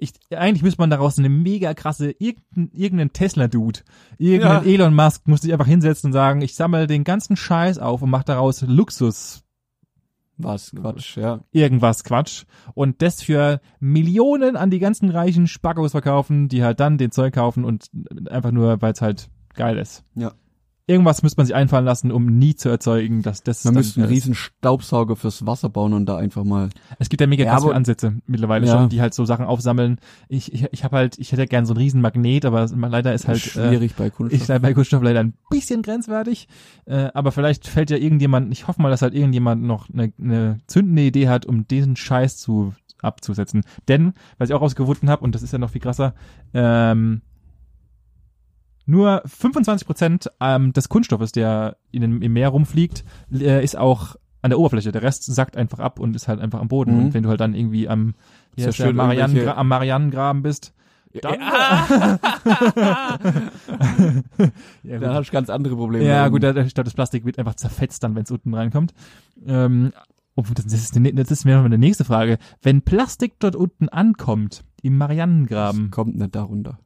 Ich, 0.00 0.12
eigentlich 0.34 0.62
müsste 0.62 0.80
man 0.80 0.90
daraus 0.90 1.18
eine 1.18 1.28
mega 1.28 1.74
krasse, 1.74 2.10
irgendein, 2.18 2.70
irgendein 2.72 3.12
Tesla-Dude, 3.12 3.80
irgendein 4.18 4.64
Ja. 4.64 4.70
Elon 4.70 4.94
Musk 4.94 5.28
muss 5.28 5.42
sich 5.42 5.52
einfach 5.52 5.66
hinsetzen 5.66 6.08
und 6.08 6.12
sagen, 6.12 6.40
ich 6.40 6.54
sammle 6.54 6.86
den 6.86 7.04
ganzen 7.04 7.36
Scheiß 7.36 7.78
auf 7.78 8.02
und 8.02 8.10
mach 8.10 8.24
daraus 8.24 8.62
Luxus, 8.62 9.44
Was 10.38 10.72
Quatsch, 10.74 11.16
ja. 11.16 11.40
irgendwas 11.52 12.02
Quatsch 12.02 12.44
und 12.74 13.02
das 13.02 13.22
für 13.22 13.60
Millionen 13.78 14.56
an 14.56 14.70
die 14.70 14.78
ganzen 14.78 15.10
reichen 15.10 15.46
Spackos 15.46 15.92
verkaufen, 15.92 16.48
die 16.48 16.64
halt 16.64 16.80
dann 16.80 16.98
den 16.98 17.12
Zeug 17.12 17.34
kaufen 17.34 17.64
und 17.64 17.90
einfach 18.30 18.52
nur, 18.52 18.80
weil 18.80 18.92
es 18.92 19.02
halt 19.02 19.28
geil 19.54 19.78
ist. 19.78 20.04
Ja. 20.14 20.32
Irgendwas 20.90 21.22
müsste 21.22 21.38
man 21.38 21.46
sich 21.46 21.54
einfallen 21.54 21.84
lassen, 21.84 22.10
um 22.10 22.26
nie 22.26 22.56
zu 22.56 22.68
erzeugen, 22.68 23.22
dass 23.22 23.44
das 23.44 23.64
Man 23.64 23.74
müsste 23.74 24.00
einen 24.00 24.08
riesen 24.08 24.34
Staubsauger 24.34 25.14
fürs 25.14 25.46
Wasser 25.46 25.68
bauen 25.68 25.92
und 25.92 26.06
da 26.06 26.16
einfach 26.16 26.42
mal. 26.42 26.68
Es 26.98 27.08
gibt 27.08 27.20
ja 27.20 27.28
mega 27.28 27.44
Ja, 27.44 27.60
viele 27.60 27.74
Ansätze 27.74 28.14
mittlerweile 28.26 28.66
Ja. 28.66 28.72
schon, 28.72 28.88
die 28.88 29.00
halt 29.00 29.14
so 29.14 29.24
Sachen 29.24 29.44
aufsammeln. 29.44 29.98
Ich, 30.28 30.52
ich, 30.52 30.66
ich 30.72 30.82
habe 30.82 30.96
halt, 30.96 31.16
ich 31.20 31.30
hätte 31.30 31.46
gern 31.46 31.64
so 31.64 31.74
einen 31.74 31.80
riesen 31.80 32.00
Magnet, 32.00 32.44
aber 32.44 32.66
leider 32.66 33.14
ist 33.14 33.28
halt 33.28 33.38
äh, 33.38 33.68
schwierig 33.68 33.94
bei 33.94 34.10
Kunststoff. 34.10 34.40
ich 34.40 34.46
sei 34.46 34.58
bei 34.58 34.74
Kunststoff 34.74 35.02
leider 35.02 35.20
ein 35.20 35.34
bisschen 35.48 35.82
grenzwertig. 35.82 36.48
Äh, 36.86 37.10
aber 37.14 37.30
vielleicht 37.30 37.68
fällt 37.68 37.90
ja 37.90 37.96
irgendjemand, 37.96 38.52
ich 38.52 38.66
hoffe 38.66 38.82
mal, 38.82 38.90
dass 38.90 39.02
halt 39.02 39.14
irgendjemand 39.14 39.62
noch 39.62 39.88
eine, 39.92 40.12
eine 40.20 40.58
zündende 40.66 41.02
Idee 41.02 41.28
hat, 41.28 41.46
um 41.46 41.68
diesen 41.68 41.94
Scheiß 41.94 42.38
zu 42.38 42.74
abzusetzen. 43.00 43.62
Denn, 43.88 44.12
was 44.38 44.48
ich 44.50 44.54
auch 44.54 44.60
rausgefunden 44.60 45.08
habe, 45.08 45.22
und 45.24 45.34
das 45.36 45.42
ist 45.42 45.52
ja 45.52 45.58
noch 45.58 45.70
viel 45.70 45.80
krasser, 45.80 46.14
ähm, 46.52 47.22
nur 48.90 49.22
25 49.24 49.86
Prozent 49.86 50.30
ähm, 50.40 50.72
des 50.72 50.88
Kunststoffes, 50.88 51.32
der 51.32 51.76
in 51.90 52.02
dem, 52.02 52.22
im 52.22 52.32
Meer 52.32 52.48
rumfliegt, 52.48 53.04
äh, 53.32 53.62
ist 53.62 53.76
auch 53.78 54.16
an 54.42 54.50
der 54.50 54.58
Oberfläche. 54.58 54.92
Der 54.92 55.02
Rest 55.02 55.24
sackt 55.24 55.56
einfach 55.56 55.78
ab 55.78 55.98
und 55.98 56.16
ist 56.16 56.28
halt 56.28 56.40
einfach 56.40 56.60
am 56.60 56.68
Boden. 56.68 56.94
Mhm. 56.94 56.98
Und 56.98 57.14
wenn 57.14 57.22
du 57.22 57.28
halt 57.28 57.40
dann 57.40 57.54
irgendwie 57.54 57.88
am, 57.88 58.14
ja 58.56 58.72
schön, 58.72 58.96
Marianen, 58.96 59.48
am 59.48 59.68
Marianengraben 59.68 60.42
bist, 60.42 60.74
dann, 61.22 61.40
ja, 61.40 62.18
da 65.00 65.14
hast 65.14 65.28
du 65.28 65.32
ganz 65.32 65.50
andere 65.50 65.74
Probleme. 65.74 66.04
ja, 66.04 66.28
gut, 66.28 66.44
da, 66.44 66.54
ich 66.54 66.72
glaub, 66.72 66.84
das 66.84 66.94
Plastik 66.94 67.24
wird 67.24 67.36
einfach 67.38 67.54
zerfetzt 67.56 68.04
dann, 68.04 68.14
wenn 68.14 68.22
es 68.22 68.30
unten 68.30 68.54
reinkommt. 68.54 68.94
Ähm, 69.44 69.92
obwohl, 70.36 70.54
das, 70.54 70.66
ist, 70.66 70.94
das 70.94 71.30
ist 71.30 71.44
mir 71.44 71.56
noch 71.56 71.64
eine 71.64 71.78
nächste 71.78 72.04
Frage. 72.04 72.38
Wenn 72.62 72.82
Plastik 72.82 73.40
dort 73.40 73.56
unten 73.56 73.88
ankommt, 73.88 74.62
im 74.82 74.96
Marianengraben, 74.98 75.86
das 75.86 75.90
kommt 75.90 76.16
nicht 76.16 76.34
darunter. 76.34 76.78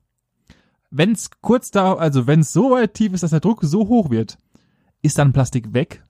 Wenn 0.96 1.12
es 1.12 1.30
kurz 1.40 1.70
da, 1.70 1.94
also 1.94 2.26
wenn 2.26 2.40
es 2.40 2.52
so 2.52 2.70
weit 2.70 2.94
tief 2.94 3.12
ist, 3.12 3.22
dass 3.22 3.30
der 3.30 3.40
Druck 3.40 3.60
so 3.62 3.88
hoch 3.88 4.10
wird, 4.10 4.38
ist 5.02 5.18
dann 5.18 5.32
Plastik 5.32 5.72
weg, 5.74 6.04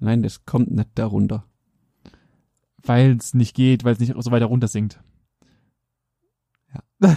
Nein, 0.00 0.22
das 0.22 0.44
kommt 0.44 0.70
nicht 0.70 0.90
darunter. 0.94 1.44
weil 2.84 3.16
es 3.16 3.34
nicht 3.34 3.54
geht, 3.56 3.82
weil 3.84 3.94
es 3.94 3.98
nicht 3.98 4.14
so 4.16 4.30
weiter 4.30 4.46
runter 4.46 4.68
sinkt. 4.68 5.02
Ja. 7.02 7.16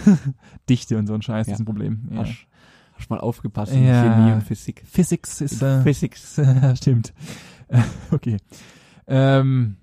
Dichte 0.68 0.98
und 0.98 1.06
so 1.06 1.14
ein 1.14 1.22
Scheiß 1.22 1.46
Ja. 1.46 1.54
ist 1.54 1.60
ein 1.60 1.64
Problem. 1.64 2.08
Ja. 2.10 2.18
Hast, 2.18 2.46
hast 2.94 3.10
mal 3.10 3.20
aufgepasst 3.20 3.72
in 3.72 3.84
Ja. 3.84 4.02
Chemie 4.02 4.32
und 4.32 4.42
Physik. 4.42 4.82
Physics 4.84 5.40
ist 5.40 5.62
äh, 5.62 5.82
Physics. 5.82 6.40
stimmt. 6.76 7.14
okay. 8.10 8.36
Ähm, 9.06 9.76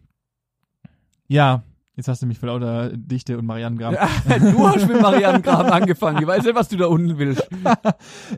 ja, 1.28 1.64
jetzt 2.00 2.08
hast 2.08 2.22
du 2.22 2.26
mich 2.28 2.39
vor 2.39 2.47
lauter 2.47 2.95
Dichte 2.95 3.38
und 3.38 3.45
Marianengraben. 3.45 3.97
du 4.39 4.68
hast 4.68 4.88
mit 4.88 5.02
Marianengraben 5.02 5.70
angefangen. 5.70 6.22
Ich 6.22 6.28
weiß 6.28 6.45
nicht, 6.45 6.56
was 6.56 6.70
du 6.70 6.78
da 6.78 6.88
unten 6.88 7.18
willst. 7.18 7.47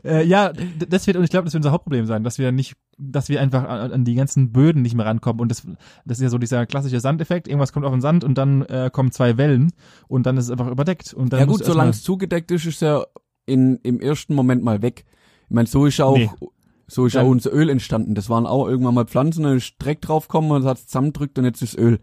Äh, 0.04 0.24
ja, 0.26 0.52
das 0.88 1.06
wird, 1.06 1.16
und 1.16 1.24
ich 1.24 1.30
glaube, 1.30 1.44
das 1.44 1.54
wird 1.54 1.60
unser 1.60 1.72
Hauptproblem 1.72 2.06
sein, 2.06 2.24
dass 2.24 2.38
wir 2.38 2.50
nicht, 2.50 2.74
dass 2.98 3.28
wir 3.28 3.40
einfach 3.40 3.64
an, 3.64 3.92
an 3.92 4.04
die 4.04 4.14
ganzen 4.14 4.52
Böden 4.52 4.82
nicht 4.82 4.94
mehr 4.94 5.06
rankommen. 5.06 5.40
Und 5.40 5.48
das, 5.50 5.62
das 6.04 6.18
ist 6.18 6.22
ja 6.22 6.28
so 6.28 6.38
dieser 6.38 6.66
klassische 6.66 6.98
Sandeffekt. 7.00 7.46
Irgendwas 7.46 7.72
kommt 7.72 7.86
auf 7.86 7.92
den 7.92 8.00
Sand 8.00 8.24
und 8.24 8.36
dann 8.36 8.62
äh, 8.62 8.90
kommen 8.92 9.12
zwei 9.12 9.36
Wellen 9.36 9.72
und 10.08 10.26
dann 10.26 10.36
ist 10.36 10.46
es 10.46 10.50
einfach 10.50 10.66
überdeckt. 10.68 11.14
Und 11.14 11.32
dann 11.32 11.40
Ja 11.40 11.46
gut, 11.46 11.64
solange 11.64 11.90
es 11.90 12.02
zugedeckt 12.02 12.50
ist, 12.50 12.66
ist 12.66 12.82
er 12.82 13.06
in, 13.46 13.76
im 13.82 14.00
ersten 14.00 14.34
Moment 14.34 14.64
mal 14.64 14.82
weg. 14.82 15.04
Ich 15.48 15.54
meine, 15.54 15.68
so 15.68 15.86
ist 15.86 16.00
auch, 16.00 16.16
Nee. 16.16 16.30
so 16.88 17.06
ist 17.06 17.14
Dann- 17.14 17.26
auch 17.26 17.30
unser 17.30 17.52
Öl 17.52 17.68
entstanden. 17.68 18.14
Das 18.14 18.28
waren 18.28 18.46
auch 18.46 18.66
irgendwann 18.66 18.94
mal 18.94 19.06
Pflanzen, 19.06 19.44
dann 19.44 19.56
ist 19.56 19.74
Dreck 19.78 20.00
draufgekommen 20.00 20.50
und 20.50 20.62
es 20.62 20.66
hat 20.66 20.78
zusammendrückt 20.78 21.38
und 21.38 21.44
jetzt 21.44 21.62
ist 21.62 21.78
Öl. 21.78 22.00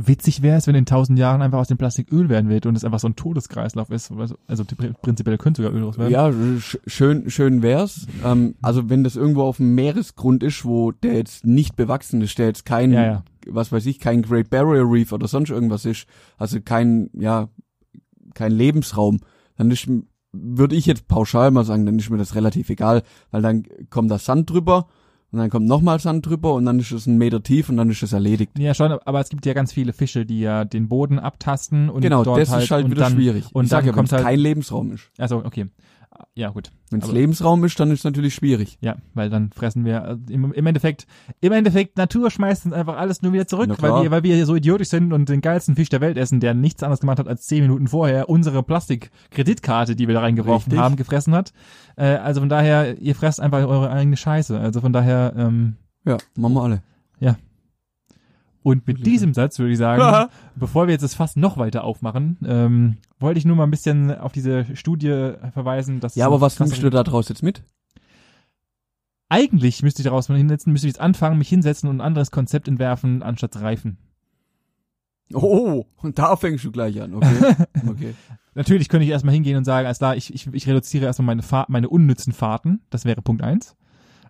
Witzig 0.00 0.42
wäre 0.42 0.56
es, 0.56 0.68
wenn 0.68 0.76
in 0.76 0.86
tausend 0.86 1.18
Jahren 1.18 1.42
einfach 1.42 1.58
aus 1.58 1.66
dem 1.66 1.76
Plastik 1.76 2.12
Öl 2.12 2.28
werden 2.28 2.48
wird 2.48 2.66
und 2.66 2.76
es 2.76 2.84
einfach 2.84 3.00
so 3.00 3.08
ein 3.08 3.16
Todeskreislauf 3.16 3.90
ist. 3.90 4.12
Also, 4.12 4.36
also 4.46 4.64
prinzipiell 5.02 5.38
könnte 5.38 5.60
sogar 5.62 5.76
Öl 5.76 5.82
draus 5.82 5.98
werden. 5.98 6.12
Ja, 6.12 6.30
sch 6.60 6.78
schön, 6.86 7.28
schön 7.28 7.62
wär's. 7.62 8.06
Ähm, 8.24 8.54
also 8.62 8.88
wenn 8.88 9.02
das 9.02 9.16
irgendwo 9.16 9.42
auf 9.42 9.56
dem 9.56 9.74
Meeresgrund 9.74 10.44
ist, 10.44 10.64
wo 10.64 10.92
der 10.92 11.14
jetzt 11.14 11.44
nicht 11.44 11.74
bewachsen 11.74 12.22
ist, 12.22 12.38
der 12.38 12.46
jetzt 12.46 12.64
kein, 12.64 12.92
Ja, 12.92 13.04
ja. 13.04 13.24
was 13.48 13.72
weiß 13.72 13.86
ich, 13.86 13.98
kein 13.98 14.22
Great 14.22 14.50
Barrier 14.50 14.88
Reef 14.88 15.10
oder 15.10 15.26
sonst 15.26 15.50
irgendwas 15.50 15.84
ist, 15.84 16.06
also 16.36 16.60
kein, 16.60 17.10
ja, 17.14 17.48
kein 18.34 18.52
Lebensraum, 18.52 19.18
dann 19.56 19.68
ist, 19.72 19.90
würde 20.30 20.76
ich 20.76 20.86
jetzt 20.86 21.08
pauschal 21.08 21.50
mal 21.50 21.64
sagen, 21.64 21.86
dann 21.86 21.98
ist 21.98 22.08
mir 22.08 22.18
das 22.18 22.36
relativ 22.36 22.70
egal, 22.70 23.02
weil 23.32 23.42
dann 23.42 23.64
kommt 23.90 24.12
da 24.12 24.18
Sand 24.20 24.48
drüber 24.48 24.86
und 25.30 25.38
dann 25.38 25.50
kommt 25.50 25.66
nochmal 25.66 26.00
Sand 26.00 26.26
drüber 26.26 26.54
und 26.54 26.64
dann 26.64 26.78
ist 26.78 26.90
es 26.90 27.06
ein 27.06 27.18
Meter 27.18 27.42
tief 27.42 27.68
und 27.68 27.76
dann 27.76 27.90
ist 27.90 28.02
es 28.02 28.12
erledigt. 28.12 28.52
Ja, 28.58 28.72
schon, 28.72 28.92
aber 28.92 29.20
es 29.20 29.28
gibt 29.28 29.44
ja 29.44 29.52
ganz 29.52 29.72
viele 29.72 29.92
Fische, 29.92 30.24
die 30.24 30.40
ja 30.40 30.64
den 30.64 30.88
Boden 30.88 31.18
abtasten 31.18 31.90
und 31.90 32.00
genau, 32.00 32.24
dort 32.24 32.40
das 32.40 32.50
halt, 32.50 32.64
ist 32.64 32.70
halt 32.70 32.84
und 32.86 32.90
wieder 32.92 33.02
dann, 33.02 33.12
schwierig. 33.12 33.44
Und 33.52 33.64
ich 33.64 33.70
dann 33.70 33.84
wenn 33.84 33.92
kommt 33.92 34.12
halt, 34.12 34.24
kein 34.24 34.38
Lebensraum 34.38 34.92
ist. 34.92 35.10
also 35.18 35.44
okay, 35.44 35.66
ja 36.34 36.50
gut, 36.50 36.70
Wenn 36.90 37.00
es 37.00 37.10
Lebensraum 37.10 37.64
ist, 37.64 37.78
dann 37.80 37.90
ist 37.90 38.00
es 38.00 38.04
natürlich 38.04 38.34
schwierig. 38.34 38.78
ja, 38.80 38.96
weil 39.14 39.30
dann 39.30 39.50
fressen 39.52 39.84
wir 39.84 40.18
äh, 40.28 40.32
im, 40.32 40.52
im 40.52 40.66
Endeffekt, 40.66 41.06
im 41.40 41.52
Endeffekt 41.52 41.96
Natur 41.96 42.30
schmeißt 42.30 42.66
uns 42.66 42.74
einfach 42.74 42.96
alles 42.96 43.22
nur 43.22 43.32
wieder 43.32 43.46
zurück, 43.46 43.70
weil 43.80 44.02
wir, 44.02 44.10
weil 44.10 44.22
wir 44.22 44.46
so 44.46 44.54
idiotisch 44.56 44.88
sind 44.88 45.12
und 45.12 45.28
den 45.28 45.40
geilsten 45.40 45.76
Fisch 45.76 45.88
der 45.88 46.00
Welt 46.00 46.16
essen, 46.16 46.40
der 46.40 46.54
nichts 46.54 46.82
anderes 46.82 47.00
gemacht 47.00 47.18
hat 47.18 47.28
als 47.28 47.46
zehn 47.46 47.62
Minuten 47.62 47.88
vorher 47.88 48.28
unsere 48.28 48.62
Plastikkreditkarte, 48.62 49.96
die 49.96 50.06
wir 50.06 50.14
da 50.14 50.20
reingeworfen 50.20 50.70
Richtig. 50.72 50.78
haben, 50.78 50.96
gefressen 50.96 51.34
hat. 51.34 51.52
Äh, 51.96 52.04
also 52.16 52.40
von 52.40 52.48
daher, 52.48 52.98
ihr 52.98 53.14
fresst 53.14 53.40
einfach 53.40 53.58
eure 53.58 53.90
eigene 53.90 54.16
Scheiße. 54.16 54.58
Also 54.58 54.80
von 54.80 54.92
daher 54.92 55.34
ähm, 55.36 55.76
Ja, 56.04 56.18
machen 56.36 56.54
wir 56.54 56.62
alle. 56.62 56.82
Und 58.62 58.86
mit 58.86 59.06
diesem 59.06 59.34
Satz 59.34 59.58
würde 59.58 59.72
ich 59.72 59.78
sagen, 59.78 60.30
bevor 60.56 60.86
wir 60.86 60.92
jetzt 60.92 61.02
das 61.02 61.14
Fass 61.14 61.36
noch 61.36 61.56
weiter 61.56 61.84
aufmachen, 61.84 62.36
ähm, 62.44 62.96
wollte 63.18 63.38
ich 63.38 63.44
nur 63.44 63.56
mal 63.56 63.64
ein 63.64 63.70
bisschen 63.70 64.16
auf 64.16 64.32
diese 64.32 64.76
Studie 64.76 65.32
verweisen. 65.52 66.00
Dass 66.00 66.16
Ja, 66.16 66.26
aber 66.26 66.40
was 66.40 66.58
nimmst 66.58 66.82
du 66.82 66.90
da 66.90 67.04
draus 67.04 67.28
jetzt 67.28 67.42
mit? 67.42 67.62
Eigentlich 69.28 69.82
müsste 69.82 70.02
ich 70.02 70.04
daraus 70.04 70.28
mal 70.28 70.38
hinsetzen, 70.38 70.72
müsste 70.72 70.88
ich 70.88 70.94
jetzt 70.94 71.00
anfangen, 71.00 71.38
mich 71.38 71.48
hinsetzen 71.48 71.88
und 71.88 71.98
ein 71.98 72.00
anderes 72.00 72.30
Konzept 72.30 72.66
entwerfen, 72.66 73.22
anstatt 73.22 73.60
Reifen. 73.60 73.98
Oh, 75.34 75.84
und 75.96 76.18
da 76.18 76.36
fängst 76.36 76.64
du 76.64 76.72
gleich 76.72 77.00
an, 77.02 77.14
okay. 77.14 77.56
okay. 77.88 78.14
Natürlich 78.54 78.88
könnte 78.88 79.04
ich 79.04 79.10
erstmal 79.10 79.34
hingehen 79.34 79.58
und 79.58 79.64
sagen, 79.64 79.86
alles 79.86 79.98
klar, 79.98 80.16
ich, 80.16 80.34
ich, 80.34 80.46
ich 80.52 80.66
reduziere 80.66 81.04
erstmal 81.04 81.26
meine 81.26 81.42
Fahrt, 81.42 81.68
meine 81.68 81.90
unnützen 81.90 82.32
Fahrten. 82.32 82.80
Das 82.88 83.04
wäre 83.04 83.20
Punkt 83.20 83.42
eins. 83.42 83.76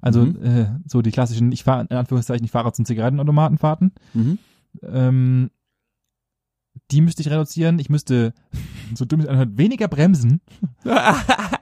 Also 0.01 0.25
Mhm. 0.27 0.43
äh, 0.43 0.67
so 0.87 1.03
die 1.03 1.11
klassischen, 1.11 1.53
ich 1.53 1.65
fahre 1.65 1.87
in 1.91 1.97
Anführungszeichen, 1.97 2.45
ich 2.45 2.51
fahre 2.51 2.73
zum 2.73 2.85
Zigarettenautomatenfahrten. 2.85 3.93
Mhm. 4.15 4.39
Ähm, 4.83 5.51
die 6.91 7.01
müsste 7.01 7.23
ich 7.23 7.31
reduzieren. 7.31 7.79
Ich 7.79 7.91
müsste, 7.91 8.33
so 8.95 9.05
dumm 9.05 9.21
es 9.21 9.27
anhört, 9.27 9.57
weniger 9.59 9.89
bremsen. 9.89 10.41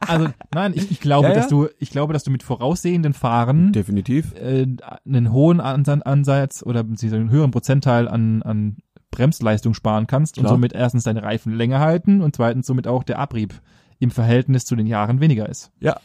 Also 0.09 0.29
nein, 0.55 0.73
ich, 0.77 0.93
ich 0.93 1.01
glaube, 1.01 1.27
Ja, 1.27 1.35
ja. 1.35 1.41
dass 1.41 1.49
du, 1.49 1.67
ich 1.81 1.91
glaube, 1.91 2.13
dass 2.13 2.23
du 2.23 2.31
mit 2.31 2.45
voraussehenden 2.45 3.13
Fahren 3.13 3.73
Definitiv. 3.73 4.35
äh, 4.37 4.65
einen 5.05 5.33
hohen 5.33 5.61
Ansa- 5.61 6.01
Ansatz 6.03 6.63
oder 6.65 6.81
einen 6.85 7.31
höheren 7.31 7.51
Prozentteil 7.51 8.07
an, 8.07 8.41
an 8.43 8.77
Bremsleistung 9.11 9.75
sparen 9.75 10.07
kannst 10.07 10.39
und 10.39 10.43
Klar. 10.45 10.55
somit 10.55 10.73
erstens 10.75 11.03
deine 11.03 11.25
Reifen 11.25 11.53
länger 11.55 11.81
halten 11.81 12.23
und 12.23 12.37
zweitens 12.37 12.69
somit 12.69 12.87
auch 12.87 13.03
der 13.03 13.19
Abrieb 13.19 13.55
im 13.99 14.13
Verhältnis 14.13 14.65
zu 14.65 14.77
den 14.77 14.87
Jahren 14.87 15.19
weniger 15.19 15.49
ist. 15.49 15.73
Ja. 15.81 15.99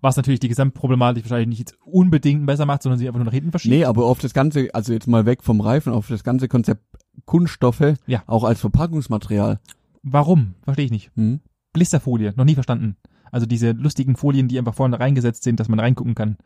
Was 0.00 0.16
natürlich 0.16 0.40
die 0.40 0.48
Gesamtproblematik 0.48 1.24
wahrscheinlich 1.24 1.48
nicht 1.48 1.58
jetzt 1.58 1.76
unbedingt 1.84 2.46
besser 2.46 2.64
macht, 2.66 2.82
sondern 2.82 2.98
sie 2.98 3.06
einfach 3.06 3.18
nur 3.18 3.26
nach 3.26 3.32
hinten 3.32 3.50
verschiebt. 3.50 3.74
Nee, 3.74 3.84
aber 3.84 4.06
auf 4.06 4.18
das 4.18 4.32
ganze, 4.32 4.74
also 4.74 4.92
jetzt 4.92 5.06
mal 5.06 5.26
weg 5.26 5.42
vom 5.42 5.60
Reifen, 5.60 5.92
auf 5.92 6.08
das 6.08 6.24
ganze 6.24 6.48
Konzept 6.48 6.82
Kunststoffe, 7.26 7.94
Ja. 8.06 8.22
auch 8.26 8.44
als 8.44 8.60
Verpackungsmaterial. 8.60 9.60
Warum? 10.02 10.54
Verstehe 10.62 10.86
ich 10.86 10.90
nicht. 10.90 11.10
Hm? 11.16 11.40
Blisterfolie, 11.72 12.32
noch 12.36 12.44
nie 12.44 12.54
verstanden. 12.54 12.96
Also 13.30 13.46
diese 13.46 13.72
lustigen 13.72 14.16
Folien, 14.16 14.48
die 14.48 14.58
einfach 14.58 14.74
vorne 14.74 14.98
reingesetzt 14.98 15.44
sind, 15.44 15.60
dass 15.60 15.68
man 15.68 15.78
reingucken 15.78 16.14
kann. 16.14 16.36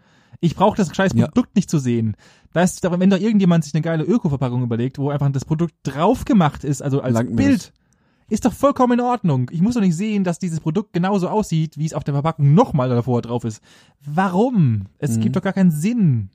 Ich 0.40 0.56
brauche 0.56 0.76
das 0.76 0.94
scheiß 0.94 1.12
Ja. 1.14 1.26
Produkt 1.26 1.54
nicht 1.56 1.70
zu 1.70 1.78
sehen. 1.78 2.16
Da 2.52 2.62
ist 2.62 2.82
wenn 2.82 3.10
doch 3.10 3.18
irgendjemand 3.20 3.64
sich 3.64 3.72
eine 3.74 3.82
geile 3.82 4.04
Öko-Verpackung 4.04 4.62
überlegt, 4.62 4.98
wo 4.98 5.10
einfach 5.10 5.30
das 5.30 5.44
Produkt 5.44 5.74
drauf 5.84 6.24
gemacht 6.24 6.64
ist, 6.64 6.82
also 6.82 7.00
als 7.00 7.14
Langt 7.14 7.30
mir 7.30 7.36
Bild, 7.36 7.72
ist 8.28 8.44
doch 8.44 8.52
vollkommen 8.52 8.98
in 8.98 9.04
Ordnung. 9.04 9.50
Ich 9.52 9.60
muss 9.60 9.74
doch 9.74 9.80
nicht 9.80 9.96
sehen, 9.96 10.24
dass 10.24 10.38
dieses 10.38 10.60
Produkt 10.60 10.92
genauso 10.92 11.28
aussieht, 11.28 11.76
wie 11.78 11.86
es 11.86 11.92
auf 11.94 12.04
der 12.04 12.14
Verpackung 12.14 12.54
nochmal 12.54 12.88
davor 12.88 13.22
drauf 13.22 13.44
ist. 13.44 13.62
Warum? 14.04 14.86
Es 14.98 15.16
Mhm. 15.16 15.20
gibt 15.22 15.36
doch 15.36 15.42
gar 15.42 15.52
keinen 15.52 15.70
Sinn. 15.70 16.30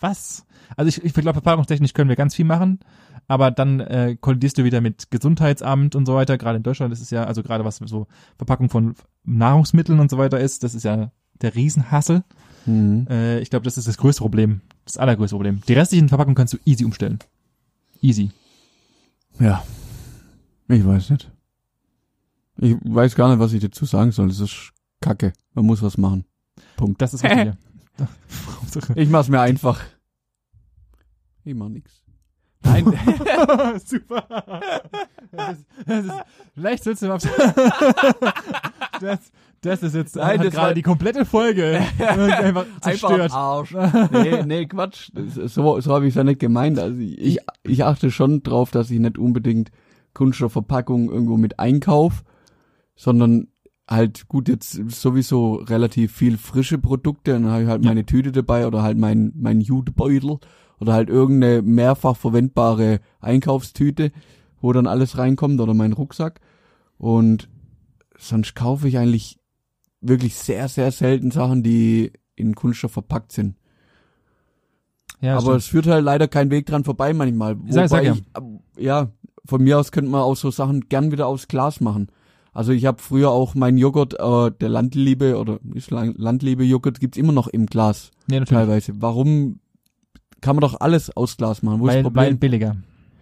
Was? 0.00 0.44
Also 0.76 0.88
ich, 0.88 1.04
ich 1.04 1.12
glaube, 1.12 1.32
verpackungstechnisch 1.34 1.92
können 1.94 2.08
wir 2.08 2.16
ganz 2.16 2.34
viel 2.34 2.44
machen, 2.44 2.80
aber 3.28 3.50
dann 3.50 3.80
äh, 3.80 4.16
kollidierst 4.20 4.58
du 4.58 4.64
wieder 4.64 4.80
mit 4.80 5.10
Gesundheitsamt 5.10 5.94
und 5.94 6.06
so 6.06 6.14
weiter. 6.14 6.38
Gerade 6.38 6.56
in 6.56 6.62
Deutschland 6.62 6.92
ist 6.92 7.00
es 7.00 7.10
ja, 7.10 7.24
also 7.24 7.42
gerade 7.42 7.64
was 7.64 7.76
so 7.76 8.06
Verpackung 8.36 8.68
von 8.68 8.94
Nahrungsmitteln 9.24 10.00
und 10.00 10.10
so 10.10 10.18
weiter 10.18 10.40
ist, 10.40 10.64
das 10.64 10.74
ist 10.74 10.82
ja 10.84 11.12
der 11.40 11.54
Riesenhassel. 11.54 12.24
Mhm. 12.66 13.06
Äh, 13.08 13.40
ich 13.40 13.50
glaube, 13.50 13.64
das 13.64 13.78
ist 13.78 13.86
das 13.88 13.96
größte 13.96 14.22
Problem, 14.22 14.60
das 14.84 14.96
allergrößte 14.96 15.36
Problem. 15.36 15.60
Die 15.68 15.72
restlichen 15.72 16.08
Verpackungen 16.08 16.34
kannst 16.36 16.52
du 16.54 16.58
easy 16.64 16.84
umstellen. 16.84 17.18
Easy. 18.00 18.30
Ja. 19.38 19.62
Ich 20.72 20.86
weiß 20.86 21.10
nicht. 21.10 21.30
Ich 22.58 22.76
weiß 22.82 23.14
gar 23.14 23.28
nicht, 23.28 23.38
was 23.38 23.52
ich 23.52 23.60
dazu 23.62 23.84
sagen 23.84 24.10
soll. 24.12 24.28
Das 24.28 24.40
ist 24.40 24.70
Kacke. 25.00 25.32
Man 25.54 25.66
muss 25.66 25.82
was 25.82 25.98
machen. 25.98 26.24
Punkt. 26.76 27.00
Das 27.02 27.14
ist 27.14 27.24
richtig. 27.24 27.52
Ich 28.94 29.10
mach's 29.10 29.28
mir 29.28 29.40
einfach. 29.40 29.80
Ich 31.44 31.54
mach 31.54 31.68
nix. 31.68 31.92
Nein. 32.64 32.84
Super. 33.84 34.24
Das 35.30 35.58
ist, 35.58 35.66
das 35.86 36.04
ist, 36.06 36.12
vielleicht 36.54 36.84
sollst 36.84 37.02
du 37.02 37.08
mal. 37.08 37.18
Das, 39.00 39.18
das 39.62 39.82
ist 39.82 39.94
jetzt 39.96 40.14
Nein, 40.16 40.38
das 40.40 40.52
gerade 40.54 40.66
war- 40.68 40.74
die 40.74 40.82
komplette 40.82 41.24
Folge 41.24 41.80
einfach 41.98 42.64
zerstört. 42.80 43.20
Einfach 43.20 43.36
Arsch. 43.36 43.74
Nee, 44.12 44.42
nee, 44.44 44.66
Quatsch. 44.66 45.10
So 45.46 45.80
so 45.80 45.92
habe 45.94 46.06
ich 46.06 46.14
ja 46.14 46.22
nicht 46.24 46.38
gemeint. 46.38 46.78
Also 46.78 46.98
ich, 47.00 47.40
ich 47.64 47.84
achte 47.84 48.10
schon 48.12 48.42
drauf, 48.44 48.70
dass 48.70 48.90
ich 48.90 49.00
nicht 49.00 49.18
unbedingt 49.18 49.70
Kunststoffverpackungen 50.14 51.08
irgendwo 51.08 51.36
mit 51.36 51.58
einkauf, 51.58 52.24
sondern 52.94 53.48
halt 53.88 54.28
gut 54.28 54.48
jetzt 54.48 54.80
sowieso 54.90 55.54
relativ 55.54 56.12
viel 56.12 56.38
frische 56.38 56.78
Produkte, 56.78 57.32
dann 57.32 57.46
habe 57.46 57.62
ich 57.64 57.68
halt 57.68 57.84
Ja. 57.84 57.90
meine 57.90 58.06
Tüte 58.06 58.32
dabei 58.32 58.66
oder 58.66 58.82
halt 58.82 58.96
mein 58.98 59.32
mein 59.36 59.60
Jutebeutel 59.60 60.38
oder 60.80 60.92
halt 60.92 61.08
irgendeine 61.10 61.62
mehrfach 61.62 62.16
verwendbare 62.16 63.00
Einkaufstüte, 63.20 64.12
wo 64.60 64.72
dann 64.72 64.86
alles 64.86 65.18
reinkommt 65.18 65.60
oder 65.60 65.74
mein 65.74 65.92
Rucksack 65.92 66.40
und 66.98 67.48
sonst 68.16 68.54
kaufe 68.54 68.88
ich 68.88 68.98
eigentlich 68.98 69.38
wirklich 70.00 70.36
sehr 70.36 70.68
sehr 70.68 70.90
selten 70.92 71.30
Sachen, 71.30 71.62
die 71.62 72.12
in 72.36 72.54
Kunststoff 72.54 72.92
verpackt 72.92 73.32
sind. 73.32 73.56
Ja, 75.20 75.36
Aber 75.38 75.54
es 75.56 75.66
führt 75.66 75.86
halt 75.86 76.04
leider 76.04 76.26
kein 76.26 76.50
Weg 76.50 76.66
dran 76.66 76.82
vorbei 76.84 77.12
manchmal. 77.14 77.56
Sag- 77.68 77.88
sag 77.88 78.04
ja. 78.04 78.14
ich, 78.14 78.22
ja, 78.76 79.10
von 79.44 79.62
mir 79.62 79.78
aus 79.78 79.92
könnte 79.92 80.10
man 80.10 80.20
auch 80.22 80.36
so 80.36 80.50
Sachen 80.50 80.88
gern 80.88 81.12
wieder 81.12 81.26
aus 81.26 81.48
Glas 81.48 81.80
machen. 81.80 82.08
Also 82.52 82.72
ich 82.72 82.84
habe 82.84 83.00
früher 83.00 83.30
auch 83.30 83.54
meinen 83.54 83.78
Joghurt, 83.78 84.14
äh, 84.20 84.50
der 84.60 84.68
Landliebe 84.68 85.38
oder 85.38 85.58
ist 85.74 85.90
Lan- 85.90 86.14
Landliebe 86.18 86.64
Joghurt 86.64 87.00
gibt's 87.00 87.16
immer 87.18 87.32
noch 87.32 87.48
im 87.48 87.66
Glas 87.66 88.10
nee, 88.26 88.38
natürlich. 88.38 88.62
teilweise. 88.64 88.92
Warum 88.96 89.58
kann 90.40 90.56
man 90.56 90.60
doch 90.60 90.80
alles 90.80 91.16
aus 91.16 91.36
Glas 91.36 91.62
machen? 91.62 91.80
Wo 91.80 91.86
ist 91.86 91.94
Weil, 91.94 92.02
das 92.02 92.14
weil 92.14 92.24
Problem? 92.26 92.38
billiger. 92.38 92.76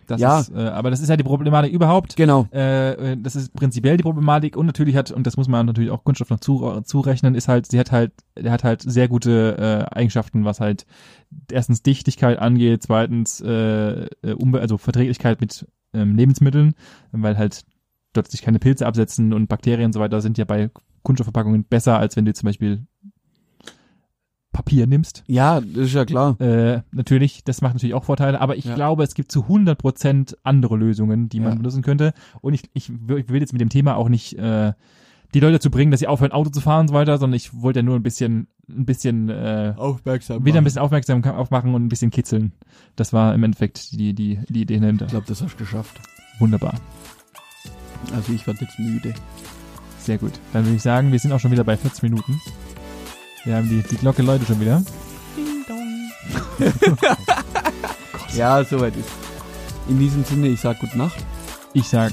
Das 0.09 0.21
Ja. 0.21 0.41
ist, 0.41 0.51
äh, 0.53 0.59
aber 0.59 0.91
das 0.91 1.01
ist 1.01 1.09
ja 1.09 1.17
die 1.17 1.23
Problematik 1.23 1.73
überhaupt. 1.73 2.17
genau. 2.17 2.49
Äh, 2.53 3.13
äh, 3.13 3.17
das 3.17 3.37
ist 3.37 3.55
prinzipiell 3.55 3.97
die 3.97 4.03
Problematik 4.03 4.57
und 4.57 4.67
natürlich 4.67 4.97
hat, 4.97 5.13
und 5.13 5.25
das 5.25 5.37
muss 5.37 5.47
man 5.47 5.65
natürlich 5.67 5.93
auch 5.93 6.03
Kunststoff 6.03 6.31
noch 6.31 6.41
zu, 6.41 6.81
zurechnen, 6.83 7.37
ist 7.37 7.47
halt, 7.47 7.71
sie 7.71 7.79
hat 7.79 7.93
halt, 7.93 8.11
der 8.37 8.51
hat 8.51 8.65
halt 8.65 8.83
sehr 8.83 9.07
gute 9.07 9.87
äh, 9.93 9.95
Eigenschaften, 9.97 10.45
was 10.45 10.59
halt 10.59 10.85
erstens 11.53 11.83
Dichtigkeit 11.85 12.41
angeht, 12.41 12.83
zweitens 12.83 13.41
äh, 13.41 14.07
äh, 14.23 14.33
Umwelt, 14.37 14.63
also 14.63 14.79
Verträglichkeit 14.79 15.41
mit 15.41 15.69
ähm, 15.93 16.17
Lebensmitteln, 16.17 16.75
weil 17.13 17.37
halt 17.39 17.65
dort 18.13 18.31
sich 18.31 18.43
keine 18.43 18.59
Pilze 18.59 18.87
absetzen 18.87 19.33
und 19.33 19.49
Bakterien 19.49 19.87
und 19.87 19.93
so 19.93 20.01
weiter 20.01 20.21
sind 20.21 20.39
ja 20.39 20.45
bei 20.45 20.71
Kunststoffverpackungen 21.03 21.65
besser, 21.65 21.99
als 21.99 22.17
wenn 22.17 22.25
du 22.25 22.33
zum 22.35 22.47
Beispiel 22.47 22.87
Papier 24.53 24.87
nimmst. 24.89 25.23
Ja, 25.29 25.61
das 25.61 25.87
ist 25.87 25.95
ja 25.95 26.05
klar. 26.05 26.39
Äh, 26.41 26.83
natürlich, 26.91 27.45
das 27.45 27.63
macht 27.63 27.75
natürlich 27.75 27.95
auch 27.95 28.03
Vorteile, 28.05 28.41
aber 28.41 28.57
ich 28.57 28.65
Ja. 28.65 28.75
glaube, 28.75 29.05
es 29.05 29.15
gibt 29.15 29.31
zu 29.31 29.47
100 29.47 29.79
Prozent 29.79 30.37
andere 30.43 30.77
Lösungen, 30.77 31.29
die 31.29 31.39
man 31.39 31.51
Ja. 31.53 31.55
benutzen 31.57 31.83
könnte. 31.83 32.13
Und 32.41 32.55
ich, 32.55 32.63
ich, 32.75 32.91
will- 33.09 33.19
ich 33.19 33.29
will 33.29 33.41
jetzt 33.41 33.53
mit 33.53 33.61
dem 33.61 33.69
Thema 33.69 33.95
auch 33.95 34.09
nicht 34.09 34.37
äh, 34.39 34.73
die 35.35 35.41
Leute 35.41 35.55
dazu 35.55 35.71
bringen, 35.71 35.91
dass 35.91 36.01
sie 36.01 36.07
aufhören, 36.07 36.33
Auto 36.33 36.51
zu 36.51 36.61
fahren 36.61 36.83
und 36.83 36.89
so 36.89 36.95
weiter, 36.95 37.19
sondern 37.19 37.37
ich 37.37 37.63
wollte 37.63 37.81
ja 37.81 37.83
nur 37.83 37.97
ein 37.97 38.03
bisschen, 38.03 38.49
ein 38.69 38.85
bisschen 38.85 39.29
äh, 39.29 39.75
Aufmerksam. 39.77 40.45
wieder 40.45 40.59
ein 40.59 40.65
bisschen 40.65 40.83
aufmerksam 40.83 41.25
aufmachen 41.25 41.75
und 41.75 41.85
ein 41.85 41.89
bisschen 41.89 42.11
kitzeln. 42.11 42.53
Das 42.97 43.13
war 43.13 43.35
im 43.35 43.43
Endeffekt 43.45 43.93
die, 43.93 44.15
die, 44.15 44.39
die 44.49 44.63
Idee 44.63 44.79
dahinter. 44.79 45.07
Ich 45.07 45.11
glaube, 45.13 45.27
das 45.27 45.43
hast 45.43 45.55
du 45.55 45.59
geschafft. 45.59 46.01
Wunderbar. 46.39 46.75
Also 48.15 48.33
ich 48.33 48.47
werde 48.47 48.61
jetzt 48.63 48.79
müde. 48.79 49.15
Sehr 49.99 50.19
gut. 50.19 50.33
Dann 50.53 50.65
würde 50.65 50.77
ich 50.77 50.83
sagen, 50.83 51.13
wir 51.13 51.19
sind 51.19 51.33
auch 51.33 51.41
schon 51.41 51.51
wieder 51.53 51.65
bei 51.65 51.77
40 51.77 52.03
Minuten. 52.03 52.41
Wir 53.45 53.57
haben 53.57 53.69
die, 53.69 53.83
die 53.83 53.97
Glocke 53.97 54.23
läutet 54.23 54.49
schon 54.49 54.61
wieder. 54.61 54.83
Ja, 58.37 58.63
soweit 58.63 58.97
ist. 58.97 59.11
In 59.89 59.99
diesem 59.99 60.25
Sinne, 60.25 60.49
ich 60.49 60.61
sag 60.61 60.79
gute 60.79 60.97
Nacht. 60.97 61.17
Ich 61.73 61.89
sag 61.89 62.13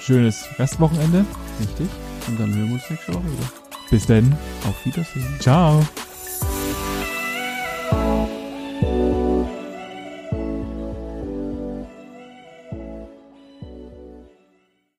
schönes 0.00 0.46
Restwochenende. 0.58 1.24
Richtig. 1.60 1.88
Und 2.26 2.40
dann 2.40 2.54
hören 2.54 2.68
wir 2.68 2.74
uns 2.74 2.90
nächste 2.90 3.14
Woche 3.14 3.24
wieder. 3.24 3.50
Bis 3.90 4.06
dann. 4.06 4.36
Auf 4.66 4.84
Wiedersehen. 4.84 5.36
Ciao. 5.40 5.84